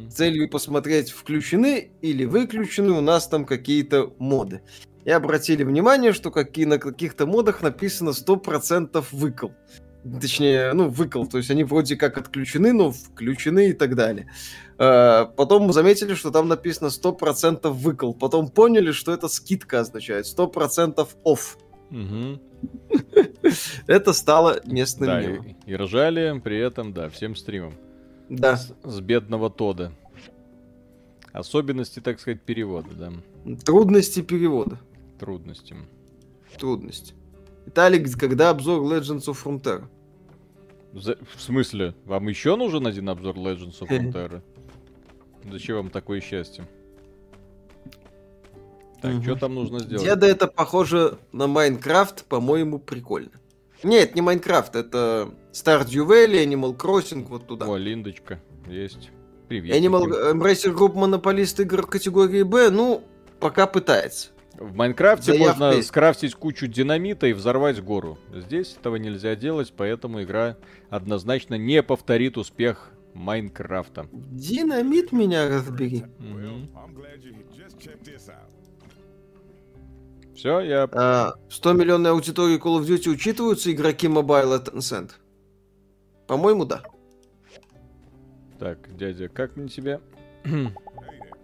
[0.10, 4.62] целью посмотреть, включены или выключены у нас там какие-то моды.
[5.06, 9.54] И обратили внимание, что какие, на каких-то модах написано 100% выкол.
[10.04, 14.30] Точнее, ну, выкол, то есть они вроде как отключены, но включены и так далее.
[14.78, 18.14] А, потом мы заметили, что там написано 100% выкол.
[18.14, 20.26] Потом поняли, что это скидка означает.
[20.26, 21.58] 100% off.
[23.88, 25.46] Это стало местным да, мемом.
[25.66, 27.74] И, и ржали при этом, да, всем стримом.
[28.30, 28.58] Да.
[28.58, 29.94] С, с бедного Тода.
[31.32, 33.12] Особенности, так сказать, перевода, да.
[33.64, 34.80] Трудности перевода.
[35.20, 35.76] Трудности.
[36.58, 37.14] Трудности.
[37.66, 39.86] Виталик, когда обзор Legends of Frontera?
[40.94, 41.18] За...
[41.36, 41.96] В смысле?
[42.06, 44.42] Вам еще нужен один обзор Legends of Frontera?
[45.50, 46.68] Зачем вам такое счастье?
[49.02, 49.24] Так, угу.
[49.24, 50.04] что там нужно сделать?
[50.04, 53.32] Деда это похоже на Майнкрафт, по-моему, прикольно.
[53.84, 57.66] Нет, не Майнкрафт, это Stardew Valley, Animal Crossing, вот туда.
[57.66, 59.10] О, Линдочка, есть.
[59.50, 59.76] Привет.
[59.76, 63.04] Animal Embracer Group монополист игр категории Б, ну,
[63.42, 64.30] пока пытается.
[64.64, 68.18] В Майнкрафте Заявка можно скрафтить кучу динамита и взорвать гору.
[68.34, 70.56] Здесь этого нельзя делать, поэтому игра
[70.90, 74.08] однозначно не повторит успех Майнкрафта.
[74.14, 76.06] Динамит меня разбери.
[80.34, 80.90] Все, я...
[80.94, 85.12] А, 100 миллионной аудитории Call of Duty учитываются игроки Mobile от Tencent?
[86.26, 86.84] По-моему, да.
[88.60, 90.00] Так, дядя, как мне тебя?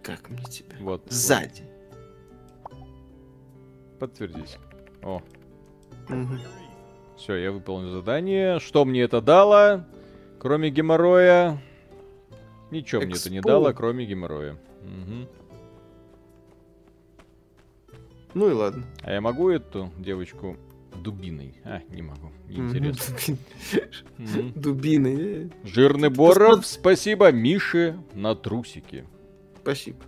[0.02, 0.76] как мне тебя?
[0.80, 1.04] Вот.
[1.10, 1.69] Сзади.
[4.00, 4.58] Подтвердить.
[5.02, 5.22] О.
[6.08, 6.38] Угу.
[7.18, 8.58] Все, я выполнил задание.
[8.58, 9.84] Что мне это дало?
[10.38, 11.62] Кроме геморроя.
[12.70, 13.10] Ничего Экспо.
[13.10, 14.56] мне это не дало, кроме геморроя.
[14.82, 15.28] Угу.
[18.32, 18.84] Ну и ладно.
[19.02, 20.56] А я могу эту девочку
[20.96, 21.54] дубиной?
[21.64, 22.30] А, не могу.
[22.48, 23.36] Неинтересно.
[24.54, 25.52] Дубиной.
[25.64, 29.04] Жирный Боров, спасибо Мише на трусики.
[29.60, 29.98] Спасибо.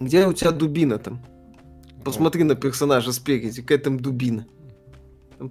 [0.00, 1.20] Где у тебя дубина там?
[2.04, 4.46] Посмотри на персонажа спереди, к этому дубина.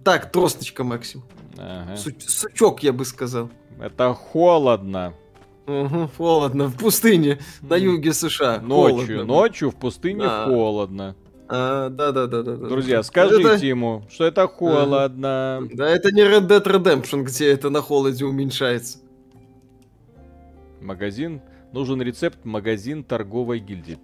[0.03, 1.27] Так, тросточка максимум.
[1.57, 1.97] Ага.
[1.97, 3.49] Сучок, я бы сказал.
[3.79, 5.13] Это холодно.
[5.67, 6.67] Угу, холодно.
[6.67, 8.59] В пустыне на юге США.
[8.61, 9.23] Ночью, холодно.
[9.25, 10.45] ночью в пустыне а.
[10.45, 11.15] холодно.
[11.47, 12.55] А, да, да, да, да.
[12.55, 13.65] Друзья, скажите это...
[13.65, 15.57] ему, что это холодно.
[15.57, 18.99] А, да, это не Red Dead Redemption, где это на холоде уменьшается.
[20.81, 21.41] Магазин
[21.75, 23.99] Нужен рецепт магазин торговой гильдии.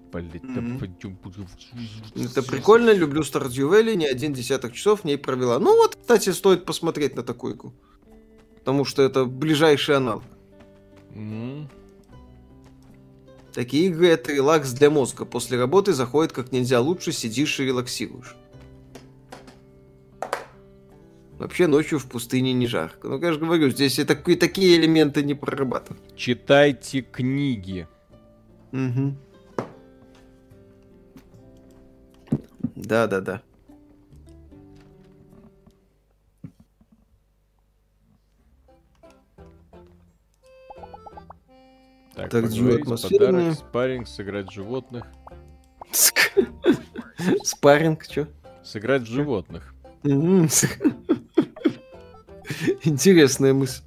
[2.22, 5.58] Это прикольно, люблю Stardew Valley, не один десяток часов в ней провела.
[5.58, 7.74] Ну вот, кстати, стоит посмотреть на такую игру.
[8.60, 10.26] Потому что это ближайший аналог.
[13.54, 15.24] Такие игры это релакс для мозга.
[15.24, 18.36] После работы заходит как нельзя лучше, сидишь и релаксируешь.
[21.42, 23.08] Вообще ночью в пустыне не жарко.
[23.08, 26.16] Ну, я же говорю, здесь и такие, такие элементы не прорабатывают.
[26.16, 27.88] Читайте книги.
[28.72, 29.16] Угу.
[32.76, 33.42] Да, да, да.
[42.14, 45.08] Так, так подарок, спарринг, сыграть животных.
[47.44, 48.28] Спарринг, что?
[48.64, 49.71] Сыграть животных.
[52.84, 53.82] Интересная мысль.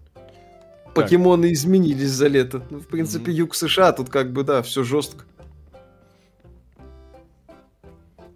[0.94, 2.62] покемоны изменились за лето.
[2.70, 5.24] Ну, в принципе, юг США тут как бы, да, все жестко.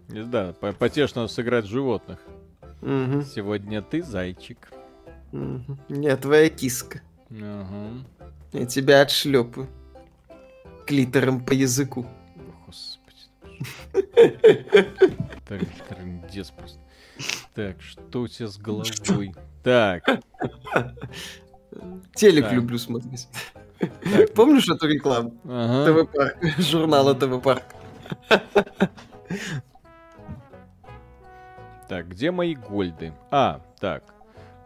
[0.09, 2.19] Да, потешно сыграть животных.
[2.81, 3.23] Угу.
[3.23, 4.71] Сегодня ты зайчик.
[5.31, 5.77] Угу.
[5.89, 7.01] Нет, твоя киска.
[7.29, 8.05] Угу.
[8.53, 9.67] Я тебя отшлепаю.
[10.85, 12.05] Клитором по языку.
[12.65, 13.09] Господи.
[15.47, 16.79] Так, трындец просто.
[17.53, 19.33] Так, что у тебя с головой?
[19.63, 20.03] Так.
[22.15, 22.53] Телек так.
[22.53, 23.27] люблю смотреть.
[23.79, 24.33] Так.
[24.33, 25.33] Помнишь эту рекламу?
[25.45, 26.03] Ага.
[26.03, 26.37] ТВ-парк.
[26.57, 27.63] Журнала ТВ-парк.
[31.87, 33.13] Так, где мои гольды?
[33.31, 34.03] А, так.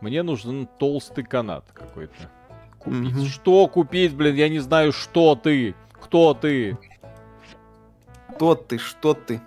[0.02, 2.14] Мне нужен толстый канат какой-то.
[2.80, 3.14] Купить.
[3.14, 3.28] Mm-hmm.
[3.28, 4.36] Что купить, блин?
[4.36, 5.76] Я не знаю, что ты.
[5.94, 6.78] Кто ты?
[8.36, 9.42] Кто ты, что ты?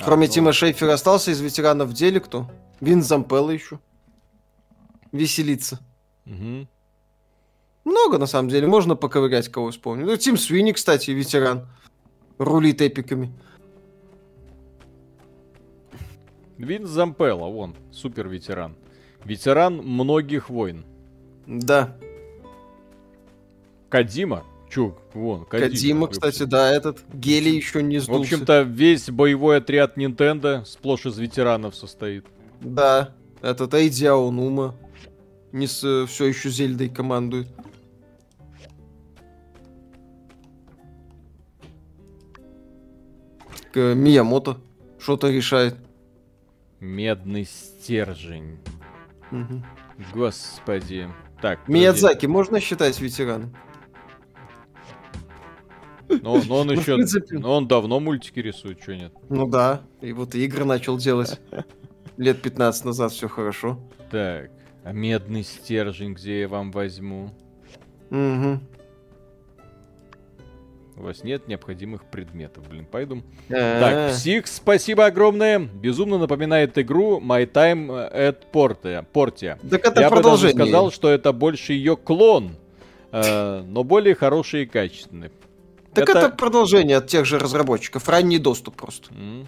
[0.00, 0.32] А, Кроме ну...
[0.32, 2.50] Тима Шейфера остался из ветеранов в деле кто?
[2.80, 3.78] Вин Зампелла еще.
[5.12, 5.80] Веселиться.
[6.26, 6.68] Угу.
[7.84, 8.66] Много, на самом деле.
[8.66, 10.06] Можно поковырять, кого вспомнить.
[10.06, 11.66] Ну, Тим Свини, кстати, ветеран.
[12.38, 13.32] Рулит эпиками.
[16.56, 18.76] Вин Зампелла, вон, супер ветеран.
[19.24, 20.84] Ветеран многих войн.
[21.46, 21.96] Да.
[23.88, 25.68] Кадима, Чё, вон, Кадима.
[25.70, 28.20] Кадима, кстати, да, этот Гели еще не сдулся.
[28.20, 32.24] В общем-то, весь боевой отряд Nintendo сплошь из ветеранов состоит.
[32.60, 34.76] Да, этот Эйди Аонума
[35.50, 37.48] не с, все еще Зельдой командует.
[43.74, 44.58] Миямото
[45.00, 45.76] что-то решает.
[46.78, 48.58] Медный стержень.
[49.32, 49.62] Угу.
[50.14, 51.08] Господи.
[51.42, 51.66] Так.
[51.68, 53.54] Миядзаки можно считать ветераном?
[56.22, 56.96] Но, но он ну, еще,
[57.38, 59.12] но он давно мультики рисует, что нет?
[59.28, 61.40] Ну да, и вот игры начал делать
[62.16, 63.78] лет 15 назад, все хорошо.
[64.10, 64.50] Так,
[64.84, 67.30] а медный стержень, где я вам возьму?
[68.10, 68.60] Угу.
[70.96, 72.68] У вас нет необходимых предметов.
[72.68, 73.22] Блин, пойду.
[73.48, 75.58] Так, Псих, спасибо огромное.
[75.58, 79.06] Безумно напоминает игру My Time at Portia.
[79.10, 79.58] Portia.
[79.70, 82.56] Так это Я бы даже сказал, что это больше ее клон,
[83.12, 85.30] э, но более хороший и качественный.
[85.94, 86.18] Так это...
[86.18, 88.08] это продолжение от тех же разработчиков.
[88.08, 89.12] Ранний доступ просто.
[89.12, 89.46] Mm.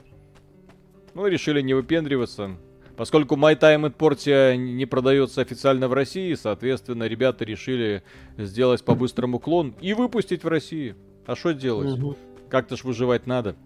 [1.14, 2.56] Ну, решили не выпендриваться.
[2.96, 8.02] Поскольку My Time at Portia не продается официально в России, соответственно, ребята решили
[8.36, 10.94] сделать по-быстрому клон и выпустить в России.
[11.26, 11.98] А что делать?
[11.98, 12.16] Угу.
[12.50, 13.56] Как-то ж выживать надо.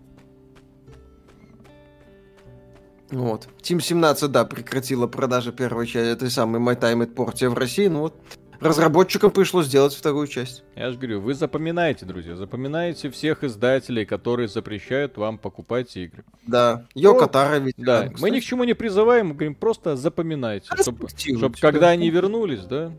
[3.11, 3.49] Вот.
[3.63, 7.87] Team 17, да, прекратила продажи первой части этой самой My Time at Portia в России,
[7.87, 8.15] ну вот
[8.61, 10.65] разработчикам пришлось сделать вторую часть.
[10.75, 16.25] Я же говорю, вы запоминаете, друзья, запоминаете всех издателей, которые запрещают вам покупать игры.
[16.47, 17.75] Да, Йоко Таро ведь.
[17.77, 22.11] Да, мы ни к чему не призываем, мы говорим, просто запоминайте, чтобы чтоб, когда они
[22.11, 22.93] вернулись, да,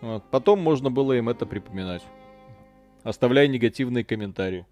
[0.00, 2.02] вот, потом можно было им это припоминать
[3.04, 4.66] оставляя негативные комментарии.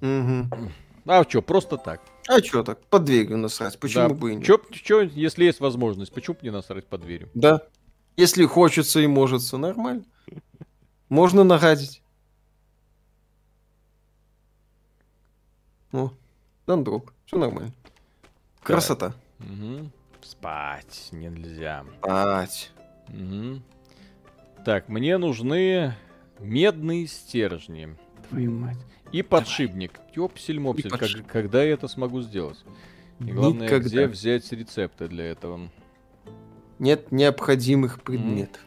[0.00, 0.70] Угу.
[1.06, 2.00] А что, просто так.
[2.26, 2.80] А что так?
[2.86, 4.14] Под дверью насрать, почему да.
[4.14, 4.44] бы и нет?
[4.44, 7.28] Чё, чё, если есть возможность, почему бы не насрать под дверью?
[7.34, 7.62] Да.
[8.16, 10.04] Если хочется и может, нормально.
[11.08, 12.02] Можно нагадить.
[15.92, 16.12] О,
[16.66, 17.72] друг, все нормально.
[18.62, 19.14] Красота.
[19.40, 19.90] Угу.
[20.22, 21.84] Спать нельзя.
[21.98, 22.72] Спать.
[23.08, 23.62] Угу.
[24.64, 25.96] Так, мне нужны
[26.40, 27.96] Медные стержни.
[28.28, 28.78] Твою мать.
[29.12, 30.00] И подшипник.
[30.14, 30.90] Ёпсель-мопсель.
[30.90, 32.58] Как, когда я это смогу сделать?
[33.18, 33.88] И главное, Никогда.
[33.88, 35.70] где взять рецепты для этого?
[36.80, 38.62] Нет необходимых предметов.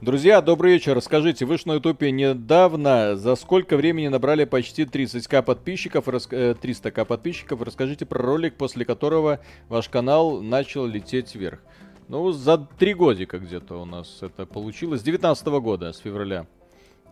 [0.00, 0.98] Друзья, добрый вечер.
[1.02, 7.04] Скажите, вы же на Ютубе недавно за сколько времени набрали почти 30к подписчиков, 300к э,
[7.04, 7.60] подписчиков?
[7.60, 11.60] Расскажите про ролик, после которого ваш канал начал лететь вверх.
[12.08, 15.02] Ну, за три годика где-то у нас это получилось.
[15.02, 16.46] С 19 года, с февраля.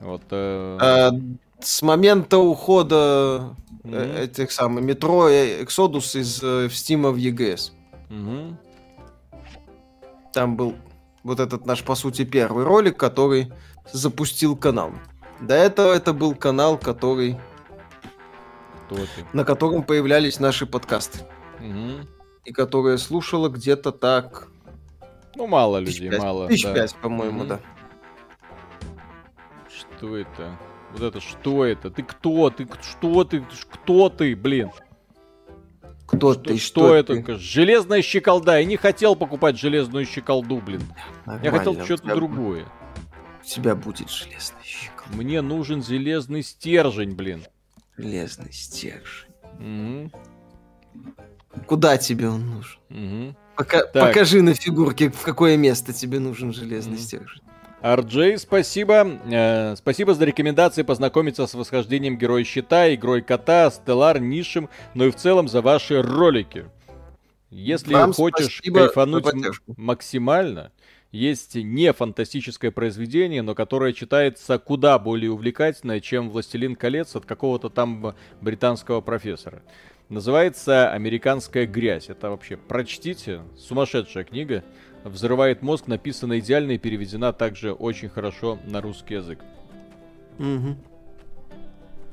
[0.01, 0.79] Вот, э...
[0.81, 1.11] А,
[1.61, 3.55] с момента ухода
[3.85, 4.21] mm-hmm.
[4.21, 7.73] этих самых метро Exodus из э, в Steam в EGS.
[8.09, 8.55] Mm-hmm.
[10.33, 10.77] Там был
[11.23, 13.53] вот этот наш, по сути, первый ролик, который
[13.93, 14.93] запустил канал.
[15.41, 17.39] До этого это был канал, который...
[18.87, 19.27] Кто ты?
[19.33, 21.21] На котором появлялись наши подкасты.
[21.61, 22.07] Угу.
[22.45, 24.49] И которые слушала где-то так...
[25.35, 26.49] Ну, мало людей, мало.
[26.49, 26.75] Тысяч да.
[26.75, 27.49] пять, по-моему, угу.
[27.49, 27.61] да.
[29.69, 30.57] Что это?
[30.93, 31.91] Вот это что это?
[31.91, 32.51] Ты кто?
[32.51, 33.45] Ты что ты?
[33.71, 34.71] Кто ты, блин?
[36.13, 36.59] Кто что, ты?
[36.59, 37.23] Что, что это?
[37.23, 37.39] Ты?
[37.39, 38.59] Железная щеколда.
[38.59, 40.83] Я не хотел покупать железную щеколду, блин.
[41.25, 42.67] Нормально, Я хотел что-то другое.
[43.43, 45.17] У тебя будет железная щеколда.
[45.17, 47.43] Мне нужен железный стержень, блин.
[47.97, 49.31] Железный стержень.
[49.59, 50.11] Угу.
[51.67, 52.81] Куда тебе он нужен?
[52.91, 53.37] Угу.
[53.57, 57.03] Пока, покажи на фигурке, в какое место тебе нужен железный угу.
[57.03, 57.43] стержень.
[57.83, 59.19] RJ, спасибо.
[59.25, 65.11] Э, спасибо за рекомендации познакомиться с восхождением Героя Щита, Игрой Кота, Стеллар, Нишем, но и
[65.11, 66.67] в целом за ваши ролики.
[67.51, 69.27] Если Вам хочешь кайфануть
[69.77, 70.71] максимально,
[71.11, 77.69] есть не фантастическое произведение, но которое читается куда более увлекательно, чем «Властелин колец» от какого-то
[77.69, 79.61] там британского профессора.
[80.09, 82.09] Называется «Американская грязь».
[82.09, 84.63] Это вообще, прочтите, сумасшедшая книга
[85.05, 89.39] взрывает мозг, написана идеально и переведена также очень хорошо на русский язык.
[90.39, 90.77] Угу.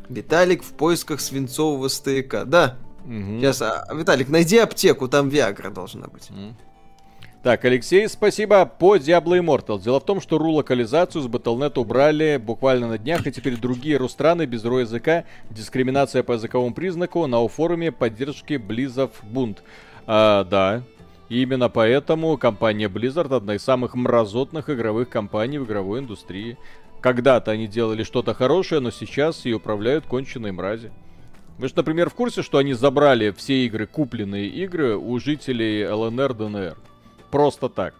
[0.09, 2.45] Виталик в поисках свинцового стояка.
[2.45, 2.77] Да.
[3.05, 3.39] Угу.
[3.39, 6.29] Сейчас, а, Виталик, найди аптеку, там Виагра должна быть.
[6.31, 6.55] Угу.
[7.41, 8.65] Так, Алексей, спасибо.
[8.65, 9.79] По Diablo Immortal.
[9.81, 14.45] Дело в том, что ру-локализацию с Battle.net убрали буквально на днях, и теперь другие рустраны
[14.45, 19.63] без ро языка, дискриминация по языковому признаку на форуме поддержки Близов Бунт.
[20.05, 20.83] А, да,
[21.29, 26.57] и именно поэтому компания Blizzard одна из самых мразотных игровых компаний в игровой индустрии.
[27.01, 30.91] Когда-то они делали что-то хорошее, но сейчас ее управляют конченые мрази.
[31.59, 36.33] Вы же, например, в курсе, что они забрали все игры, купленные игры у жителей ЛНР,
[36.33, 36.77] ДНР?
[37.31, 37.93] Просто так.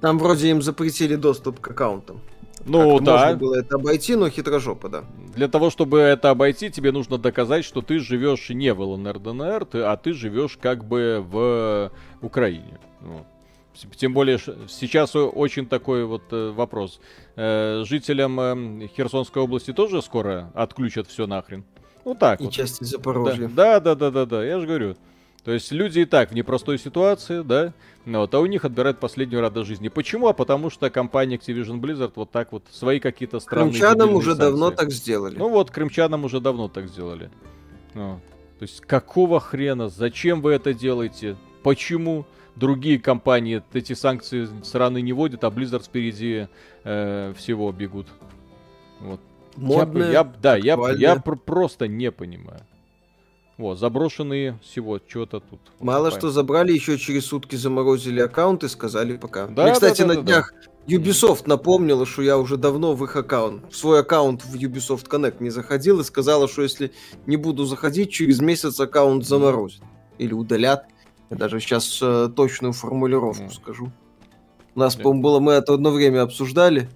[0.00, 2.20] Там вроде им запретили доступ к аккаунтам.
[2.64, 3.18] Ну как да.
[3.18, 5.04] Можно было это обойти, но хитрожопо, да.
[5.34, 9.64] Для того, чтобы это обойти, тебе нужно доказать, что ты живешь не в ЛНР, ДНР,
[9.64, 11.90] ты, а ты живешь как бы в
[12.20, 12.78] Украине.
[13.96, 17.00] Тем более, сейчас очень такой вот э, вопрос.
[17.36, 21.64] Э, жителям э, Херсонской области тоже скоро отключат все нахрен?
[22.04, 22.52] Ну так И вот.
[22.52, 23.48] части Запорожья.
[23.48, 24.96] Да, да, да, да, да, я же говорю.
[25.44, 27.72] То есть люди и так в непростой ситуации, да,
[28.04, 29.88] вот, а у них отбирают последнюю радость жизни.
[29.88, 30.28] Почему?
[30.28, 33.72] А потому что компания Activision Blizzard вот так вот свои какие-то странные...
[33.72, 34.44] Крымчанам уже санкции.
[34.44, 35.36] давно так сделали.
[35.36, 37.30] Ну вот, крымчанам уже давно так сделали.
[37.94, 38.20] Ну,
[38.58, 39.88] то есть какого хрена?
[39.88, 41.36] Зачем вы это делаете?
[41.64, 42.24] Почему?
[42.54, 46.48] Другие компании эти санкции страны не вводят, а Blizzard впереди
[46.84, 48.08] э, всего бегут.
[49.00, 49.20] Вот.
[49.56, 52.60] Модные, я, я, да, я, я пр- просто не понимаю.
[53.58, 55.60] Вот, заброшенные всего, что-то тут.
[55.78, 59.46] Мало вот, что забрали, еще через сутки заморозили аккаунт и сказали пока.
[59.46, 60.54] Да, Мне, кстати, да, да, на да, днях
[60.86, 60.94] да.
[60.94, 65.36] Ubisoft напомнила, что я уже давно в их аккаунт, в свой аккаунт в Ubisoft Connect
[65.40, 66.92] не заходил и сказала, что если
[67.26, 69.82] не буду заходить, через месяц аккаунт заморозят.
[70.18, 70.86] Или удалят.
[71.30, 73.52] Я даже сейчас э, точную формулировку mm.
[73.52, 73.92] скажу.
[74.74, 76.88] У нас, по-моему, было, мы это одно время обсуждали.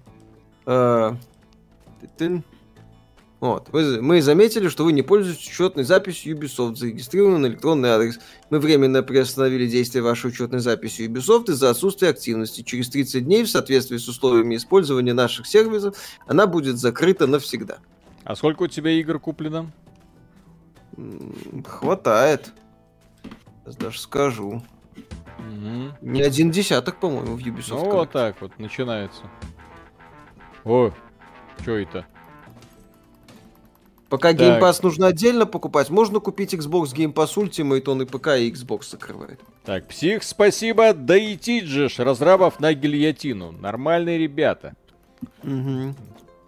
[0.65, 1.15] Э,
[3.39, 3.69] вот.
[3.71, 8.19] Вы, мы заметили, что вы не пользуетесь учетной записью Ubisoft, зарегистрированной на электронный адрес.
[8.49, 12.63] Мы временно приостановили действие вашей учетной записи Ubisoft из-за отсутствия активности.
[12.63, 15.95] Через 30 дней, в соответствии с условиями использования наших сервисов,
[16.25, 17.77] она будет закрыта навсегда.
[18.23, 19.71] А сколько у тебя игр куплено?
[21.67, 22.51] Хватает.
[23.63, 24.63] Сейчас даже скажу.
[25.37, 25.97] Угу.
[26.01, 27.83] Не один десяток, по-моему, в Ubisoft.
[27.83, 29.21] Ну, вот так вот начинается.
[30.65, 30.91] О,
[31.61, 32.07] что это?
[34.09, 34.39] Пока так.
[34.39, 38.51] Game Pass нужно отдельно покупать, можно купить Xbox Game Pass Ultimate, он и ПК, и
[38.51, 39.39] Xbox закрывает.
[39.65, 43.51] Так, псих, спасибо, да и Тиджиш, разрабов на гильотину.
[43.51, 44.75] Нормальные ребята.
[45.43, 45.95] Угу.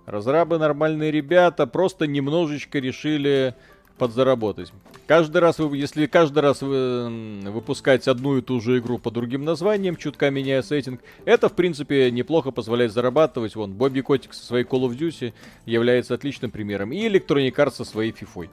[0.05, 3.55] Разрабы нормальные ребята, просто немножечко решили
[3.97, 4.71] подзаработать.
[5.09, 9.43] Каждый раз, вы, если каждый раз вы выпускаете одну и ту же игру по другим
[9.43, 13.55] названиям, чутка меняя сеттинг, это, в принципе, неплохо позволяет зарабатывать.
[13.55, 15.33] Вон, Бобби Котик со своей Call of Duty
[15.65, 16.91] является отличным примером.
[16.91, 18.51] И Electronic Arts со своей FIFA.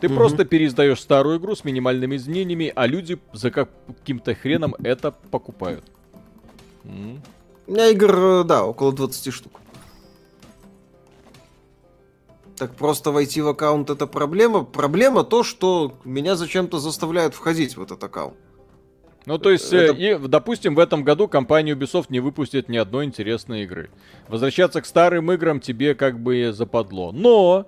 [0.00, 0.16] Ты угу.
[0.16, 5.84] просто переиздаешь старую игру с минимальными изменениями, а люди за каким-то хреном это покупают.
[6.84, 9.62] У меня игр, да, около 20 штук.
[12.56, 14.64] Так просто войти в аккаунт это проблема.
[14.64, 18.36] Проблема то, что меня зачем-то заставляют входить в этот аккаунт.
[19.26, 19.94] Ну, то есть, это...
[19.94, 23.90] и, допустим, в этом году компания Ubisoft не выпустит ни одной интересной игры.
[24.28, 27.10] Возвращаться к старым играм тебе как бы западло.
[27.10, 27.66] Но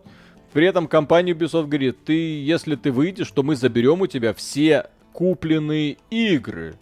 [0.53, 4.91] при этом компания Ubisoft говорит, ты, если ты выйдешь, то мы заберем у тебя все
[5.13, 6.77] купленные игры.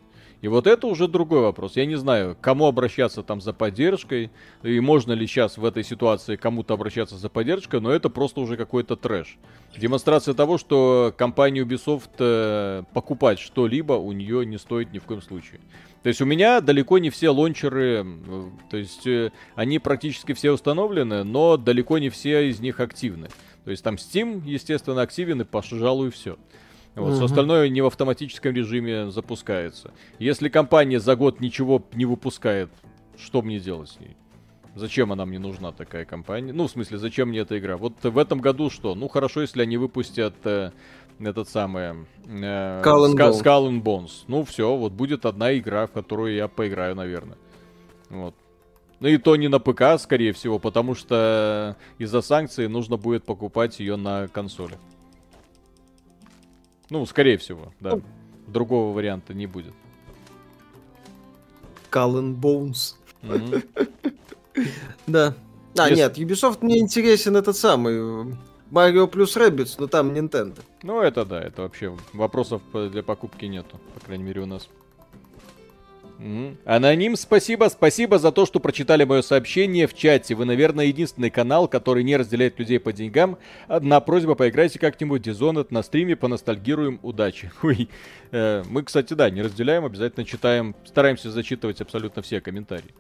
[0.45, 1.75] И вот это уже другой вопрос.
[1.75, 4.31] Я не знаю, кому обращаться там за поддержкой,
[4.63, 8.59] и можно ли сейчас в этой ситуации кому-то обращаться за поддержкой, но это просто уже
[8.59, 9.39] какой-то трэш.
[9.75, 15.23] Демонстрация того, что компания Ubisoft э, покупать что-либо у нее не стоит ни в коем
[15.23, 15.61] случае.
[16.03, 18.05] То есть у меня далеко не все лончеры,
[18.69, 23.29] то есть э, они практически все установлены, но далеко не все из них активны.
[23.65, 26.37] То есть там Steam, естественно, активен и, пожалуй, все.
[26.95, 27.15] Вот, угу.
[27.17, 29.93] Все остальное не в автоматическом режиме запускается.
[30.19, 32.71] Если компания за год ничего не выпускает,
[33.17, 34.17] что мне делать с ней?
[34.77, 36.53] Зачем она мне нужна, такая компания?
[36.53, 37.77] Ну, в смысле, зачем мне эта игра?
[37.77, 38.95] Вот в этом году что?
[38.95, 40.73] Ну, хорошо, если они выпустят э,
[41.21, 42.07] этот самый...
[42.27, 44.25] Э, Skull, and Ска- Skull and Bones.
[44.27, 47.39] Ну, все, вот будет одна игра, в которую я поиграю, наверное.
[48.11, 48.35] Вот.
[49.01, 53.79] Ну и то не на ПК, скорее всего, потому что из-за санкций нужно будет покупать
[53.79, 54.79] ее на консоли.
[56.95, 57.97] Ну, скорее всего, да.
[57.97, 58.03] Ну.
[58.47, 59.75] Другого варианта не будет.
[61.91, 62.95] Skull Bones.
[65.09, 65.35] Да.
[65.77, 68.37] А, нет, Ubisoft мне интересен этот самый
[68.71, 70.61] Mario плюс Rabbids, но там Nintendo.
[70.85, 74.69] Ну, это да, это вообще вопросов для покупки нету, по крайней мере, у нас.
[76.65, 80.35] Аноним, спасибо, спасибо за то, что прочитали мое сообщение в чате.
[80.35, 83.39] Вы, наверное, единственный канал, который не разделяет людей по деньгам.
[83.67, 87.51] Одна просьба, поиграйте как-нибудь Dishonored на стриме, поностальгируем, удачи.
[87.63, 87.89] Ой.
[88.31, 92.95] Э, мы, кстати, да, не разделяем, обязательно читаем, стараемся зачитывать абсолютно все комментарии.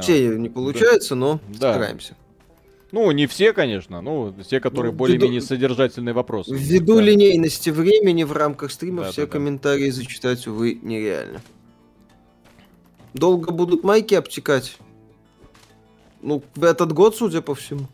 [0.00, 1.72] Все не получается, но да.
[1.72, 2.16] стараемся.
[2.92, 6.52] Ну, не все, конечно, ну, те, которые ну, более-менее содержательные вопросы.
[6.54, 7.02] Ввиду да.
[7.02, 9.92] линейности времени в рамках стрима да, все да, комментарии да.
[9.92, 11.40] зачитать, увы, нереально.
[13.14, 14.76] Долго будут майки обтекать?
[16.22, 17.86] Ну, в этот год, судя по всему.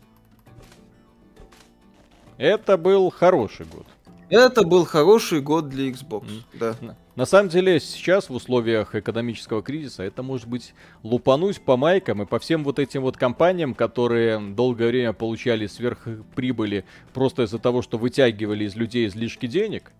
[2.37, 3.85] Это был хороший год.
[4.29, 6.41] Это был хороший год для Xbox, mm.
[6.59, 6.75] да.
[7.15, 12.25] На самом деле, сейчас в условиях экономического кризиса это может быть лупануть по майкам и
[12.25, 16.83] по всем вот этим вот компаниям, которые долгое время получали сверхприбыли
[17.13, 19.93] просто из-за того, что вытягивали из людей излишки денег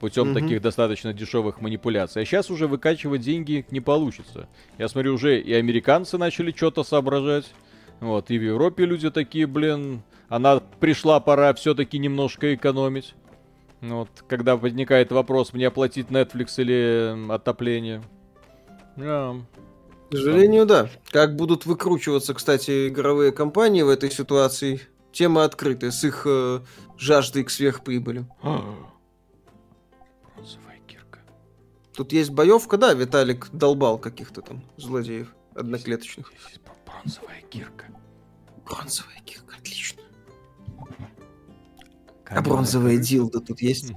[0.00, 0.40] путем угу.
[0.40, 2.22] таких достаточно дешевых манипуляций.
[2.22, 4.48] А сейчас уже выкачивать деньги не получится.
[4.78, 7.46] Я смотрю, уже и американцы начали что-то соображать.
[8.00, 13.14] Вот, и в Европе люди такие, блин, она пришла пора все-таки немножко экономить.
[13.80, 18.02] Вот, когда возникает вопрос, мне оплатить Netflix или отопление.
[18.96, 19.42] Yeah.
[20.10, 20.88] К сожалению, да.
[21.10, 24.80] Как будут выкручиваться, кстати, игровые компании в этой ситуации,
[25.12, 26.60] тема открытая, с их э,
[26.96, 28.26] жаждой к сверхприбыли.
[31.98, 36.32] Тут есть боевка, да, Виталик долбал каких-то там злодеев одноклеточных.
[36.46, 37.86] Здесь бронзовая кирка.
[38.64, 40.02] Бронзовая кирка, отлично.
[42.26, 43.94] А бронзовая дилда тут есть?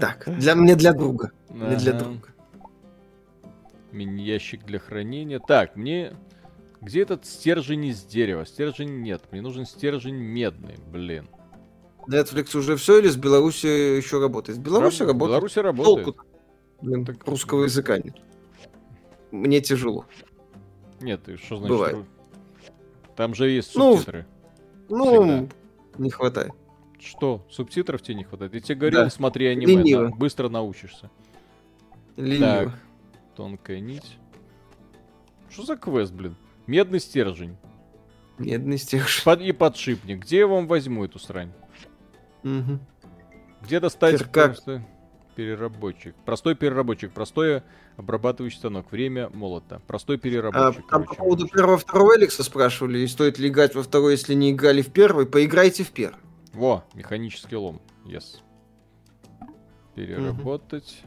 [0.00, 1.32] Так, для мне для друга.
[1.50, 2.28] Мне для друга.
[3.92, 5.40] Мини-ящик для хранения.
[5.40, 6.16] Так, мне...
[6.80, 8.46] Где этот стержень из дерева?
[8.46, 9.24] Стержень нет.
[9.30, 11.28] Мне нужен стержень медный, блин.
[12.08, 14.56] Netflix уже все или с Беларуси еще работает?
[14.56, 15.08] С Беларуси Раб...
[15.08, 15.30] работает.
[15.32, 16.04] Беларуси работает.
[16.06, 16.34] Толку
[16.80, 18.16] Блин, так русского языка нет.
[19.30, 20.06] Мне тяжело.
[21.00, 21.68] Нет, что значит?
[21.68, 21.96] Бывает.
[23.16, 24.26] Там же есть ну, субтитры.
[24.88, 25.48] Ну, ну
[25.98, 26.52] не хватает.
[26.98, 27.44] Что?
[27.50, 28.54] Субтитров тебе не хватает?
[28.54, 29.10] Я тебе говорил, да.
[29.10, 30.08] смотри аниме, Лениво.
[30.08, 31.10] да, быстро научишься.
[32.16, 32.64] Лениво.
[32.64, 32.78] Так,
[33.36, 34.18] тонкая нить.
[35.50, 36.36] Что за квест, блин?
[36.66, 37.56] Медный стержень.
[38.38, 39.24] Медный стержень.
[39.24, 40.22] Под, и подшипник.
[40.22, 41.52] Где я вам возьму эту срань?
[42.42, 42.78] Угу.
[43.62, 44.46] Где достать Кирка...
[44.46, 44.86] просто...
[45.34, 46.14] Переработчик.
[46.24, 47.12] Простой переработчик.
[47.12, 47.62] Простой
[47.96, 48.90] обрабатывающий станок.
[48.92, 49.80] Время молота.
[49.86, 50.84] Простой переработчик.
[50.86, 54.52] А, там по поводу первого второго Эликса спрашивали, стоит ли играть во второй, если не
[54.52, 55.26] играли в первый.
[55.26, 56.20] Поиграйте в первый.
[56.52, 57.80] Во, механический лом.
[58.04, 58.40] Yes.
[59.96, 61.02] Переработать.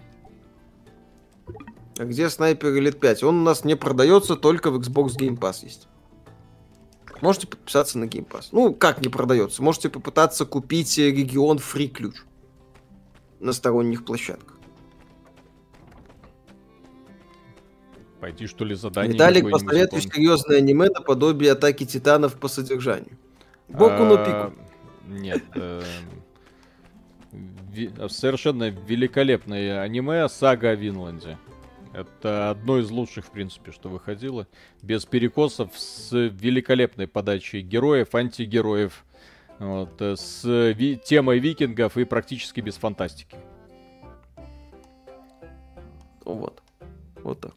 [1.98, 3.24] А где снайпер лет 5?
[3.24, 5.88] Он у нас не продается, только в Xbox Game Pass есть.
[7.22, 8.50] Можете подписаться на Game Pass.
[8.52, 9.64] Ну, как не продается?
[9.64, 12.16] Можете попытаться купить регион фри ключ
[13.40, 14.58] на сторонних площадках.
[18.20, 19.14] Пойти что ли задание?
[19.14, 23.18] Виталик, посоветуй серьезное аниме наподобие атаки титанов по содержанию.
[23.68, 24.62] Боку на пику.
[25.08, 25.44] Нет.
[25.56, 25.84] Э,
[28.10, 31.38] совершенно великолепное аниме «Сага о Винланде».
[31.94, 34.48] Это одно из лучших, в принципе, что выходило.
[34.82, 39.04] Без перекосов, с великолепной подачей героев, антигероев,
[39.60, 43.38] вот, э, с ви- темой викингов и практически без фантастики.
[46.26, 46.62] Вот.
[47.24, 47.54] Вот так.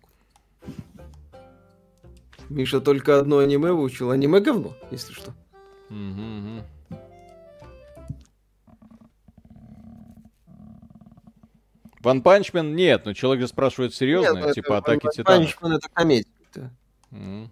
[2.48, 4.10] Миша только одно аниме выучил.
[4.10, 5.32] Аниме говно, если что.
[5.90, 6.64] Угу,
[12.02, 15.27] One Punch Man нет, но человек же спрашивает серьезно, нет, типа это, атаки титанов.
[15.26, 16.27] One Punch Man это комедия.
[17.10, 17.48] Mm.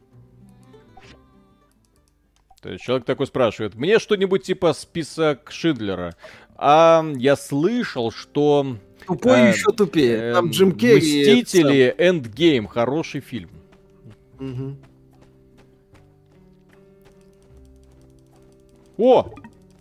[2.61, 6.17] То есть человек такой спрашивает, мне что-нибудь типа список Шиндлера.
[6.57, 8.77] А я слышал, что...
[9.07, 10.33] Тупой э, еще тупее.
[10.33, 11.21] Там Джим Керри...
[11.21, 12.67] Мстители Endgame.
[12.67, 13.51] Хороший фильм.
[14.41, 14.77] Угу.
[18.99, 19.31] О!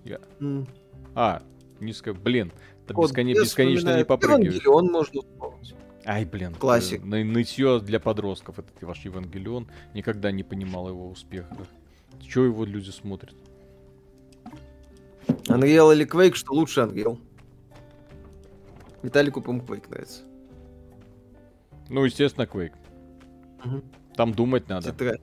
[0.03, 0.19] Я...
[0.39, 0.67] Mm.
[1.15, 1.41] А,
[1.79, 2.51] низко, блин.
[2.85, 3.25] Там бескон...
[3.27, 4.65] бесконечно не попрыгиваешь.
[4.67, 5.73] Он можно вспомнить.
[6.05, 6.53] Ай, блин.
[6.53, 7.03] Классик.
[7.03, 8.59] Ны- нытье для подростков.
[8.59, 9.67] Этот ваш Евангелион.
[9.95, 11.57] Никогда не понимал его успеха.
[12.22, 13.35] Чего его люди смотрят?
[15.48, 17.19] Unreal или Quake, что лучше Unreal?
[19.03, 20.23] Виталику, по-моему, Quake нравится.
[21.89, 22.76] Ну, естественно, Quake.
[23.64, 23.81] Угу.
[24.15, 24.91] Там думать надо.
[24.91, 25.22] Тетрадь.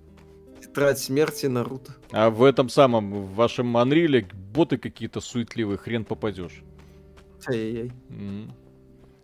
[0.60, 1.94] Тетрадь смерти Наруто.
[2.10, 6.62] А в этом самом, в вашем Анриле боты какие-то суетливые, хрен попадешь.
[7.46, 7.92] Ай-яй-яй.
[8.08, 8.50] Mm.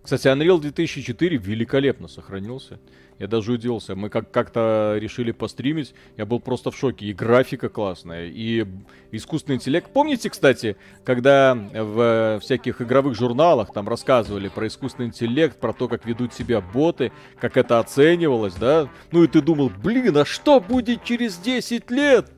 [0.02, 2.78] Кстати, Unreal 2004 великолепно сохранился.
[3.18, 3.94] Я даже удивился.
[3.94, 5.94] Мы как- как-то решили постримить.
[6.16, 7.04] Я был просто в шоке.
[7.04, 8.64] И графика классная, и
[9.12, 9.90] искусственный интеллект.
[9.92, 16.06] Помните, кстати, когда в всяких игровых журналах там рассказывали про искусственный интеллект, про то, как
[16.06, 18.88] ведут себя боты, как это оценивалось, да?
[19.12, 22.32] Ну и ты думал, блин, а что будет через 10 лет?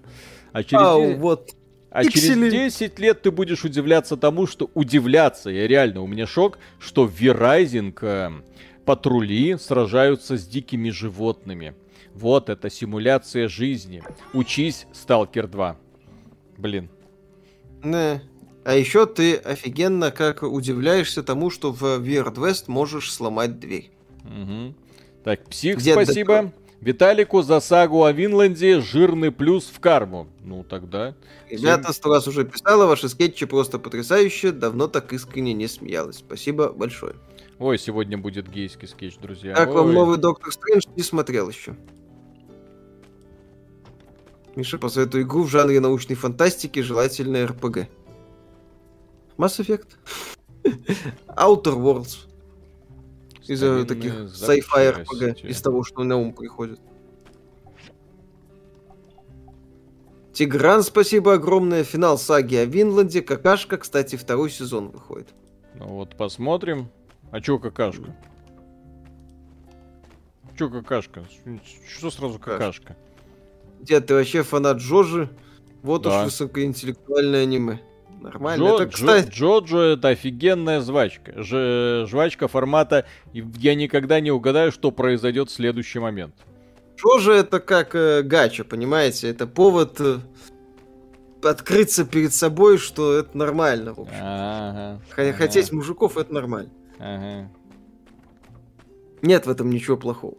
[0.50, 1.18] А через 10...
[1.20, 1.50] вот
[1.92, 2.50] а Пиксели.
[2.50, 7.06] через 10 лет ты будешь удивляться тому, что удивляться, я реально, у меня шок, что
[7.06, 8.30] в Verizon э,
[8.86, 11.74] патрули сражаются с дикими животными.
[12.14, 14.02] Вот это симуляция жизни.
[14.32, 15.76] Учись, Сталкер 2.
[16.56, 16.88] Блин.
[17.84, 18.22] Не.
[18.64, 23.90] А еще ты офигенно как удивляешься тому, что в Weird West можешь сломать дверь.
[24.24, 24.74] Угу.
[25.24, 26.52] Так, псих, Где спасибо.
[26.82, 30.26] Виталику за сагу о Винланде жирный плюс в карму.
[30.40, 31.14] Ну, тогда...
[31.48, 34.50] Ребята, сто раз уже писала, ваши скетчи просто потрясающие.
[34.50, 36.16] Давно так искренне не смеялась.
[36.16, 37.14] Спасибо большое.
[37.60, 39.54] Ой, сегодня будет гейский скетч, друзья.
[39.54, 39.74] Как Ой.
[39.76, 40.88] вам новый Доктор Стрэндж?
[40.96, 41.76] Не смотрел еще.
[44.56, 47.86] Миша, посоветую игру в жанре научной фантастики, желательно РПГ.
[49.38, 49.86] Mass Effect.
[51.28, 52.31] Outer Worlds
[53.48, 56.80] из таких sci-fi RPG, из того, что на ум приходит.
[60.32, 61.84] Тигран, спасибо огромное.
[61.84, 63.20] Финал саги о Винланде.
[63.20, 65.28] Какашка, кстати, второй сезон выходит.
[65.74, 66.88] Ну вот посмотрим.
[67.30, 68.16] А чё какашка?
[70.58, 71.24] Чё какашка?
[71.88, 72.96] Что сразу какашка?
[73.80, 75.28] Дед, ты вообще фанат Джожи?
[75.82, 76.20] Вот да.
[76.20, 77.80] уж высокоинтеллектуальное аниме.
[78.22, 78.62] Нормально.
[78.62, 79.30] Джо, это, кстати...
[79.30, 81.42] Джо, Джоджо это офигенная жвачка.
[81.42, 86.34] Ж, жвачка формата я никогда не угадаю, что произойдет в следующий момент.
[86.96, 89.28] Джоджо это как э, гача, понимаете?
[89.28, 90.18] Это повод э,
[91.42, 94.14] открыться перед собой, что это нормально, в общем.
[94.20, 95.32] Ага, ага.
[95.32, 96.70] Хотеть мужиков это нормально.
[96.98, 97.50] Ага.
[99.20, 100.36] Нет в этом ничего плохого.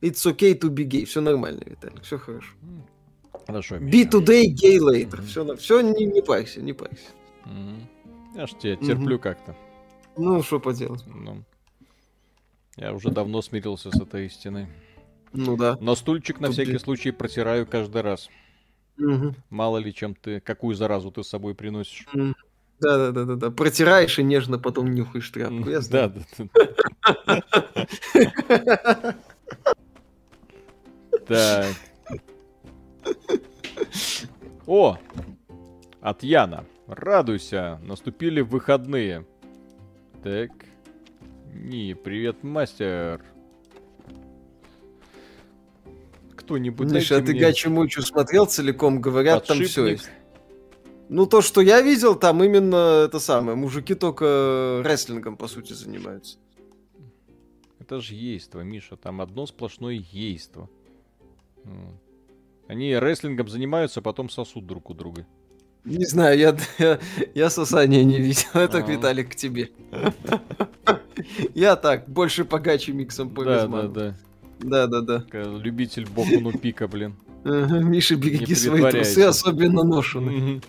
[0.00, 1.04] It's okay to be gay.
[1.04, 2.00] Все нормально, Виталий.
[2.02, 2.54] Все хорошо.
[3.46, 3.76] Хорошо.
[3.76, 5.20] Be today, gay later.
[5.20, 5.26] Mm-hmm.
[5.26, 7.10] Все, все не, не парься, не парься.
[7.44, 7.80] Mm-hmm.
[8.36, 9.20] Я ж тебя терплю mm-hmm.
[9.20, 9.56] как-то.
[10.16, 11.04] Ну, что поделать.
[11.06, 11.44] Ну,
[12.76, 14.68] я уже давно смирился с этой истиной.
[15.32, 15.76] Ну да.
[15.80, 16.78] Но стульчик на Тут всякий ты...
[16.78, 18.28] случай протираю каждый раз.
[18.98, 19.34] Угу.
[19.50, 22.06] Мало ли, чем ты, какую заразу ты с собой приносишь.
[22.80, 23.50] Да, да, да, да, да.
[23.50, 25.70] Протираешь и нежно потом нюхаешь тряпку.
[25.90, 26.12] Да, да,
[28.58, 29.14] да.
[31.26, 31.66] Так.
[34.66, 34.98] О!
[36.00, 36.64] От Яна.
[36.86, 39.26] Радуйся, наступили выходные.
[40.22, 40.50] Так.
[41.52, 43.24] Не, привет, мастер.
[46.36, 47.40] Кто-нибудь Миша, а ты мне...
[47.40, 49.00] Гачи Мучу смотрел целиком?
[49.00, 49.58] Говорят, Подшипник.
[49.62, 50.10] там все есть.
[51.08, 53.56] Ну, то, что я видел, там именно это самое.
[53.56, 56.38] Мужики только рестлингом, по сути, занимаются.
[57.80, 58.96] Это же ейство, Миша.
[58.96, 60.70] Там одно сплошное ейство.
[62.70, 65.26] Они рестлингом занимаются, а потом сосут друг у друга.
[65.84, 67.00] Не знаю, я, я,
[67.34, 68.46] я сосания не видел.
[68.54, 68.86] Это, А-а-а.
[68.88, 69.70] Виталик, к тебе.
[71.52, 73.88] Я так, больше по гачи миксом повезмал.
[73.88, 74.16] Да, да,
[74.60, 74.86] да.
[74.86, 75.42] Да, да, да.
[75.58, 77.16] Любитель Бокуну пика, блин.
[77.42, 80.62] Миша, береги свои трусы, особенно ношеные.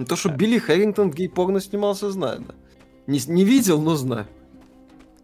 [0.00, 2.54] Ну то, что Билли Хэрингтон в гей-порно снимался, знаю, да.
[3.06, 4.26] Не, не видел, но знаю.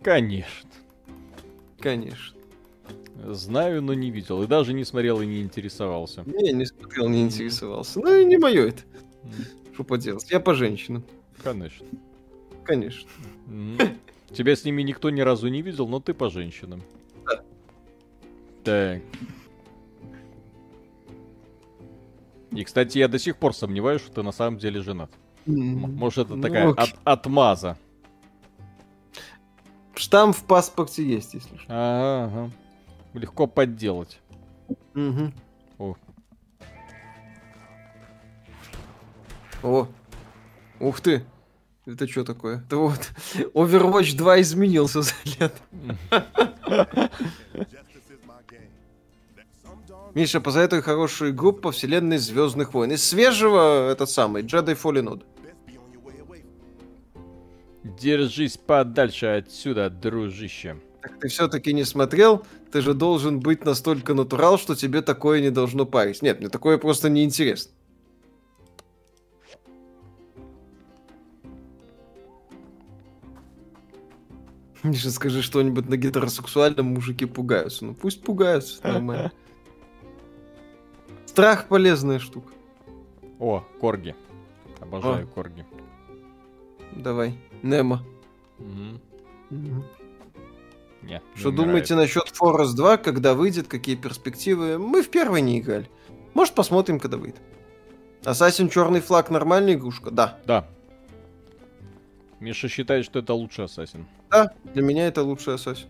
[0.03, 0.69] Конечно.
[1.81, 2.37] Конечно.
[3.25, 4.43] Знаю, но не видел.
[4.43, 6.25] И даже не смотрел и не интересовался.
[6.27, 8.01] Не, не смотрел, не интересовался.
[8.01, 8.83] Ну и не мое это.
[9.73, 10.31] Что поделать?
[10.31, 11.05] Я по женщинам.
[11.43, 11.87] Конечно.
[12.63, 13.09] Конечно.
[14.31, 16.83] Тебя с ними никто ни разу не видел, но ты по женщинам.
[17.25, 17.43] Да.
[18.63, 19.03] Так.
[22.57, 25.11] И, кстати, я до сих пор сомневаюсь, что ты на самом деле женат.
[25.47, 27.77] Может, это ну, такая от, отмаза.
[29.95, 31.67] Штамп в паспорте есть, если что.
[31.69, 32.51] Ага, ага.
[33.15, 34.21] Легко подделать.
[34.95, 35.33] Угу.
[35.79, 35.95] О.
[39.63, 39.89] О.
[40.81, 41.25] Ух ты.
[41.87, 42.59] Это что такое?
[42.59, 43.13] Это вот
[43.55, 45.55] Overwatch 2 изменился за лет.
[50.17, 52.93] Миша, позоветуй хорошую игру по вселенной Звездных войн.
[52.93, 55.25] Из свежего этот самый, Jedi Fallen Order.
[58.01, 60.81] Держись подальше отсюда, дружище.
[61.03, 62.47] Так ты все-таки не смотрел?
[62.73, 66.23] Ты же должен быть настолько натурал, что тебе такое не должно парить.
[66.23, 67.73] Нет, мне такое просто не интересно.
[74.83, 77.85] Миша, скажи что-нибудь на гетеросексуальном, мужики пугаются.
[77.85, 79.31] Ну пусть пугаются, нормально.
[81.37, 82.51] Страх полезная штука.
[83.39, 84.15] О, корги.
[84.81, 85.35] Обожаю О.
[85.35, 85.67] корги.
[86.93, 87.39] Давай.
[87.63, 88.03] Немо.
[88.59, 89.01] Угу.
[89.51, 89.85] Угу.
[91.03, 94.79] Не, Что не думаете насчет Forest 2, когда выйдет, какие перспективы?
[94.79, 95.91] Мы в первой не играли.
[96.33, 97.43] Может, посмотрим, когда выйдет.
[98.25, 100.11] Ассасин Черный флаг нормальная игрушка?
[100.11, 100.39] Да.
[100.47, 100.67] Да.
[102.41, 104.07] Миша считает, что это лучший Ассасин.
[104.31, 105.89] Да, для меня это лучший Ассасин.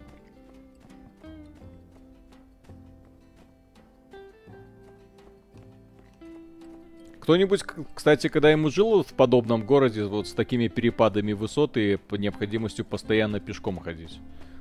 [7.26, 12.14] Кто-нибудь, кстати, когда ему жил в подобном городе, вот с такими перепадами высоты и по
[12.14, 14.20] необходимостью постоянно пешком ходить?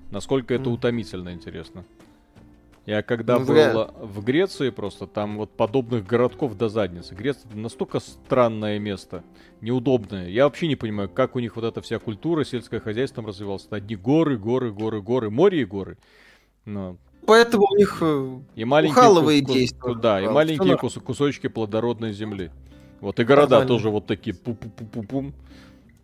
[0.09, 1.85] Насколько это утомительно, интересно.
[2.87, 3.93] Я когда ну, был вряд...
[4.01, 7.13] в Греции просто, там вот подобных городков до задницы.
[7.13, 9.23] Греция настолько странное место,
[9.61, 10.27] неудобное.
[10.27, 13.67] Я вообще не понимаю, как у них вот эта вся культура, сельское хозяйство там развивалось.
[13.69, 15.99] Одни горы, горы, горы, горы, море и горы.
[16.65, 16.97] Но...
[17.25, 19.53] Поэтому у них э, и маленькие кус...
[19.53, 19.95] действия.
[19.95, 20.93] Да, и маленькие кус...
[20.93, 22.51] кусочки плодородной земли.
[23.01, 23.67] Вот и города Нормально.
[23.67, 25.33] тоже вот такие пу-пу-пу-пум.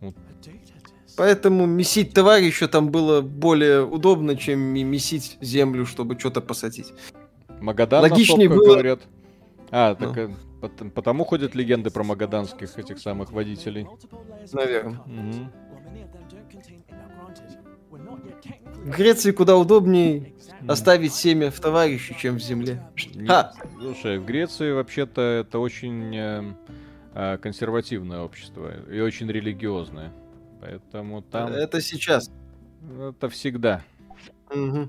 [0.00, 0.14] Вот.
[1.16, 6.92] Поэтому месить товарища там было более удобно, чем месить землю, чтобы что-то посадить.
[7.60, 8.74] Магадан Логичнее было...
[8.74, 9.00] говорят.
[9.70, 10.34] А, так ну.
[10.62, 13.86] Э, потому ходят легенды про магаданских этих самых водителей.
[14.52, 15.00] Наверное.
[15.00, 15.50] Угу.
[18.84, 20.31] В Греции куда удобнее
[20.68, 22.82] оставить семя в товарище, чем в земле.
[23.14, 26.54] Нет, слушай, в Греции вообще-то это очень э,
[27.14, 30.12] э, консервативное общество и очень религиозное.
[30.60, 31.52] Поэтому там...
[31.52, 32.30] Это сейчас.
[32.98, 33.82] Это всегда.
[34.50, 34.88] Угу.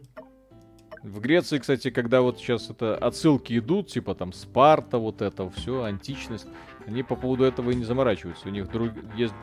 [1.03, 5.83] В Греции, кстати, когда вот сейчас это отсылки идут, типа там Спарта, вот это все,
[5.83, 6.47] античность,
[6.85, 8.47] они по поводу этого и не заморачиваются.
[8.47, 8.91] У них друг...
[9.17, 9.33] есть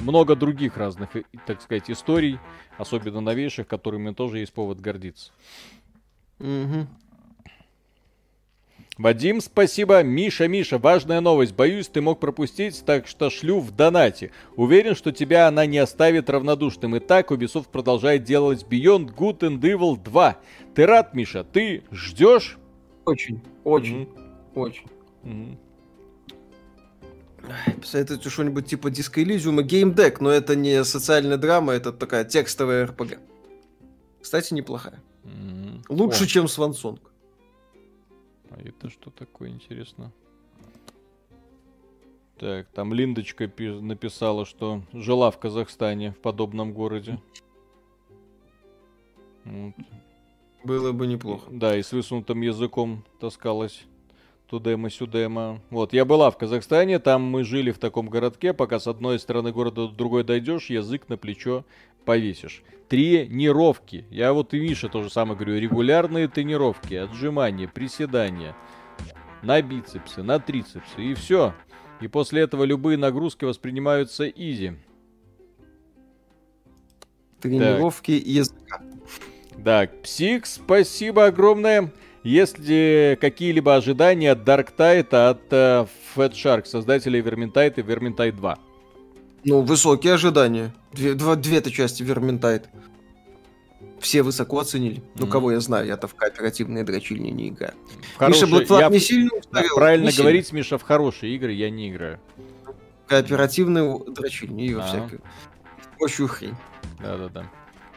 [0.00, 1.10] много других разных,
[1.46, 2.38] так сказать, историй,
[2.78, 5.32] особенно новейших, которыми тоже есть повод гордиться.
[6.44, 6.86] Угу.
[8.98, 10.02] Вадим, спасибо.
[10.02, 11.54] Миша, Миша, важная новость.
[11.54, 14.30] Боюсь, ты мог пропустить, так что шлю в донате.
[14.54, 16.96] Уверен, что тебя она не оставит равнодушным.
[16.98, 20.36] Итак, Ubisoft продолжает делать Beyond Good and Evil 2.
[20.74, 21.44] Ты рад, Миша?
[21.44, 22.58] Ты ждешь?
[23.04, 24.52] Очень, очень, mm-hmm.
[24.54, 24.86] очень.
[25.24, 25.56] Mm-hmm.
[27.80, 32.24] Посоветуйте что-нибудь типа Disco Elysium и Game Deck, но это не социальная драма, это такая
[32.24, 33.18] текстовая RPG.
[34.22, 35.02] Кстати, неплохая.
[35.24, 35.84] Mm-hmm.
[35.88, 36.26] Лучше, О.
[36.26, 37.00] чем Свансонг.
[38.50, 40.12] А это что такое, интересно?
[42.38, 47.20] Так, там Линдочка написала, что жила в Казахстане, в подобном городе.
[49.44, 49.74] Вот.
[50.64, 51.46] Было бы неплохо.
[51.50, 53.84] Да, и с высунутым языком таскалась
[54.48, 55.60] тудема-сюдема.
[55.70, 59.52] Вот, я была в Казахстане, там мы жили в таком городке, пока с одной стороны
[59.52, 61.64] города до другой дойдешь, язык на плечо
[62.04, 62.62] повесишь.
[62.88, 64.06] Тренировки.
[64.10, 65.58] Я вот и Миша тоже самое говорю.
[65.58, 68.54] Регулярные тренировки, отжимания, приседания.
[69.42, 71.02] На бицепсы, на трицепсы.
[71.02, 71.54] И все.
[72.00, 74.74] И после этого любые нагрузки воспринимаются изи.
[77.40, 78.26] Тренировки так.
[78.26, 78.82] языка.
[79.64, 81.92] Так, псих, спасибо огромное.
[82.22, 88.32] Есть ли какие-либо ожидания от Dark Tide, от uh, Fat Shark, создателей Vermintide и Vermintide
[88.32, 88.58] 2?
[89.44, 90.72] Ну, высокие ожидания.
[90.92, 92.68] Две, два, две-то части Верментайт.
[94.00, 94.98] Все высоко оценили.
[94.98, 95.16] Mm-hmm.
[95.16, 97.74] Ну, кого я знаю, я-то в кооперативные дрочильни не играю.
[98.18, 98.46] Хорошие...
[98.46, 98.88] Миша Black я...
[98.88, 99.74] не сильно устарел.
[99.74, 100.58] Правильно не говорить, сильно.
[100.58, 102.20] Миша, в хорошие игры я не играю.
[103.06, 105.20] Кооперативные дрочильни и а всякую.
[105.98, 106.54] Прочую хрень.
[107.00, 107.50] Да-да-да.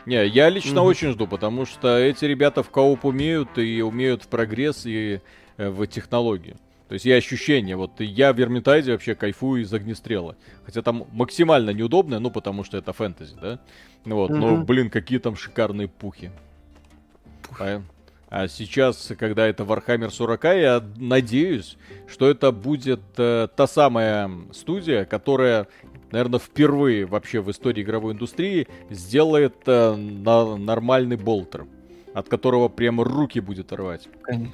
[0.06, 0.86] Не, я лично mm-hmm.
[0.86, 5.20] очень жду, потому что эти ребята в кооп умеют и умеют в прогресс и
[5.58, 6.56] э, в технологии.
[6.88, 10.38] То есть я ощущение, вот я в Вермитайде вообще кайфую из огнестрела.
[10.66, 13.60] Хотя там максимально неудобно, ну потому что это фэнтези, да?
[14.06, 14.38] Вот, mm-hmm.
[14.38, 16.32] но, блин, какие там шикарные пухи.
[17.60, 17.82] А,
[18.30, 21.78] а сейчас, когда это Warhammer 40, я надеюсь,
[22.08, 25.68] что это будет э, та самая студия, которая,
[26.12, 31.66] наверное, впервые вообще в истории игровой индустрии сделает э, на, нормальный болтер,
[32.14, 34.08] от которого прямо руки будет рвать.
[34.22, 34.54] Конечно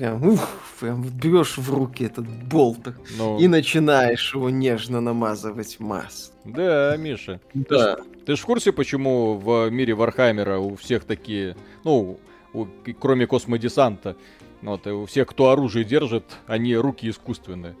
[0.00, 0.48] прям, ух,
[0.80, 3.38] прям берешь в руки этот болтер ну...
[3.38, 6.36] и начинаешь его нежно намазывать маслом.
[6.44, 7.40] Да, Миша.
[7.52, 7.96] Да.
[7.96, 11.54] Ты ж, ты ж в курсе, почему в мире Вархаммера у всех такие,
[11.84, 12.18] ну,
[12.54, 12.66] у,
[12.98, 14.16] кроме космодесанта,
[14.62, 17.74] вот, и у всех, кто оружие держит, они руки искусственные.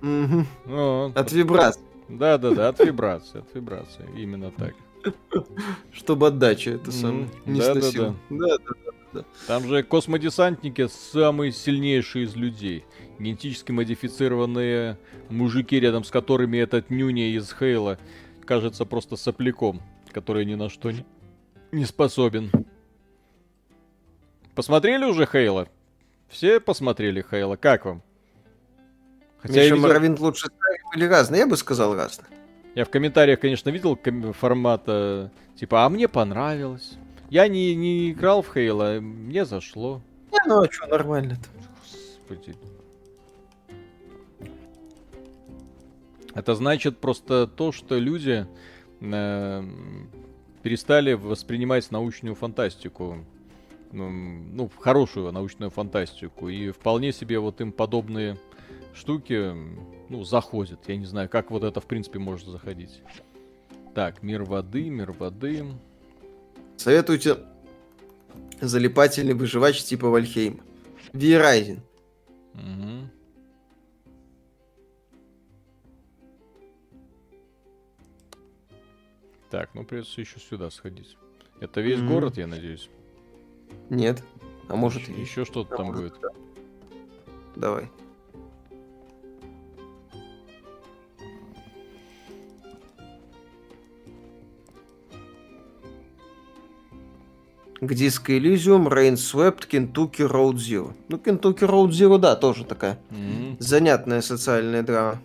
[0.00, 0.46] Угу.
[0.66, 1.82] Ну, от вибрации.
[2.08, 4.74] Да, да, да, от вибрации, от вибрации, именно так.
[5.92, 8.14] Чтобы отдача это самое не да, да, да.
[8.30, 8.56] Да,
[9.14, 9.24] да.
[9.46, 12.84] Там же космодесантники самые сильнейшие из людей.
[13.18, 14.98] Генетически модифицированные
[15.30, 17.98] мужики, рядом с которыми этот нюня из Хейла
[18.44, 19.80] кажется просто сопляком.
[20.12, 21.04] который ни на что не,
[21.72, 22.50] не способен.
[24.54, 25.68] Посмотрели уже Хейла?
[26.28, 27.56] Все посмотрели Хейла.
[27.56, 28.02] Как вам?
[29.38, 29.88] Хотя Миша, видел...
[29.88, 30.48] Моровинт лучше
[30.94, 31.40] или разные?
[31.40, 32.28] Я бы сказал разные.
[32.74, 33.98] Я в комментариях, конечно, видел
[34.32, 36.98] формата типа, а мне понравилось.
[37.34, 40.00] Я не, не играл в Хейла, мне зашло.
[40.30, 41.48] Не, ну а что, нормально-то.
[41.82, 42.54] Господи.
[46.32, 48.46] Это значит просто то, что люди
[49.00, 49.62] э,
[50.62, 53.24] перестали воспринимать научную фантастику,
[53.90, 58.38] ну, ну, хорошую научную фантастику, и вполне себе вот им подобные
[58.94, 59.52] штуки,
[60.08, 60.78] ну, заходят.
[60.86, 63.02] Я не знаю, как вот это, в принципе, может заходить.
[63.92, 65.64] Так, мир воды, мир воды.
[66.76, 67.38] Советуйте
[68.60, 70.60] залипательный выживач типа Вальхейм.
[71.12, 71.80] Вирайзен.
[72.54, 73.10] Угу.
[79.50, 81.16] Так, ну придется еще сюда сходить.
[81.60, 82.08] Это весь mm-hmm.
[82.08, 82.90] город, я надеюсь?
[83.88, 84.22] Нет.
[84.68, 86.20] А может еще, еще что-то а там может, будет.
[86.20, 86.28] Да.
[87.54, 87.90] Давай.
[97.80, 100.92] К Disco Elysium, Rain Swept, Kentucky Road Zero.
[101.08, 103.56] Ну, Kentucky Road Zero, да, тоже такая mm-hmm.
[103.58, 105.20] занятная социальная драма.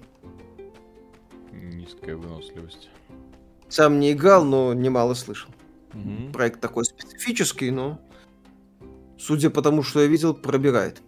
[1.52, 2.90] Низкая выносливость.
[3.70, 5.50] Сам не играл, но немало слышал.
[5.94, 6.34] Угу.
[6.34, 8.00] Проект такой специфический, но,
[9.18, 11.02] судя по тому, что я видел, пробирает.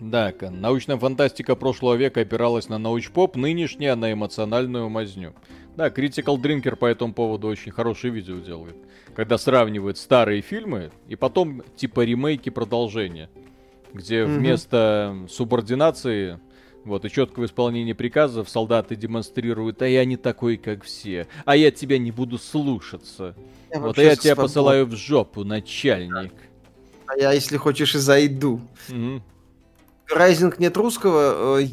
[0.00, 5.34] Да, научная фантастика прошлого века опиралась на научпоп, нынешняя на эмоциональную мазню.
[5.76, 8.76] Да, Critical Drinker по этому поводу очень хорошее видео делает.
[9.14, 13.28] Когда сравнивает старые фильмы и потом типа ремейки продолжения.
[13.92, 14.38] Где mm-hmm.
[14.38, 16.40] вместо субординации
[16.84, 21.70] вот, и четкого исполнения приказов солдаты демонстрируют, а я не такой, как все, а я
[21.70, 23.34] тебя не буду слушаться.
[23.72, 24.44] Я вот, а я тебя свобод...
[24.44, 26.32] посылаю в жопу, начальник.
[27.06, 28.60] А я, если хочешь, и зайду.
[28.88, 29.22] Угу.
[30.10, 31.66] Райзинг нет русского, э,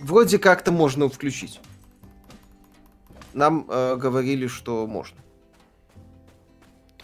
[0.00, 1.60] вроде как-то можно включить.
[3.38, 5.16] Нам э, говорили, что можно.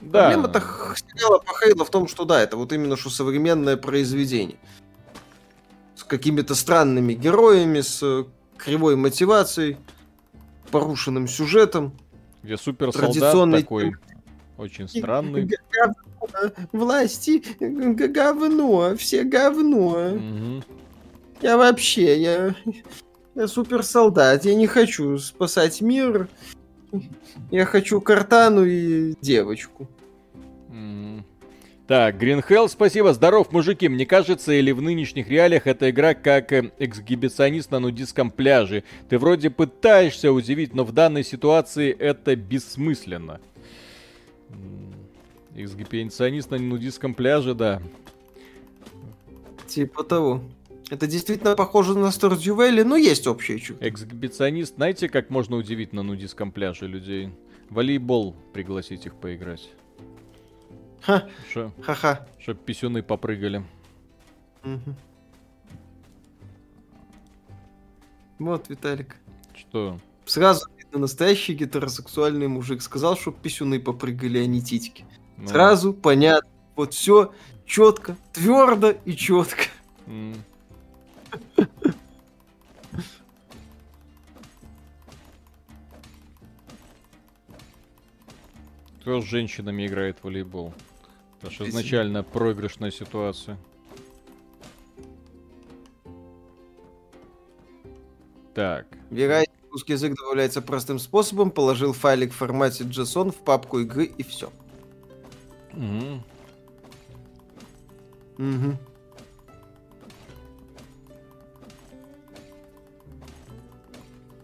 [0.00, 0.22] Да.
[0.22, 0.60] Проблема-то
[0.96, 4.58] сериала по Хейлу в том, что да, это вот именно что современное произведение
[5.94, 8.24] с какими-то странными героями, с э,
[8.58, 9.76] кривой мотивацией,
[10.72, 11.96] порушенным сюжетом.
[12.42, 13.94] Где суперсолдат такой
[14.58, 15.48] очень странный.
[16.72, 20.14] Власти говно, все говно.
[20.14, 20.64] Угу.
[21.42, 22.54] Я вообще, я,
[23.34, 26.28] я суперсолдат, я не хочу спасать мир.
[27.50, 29.88] Я хочу картану и девочку.
[31.86, 33.12] Так, Green Hell, спасибо.
[33.12, 33.90] Здоров, мужики.
[33.90, 38.84] Мне кажется, или в нынешних реалиях эта игра как э, эксгибиционист на нудистском пляже.
[39.10, 43.38] Ты вроде пытаешься удивить, но в данной ситуации это бессмысленно.
[45.54, 47.82] Эксгибиционист на нудистском пляже, да.
[49.66, 50.40] Типа того.
[50.90, 53.88] Это действительно похоже на Stardew Valley, но есть общее чудо.
[53.88, 57.30] Эксгибиционист, знаете, как можно удивить на нудистском пляже людей?
[57.70, 59.70] Волейбол пригласить их поиграть.
[61.00, 61.28] Ха.
[61.52, 62.26] Шо, Ха-ха.
[62.38, 63.64] Чтоб писюны попрыгали.
[64.64, 64.94] Угу.
[68.40, 69.16] Вот, Виталик.
[69.54, 69.98] Что?
[70.26, 75.04] Сразу видно, настоящий гетеросексуальный мужик сказал, что писюны попрыгали, а не титики.
[75.36, 75.48] Ну.
[75.48, 76.50] Сразу понятно.
[76.76, 77.32] Вот все
[77.66, 79.64] четко, твердо и четко.
[80.06, 80.36] Mm.
[89.00, 90.72] Кто с женщинами играет в волейбол?
[91.34, 93.58] Потому что изначально проигрышная ситуация.
[98.54, 98.86] Так.
[99.10, 101.50] Вероятно, русский язык добавляется простым способом.
[101.50, 104.50] Положил файлик в формате JSON в папку игры и все.
[105.72, 106.22] Угу.
[108.38, 108.78] Угу.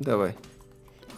[0.00, 0.34] Давай.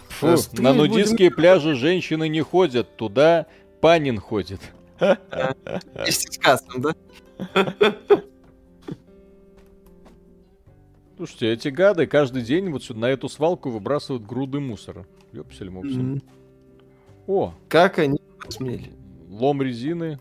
[0.09, 1.36] Фу, на нудистские будем...
[1.36, 3.46] пляжи женщины не ходят, туда
[3.80, 4.60] Панин ходит.
[4.98, 6.94] Вместе с Касом, да?
[11.16, 15.06] Слушайте, эти гады каждый день вот сюда, на эту свалку выбрасывают груды мусора.
[15.32, 16.00] Ёпсель мопсель.
[16.00, 16.22] Mm-hmm.
[17.28, 17.54] О!
[17.68, 18.92] Как они посмели?
[19.28, 20.18] Лом резины.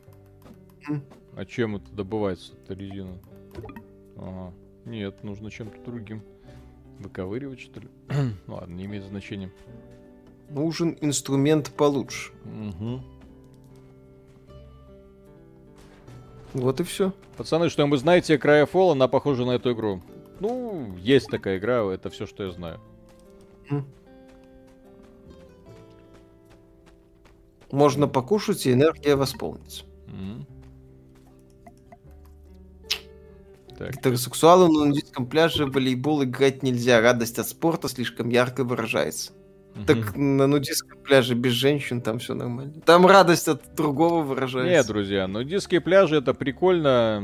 [0.89, 1.01] Mm.
[1.35, 3.17] А чем это добывается, эта резина?
[4.15, 4.53] Ага.
[4.85, 6.21] Нет, нужно чем-то другим.
[7.01, 7.87] Выковыривать, что ли?
[8.47, 9.51] Ладно, не имеет значения.
[10.49, 12.31] Нужен инструмент получше.
[12.45, 13.01] Угу.
[16.53, 17.13] Вот и все.
[17.37, 20.01] Пацаны, что вы знаете, Края Фол, она похожа на эту игру.
[20.39, 22.79] Ну, есть такая игра, это все, что я знаю.
[27.71, 29.85] Можно покушать, и энергия восполнится.
[30.07, 30.45] Mm.
[33.81, 33.95] Так.
[33.95, 37.01] Гетеросексуалам на нудистском пляже волейбол играть нельзя.
[37.01, 39.31] Радость от спорта слишком ярко выражается.
[39.75, 39.85] Угу.
[39.85, 42.73] Так на нудистском пляже без женщин там все нормально.
[42.85, 44.71] Там радость от другого выражается.
[44.71, 47.19] Нет, друзья, нудистские пляжи это прикольно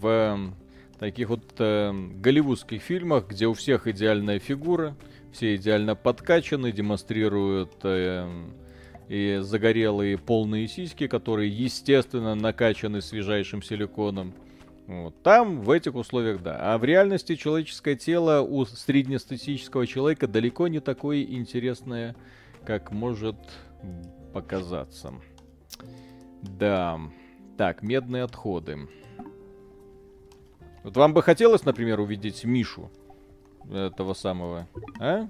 [0.00, 0.52] в
[0.98, 4.96] таких вот э, голливудских фильмах, где у всех идеальная фигура,
[5.32, 8.28] все идеально подкачаны, демонстрируют э,
[9.08, 14.34] и загорелые полные сиськи, которые, естественно, накачаны свежайшим силиконом.
[14.86, 15.20] Вот.
[15.22, 16.56] Там, в этих условиях, да.
[16.60, 22.14] А в реальности человеческое тело у среднестатистического человека далеко не такое интересное,
[22.64, 23.36] как может
[24.32, 25.14] показаться.
[26.42, 27.00] Да.
[27.56, 28.88] Так, медные отходы.
[30.84, 32.90] Вот вам бы хотелось, например, увидеть Мишу
[33.72, 34.68] этого самого,
[35.00, 35.28] а?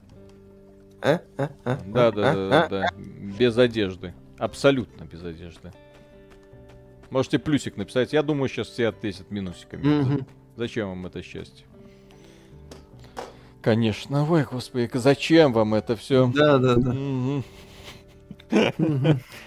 [1.00, 1.20] А?
[1.38, 1.50] А?
[1.64, 1.78] А?
[1.86, 4.12] Да, да, да, да, без одежды.
[4.38, 5.72] Абсолютно без одежды.
[7.10, 8.12] Можете плюсик написать.
[8.12, 9.82] Я думаю, сейчас все ответят минусиками.
[9.82, 10.24] Mm-hmm.
[10.56, 11.66] Зачем вам это счастье?
[13.62, 16.30] Конечно, ой, господи, зачем вам это все?
[16.34, 17.42] Да, да, да.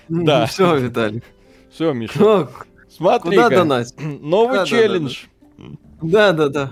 [0.09, 0.45] Да.
[0.45, 1.23] Все, Виталий.
[1.71, 2.49] Все, Миша.
[2.89, 3.37] Смотри.
[3.37, 3.93] Куда донать?
[3.97, 5.25] Новый челлендж.
[6.01, 6.71] Да, да, да.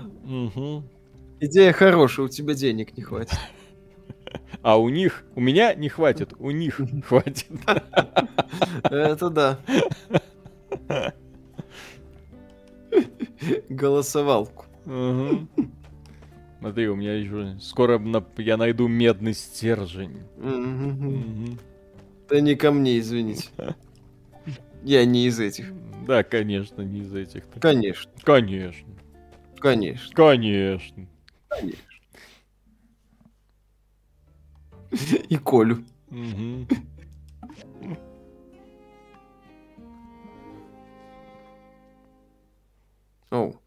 [1.40, 3.38] Идея хорошая, у тебя денег не хватит.
[4.62, 7.46] А у них, у меня не хватит, у них хватит.
[8.82, 9.58] Это да.
[13.68, 14.66] Голосовалку.
[16.60, 18.02] Смотри, у меня еще скоро
[18.38, 20.18] я найду медный стержень.
[22.28, 23.48] Да не ко мне, извините.
[24.84, 25.72] Я не из этих.
[26.06, 27.44] Да, конечно, не из этих.
[27.60, 28.10] Конечно.
[28.22, 28.88] Конечно.
[29.58, 30.14] Конечно.
[30.14, 31.06] Конечно.
[31.48, 31.82] Конечно.
[35.28, 35.84] И Колю.
[36.10, 36.66] Угу.
[43.30, 43.60] Оу.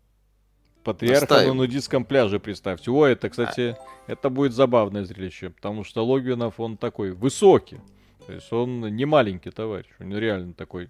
[0.83, 2.89] Патриарха на нудистском пляже, представьте.
[2.89, 3.77] Ой, это, кстати,
[4.07, 7.79] это будет забавное зрелище, потому что Логвинов, он такой высокий.
[8.25, 10.85] То есть он не маленький товарищ, он реально такой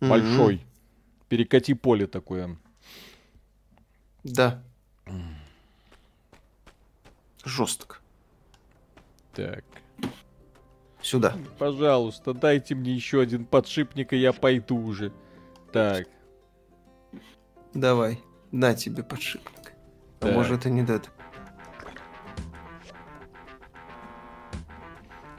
[0.00, 0.08] mm-hmm.
[0.08, 0.64] большой.
[1.28, 2.56] Перекати поле такое.
[4.22, 4.62] Да.
[7.44, 7.98] Жестко.
[9.34, 9.64] Так.
[11.02, 11.36] Сюда.
[11.58, 15.12] Пожалуйста, дайте мне еще один подшипник, и я пойду уже.
[15.72, 16.08] Так.
[17.78, 18.18] Давай,
[18.50, 19.72] на тебе подшипник.
[20.20, 21.04] А может и не дать.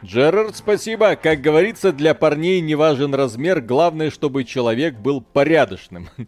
[0.01, 1.17] Джерард, спасибо.
[1.17, 6.09] Как говорится, для парней не важен размер, главное, чтобы человек был порядочным.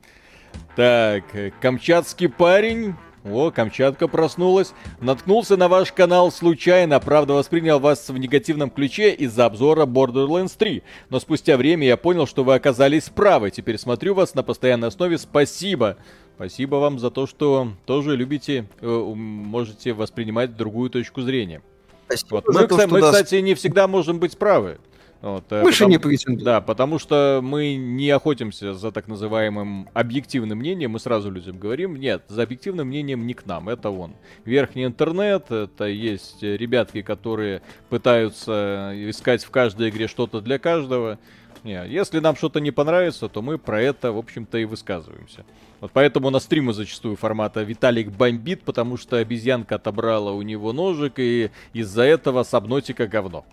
[0.75, 1.23] Так,
[1.61, 4.73] камчатский парень о, Камчатка проснулась.
[4.99, 10.81] Наткнулся на ваш канал случайно, правда воспринял вас в негативном ключе из-за обзора Borderlands 3.
[11.09, 13.51] Но спустя время я понял, что вы оказались правы.
[13.51, 15.17] Теперь смотрю вас на постоянной основе.
[15.17, 15.97] Спасибо.
[16.35, 21.61] Спасибо вам за то, что тоже любите, э, можете воспринимать другую точку зрения.
[22.07, 22.47] Спасибо вот.
[22.47, 24.79] Мы, то, мы, кстати, не всегда можем быть правы.
[25.21, 26.43] Вот, э, Выше потому, не претендуем.
[26.43, 31.95] Да, потому что мы не охотимся за так называемым объективным мнением, мы сразу людям говорим,
[31.95, 34.15] нет, за объективным мнением не к нам, это он.
[34.45, 41.19] Верхний интернет, это есть ребятки, которые пытаются искать в каждой игре что-то для каждого.
[41.63, 45.45] Не, если нам что-то не понравится, то мы про это, в общем-то, и высказываемся.
[45.79, 51.13] Вот поэтому на стримы зачастую формата Виталик бомбит, потому что обезьянка отобрала у него ножик,
[51.17, 53.45] и из-за этого сабнотика говно.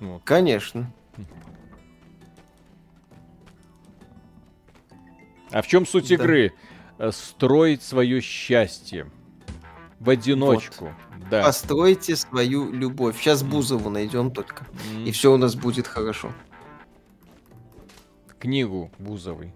[0.00, 0.22] Вот.
[0.24, 0.90] Конечно.
[5.50, 6.14] А в чем суть да.
[6.16, 6.52] игры?
[6.98, 9.10] Э, строить свое счастье
[10.00, 10.86] в одиночку.
[10.86, 11.28] Вот.
[11.30, 11.44] Да.
[11.44, 13.16] Постройте свою любовь.
[13.18, 14.66] Сейчас Бузову найдем только.
[14.92, 15.04] Mm.
[15.06, 16.32] И все у нас будет хорошо.
[18.38, 19.52] Книгу Бузовой.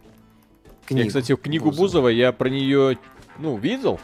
[0.86, 1.02] Книгу.
[1.02, 2.98] Я, кстати, книгу Бузова, Бузова я про нее,
[3.38, 4.00] ну, видел.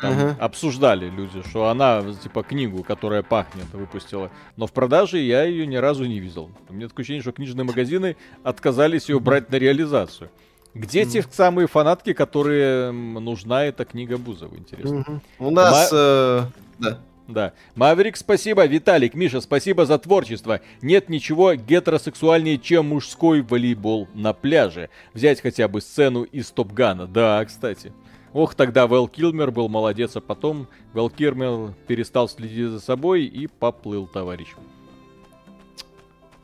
[0.00, 0.38] Там uh-huh.
[0.38, 4.30] обсуждали люди, что она, типа, книгу, которая пахнет, выпустила.
[4.56, 6.50] Но в продаже я ее ни разу не видел.
[6.68, 10.30] У меня такое ощущение, что книжные магазины отказались ее брать на реализацию.
[10.72, 11.06] Где mm.
[11.10, 15.04] те самые фанатки, которые нужна эта книга Бузова, интересно?
[15.06, 15.20] Mm-hmm.
[15.40, 15.92] У нас...
[15.92, 15.98] Ма...
[15.98, 16.44] Э...
[16.78, 16.98] Да.
[17.30, 17.52] Да.
[17.76, 18.66] Маврик, спасибо.
[18.66, 20.60] Виталик, Миша, спасибо за творчество.
[20.82, 24.90] Нет ничего гетеросексуальнее, чем мужской волейбол на пляже.
[25.14, 27.06] Взять хотя бы сцену из Топгана.
[27.06, 27.92] Да, кстати.
[28.32, 33.46] Ох, тогда Вэл Килмер был молодец, а потом Вэл Килмер перестал следить за собой и
[33.46, 34.54] поплыл, товарищ.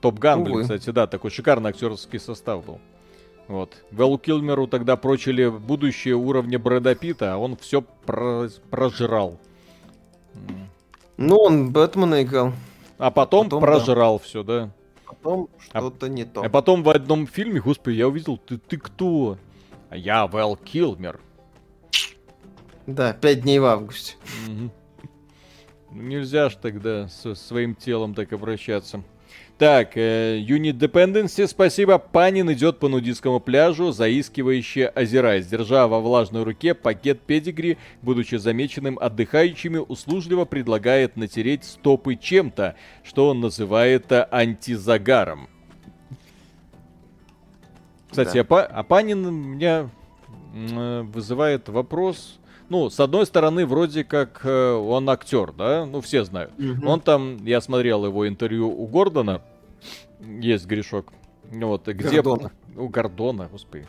[0.00, 2.80] Топ Ган, блин, кстати, да, такой шикарный актерский состав был.
[3.48, 3.76] Вот.
[3.92, 9.38] Вэлу Килмеру тогда прочили будущее уровня Брэда Питта, а он все про прожрал.
[11.16, 12.52] Ну, он Бэтмена играл.
[12.98, 14.24] А потом, потом прожрал да.
[14.24, 14.70] все, да.
[15.06, 16.42] потом что-то а, не то.
[16.42, 19.38] А потом в одном фильме, господи, я увидел, ты, ты кто?
[19.90, 21.20] А я Вэл Килмер.
[22.86, 24.14] Да, пять дней в августе.
[24.46, 24.70] Угу.
[26.02, 29.02] Нельзя ж тогда со своим телом так обращаться.
[29.58, 31.98] Так, э, Unit Dependency, спасибо.
[31.98, 38.98] Панин идет по нудистскому пляжу, заискивающе озираясь, держа во влажной руке пакет педигри, будучи замеченным
[38.98, 45.48] отдыхающими, услужливо предлагает натереть стопы чем-то, что он называет антизагаром.
[48.10, 48.40] Кстати, да.
[48.40, 49.88] а, Па- а Панин меня
[50.54, 52.38] э, вызывает вопрос
[52.68, 56.52] ну, с одной стороны, вроде как э, он актер, да, ну, все знают.
[56.58, 56.88] Угу.
[56.88, 59.42] Он там, я смотрел его интервью у Гордона,
[60.20, 61.12] есть грешок.
[61.50, 62.22] Вот, где...
[62.22, 62.50] Гордона.
[62.76, 63.86] У Гордона, господи.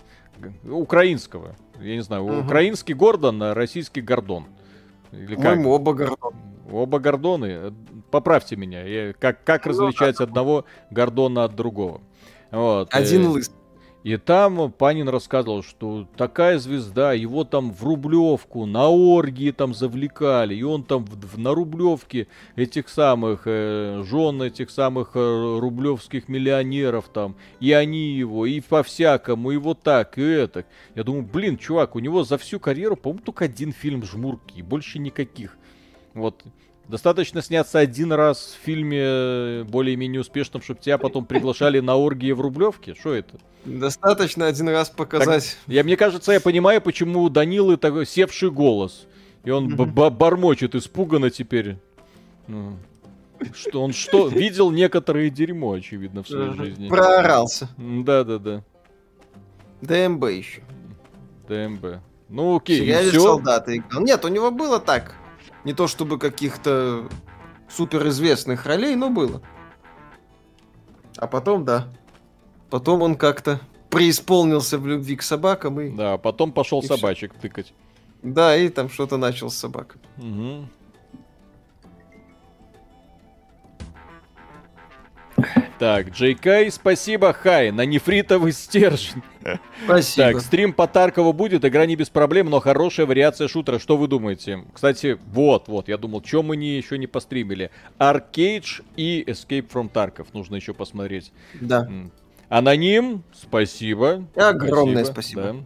[0.69, 1.55] Украинского.
[1.79, 2.45] Я не знаю, угу.
[2.45, 4.45] украинский Гордон, а российский Гордон.
[5.11, 5.65] Или как?
[5.65, 6.33] оба Гордон.
[6.71, 7.73] Оба Гордоны.
[8.11, 8.83] Поправьте меня.
[8.83, 12.01] Я, как, как ну, различать одного Гордона от другого?
[12.51, 12.93] Вот.
[12.93, 13.51] Один э, лыс.
[14.03, 20.55] И там Панин рассказывал, что такая звезда, его там в Рублевку, на оргии там завлекали,
[20.55, 26.29] и он там в, в, на Рублевке этих самых э, жен этих самых э, рублевских
[26.29, 30.65] миллионеров там, и они его, и по-всякому, и вот так, и это.
[30.95, 34.99] Я думаю, блин, чувак, у него за всю карьеру, по-моему, только один фильм «Жмурки», больше
[34.99, 35.57] никаких.
[36.13, 36.43] Вот,
[36.87, 42.31] Достаточно сняться один раз в фильме э, более-менее успешном, чтобы тебя потом приглашали на оргии
[42.31, 42.95] в Рублевке?
[42.95, 43.37] Что это?
[43.65, 45.57] Достаточно один раз показать.
[45.65, 49.05] Так, я, мне кажется, я понимаю, почему у Данилы такой севший голос.
[49.43, 51.77] И он бормочет испуганно теперь.
[52.47, 52.77] Ну,
[53.53, 54.29] что он что?
[54.29, 56.87] Видел некоторые дерьмо, очевидно, в своей жизни.
[56.87, 57.69] Проорался.
[57.77, 58.63] Да-да-да.
[59.81, 60.61] ДМБ еще.
[61.47, 62.01] ДМБ.
[62.29, 63.21] Ну окей, Сериале все.
[63.21, 64.03] солдаты играл.
[64.03, 65.15] Нет, у него было так.
[65.67, 67.09] Не то чтобы каких-то
[67.67, 69.41] суперизвестных ролей, но было.
[71.17, 71.89] А потом, да.
[72.69, 75.89] Потом он как-то преисполнился в любви к собакам и...
[75.89, 77.41] Да, потом пошел и собачек все.
[77.41, 77.73] тыкать.
[78.23, 79.99] Да, и там что-то начал с собакой.
[80.15, 80.69] Угу.
[85.79, 89.21] Так, Джей Кай, спасибо, Хай, на нефритовый стержень.
[89.85, 90.31] Спасибо.
[90.31, 93.77] Так, стрим по Таркову будет, игра не без проблем, но хорошая вариация шутера.
[93.77, 94.63] Что вы думаете?
[94.73, 97.69] Кстати, вот, вот, я думал, чем мы не, еще не постримили.
[97.99, 101.31] Arcade и Escape from Tarkov нужно еще посмотреть.
[101.61, 101.87] Да.
[102.49, 104.25] Аноним, спасибо.
[104.35, 105.63] Огромное спасибо.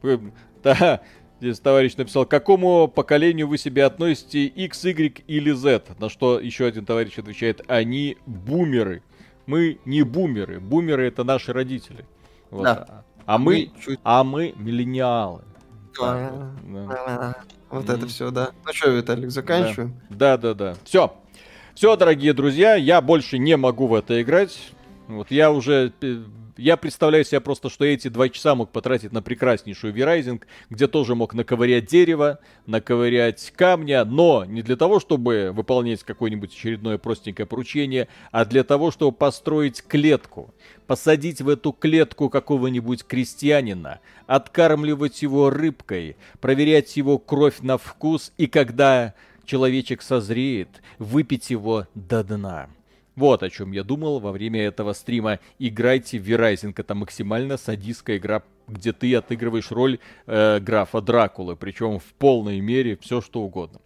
[0.00, 0.32] спасибо.
[0.64, 0.74] Да.
[0.74, 1.00] да.
[1.40, 5.82] Здесь товарищ написал, к какому поколению вы себя относите, X, Y или Z?
[5.98, 9.02] На что еще один товарищ отвечает, они бумеры.
[9.46, 10.58] Мы не бумеры.
[10.58, 12.04] Бумеры это наши родители.
[12.50, 12.64] Вот.
[12.64, 13.04] Да.
[13.24, 14.00] А мы, мы чуть...
[14.02, 15.42] а мы миллениалы.
[15.98, 16.52] Да.
[16.64, 17.36] Да.
[17.70, 17.94] Вот mm-hmm.
[17.94, 18.50] это все, да.
[18.66, 19.94] Ну что, Виталик, заканчиваем?
[20.10, 20.72] Да, да, да.
[20.72, 20.76] да.
[20.84, 21.14] Все.
[21.74, 24.58] Все, дорогие друзья, я больше не могу в это играть.
[25.06, 25.92] Вот я уже
[26.58, 31.14] я представляю себе просто, что эти два часа мог потратить на прекраснейшую Verizon, где тоже
[31.14, 38.08] мог наковырять дерево, наковырять камня, но не для того, чтобы выполнять какое-нибудь очередное простенькое поручение,
[38.32, 40.52] а для того, чтобы построить клетку,
[40.88, 48.48] посадить в эту клетку какого-нибудь крестьянина, откармливать его рыбкой, проверять его кровь на вкус и
[48.48, 49.14] когда
[49.44, 50.68] человечек созреет,
[50.98, 52.68] выпить его до дна.
[53.18, 55.40] Вот о чем я думал во время этого стрима.
[55.58, 56.72] Играйте в Verizon.
[56.76, 61.56] Это максимально садистская игра, где ты отыгрываешь роль э, графа Дракулы.
[61.56, 63.80] Причем в полной мере все что угодно.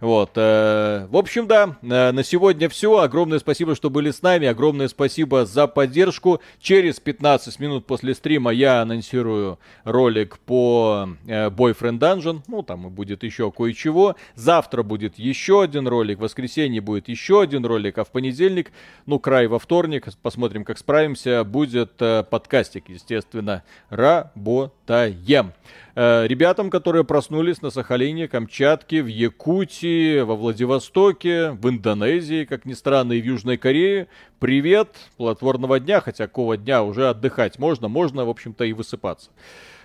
[0.00, 0.30] Вот.
[0.36, 2.98] Э, в общем, да, э, на сегодня все.
[2.98, 4.46] Огромное спасибо, что были с нами.
[4.46, 6.40] Огромное спасибо за поддержку.
[6.58, 12.40] Через 15 минут после стрима я анонсирую ролик по э, Boyfriend Dungeon.
[12.46, 14.16] Ну, там будет еще кое-чего.
[14.34, 16.18] Завтра будет еще один ролик.
[16.18, 17.98] В воскресенье будет еще один ролик.
[17.98, 18.72] А в понедельник,
[19.04, 23.64] ну, край во вторник, посмотрим, как справимся, будет подкастик, естественно.
[23.90, 25.52] Работаем.
[25.94, 32.74] Э, ребятам, которые проснулись на Сахалине, Камчатке, в Якутии, во Владивостоке, в Индонезии, как ни
[32.74, 34.08] странно, и в Южной Корее.
[34.38, 39.30] Привет, плодотворного дня, хотя какого дня уже отдыхать можно, можно, в общем-то, и высыпаться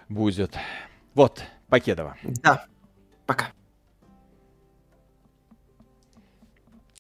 [0.10, 0.56] будет.
[1.14, 2.16] Вот, Покедова.
[2.24, 2.66] Да,
[3.26, 3.48] пока.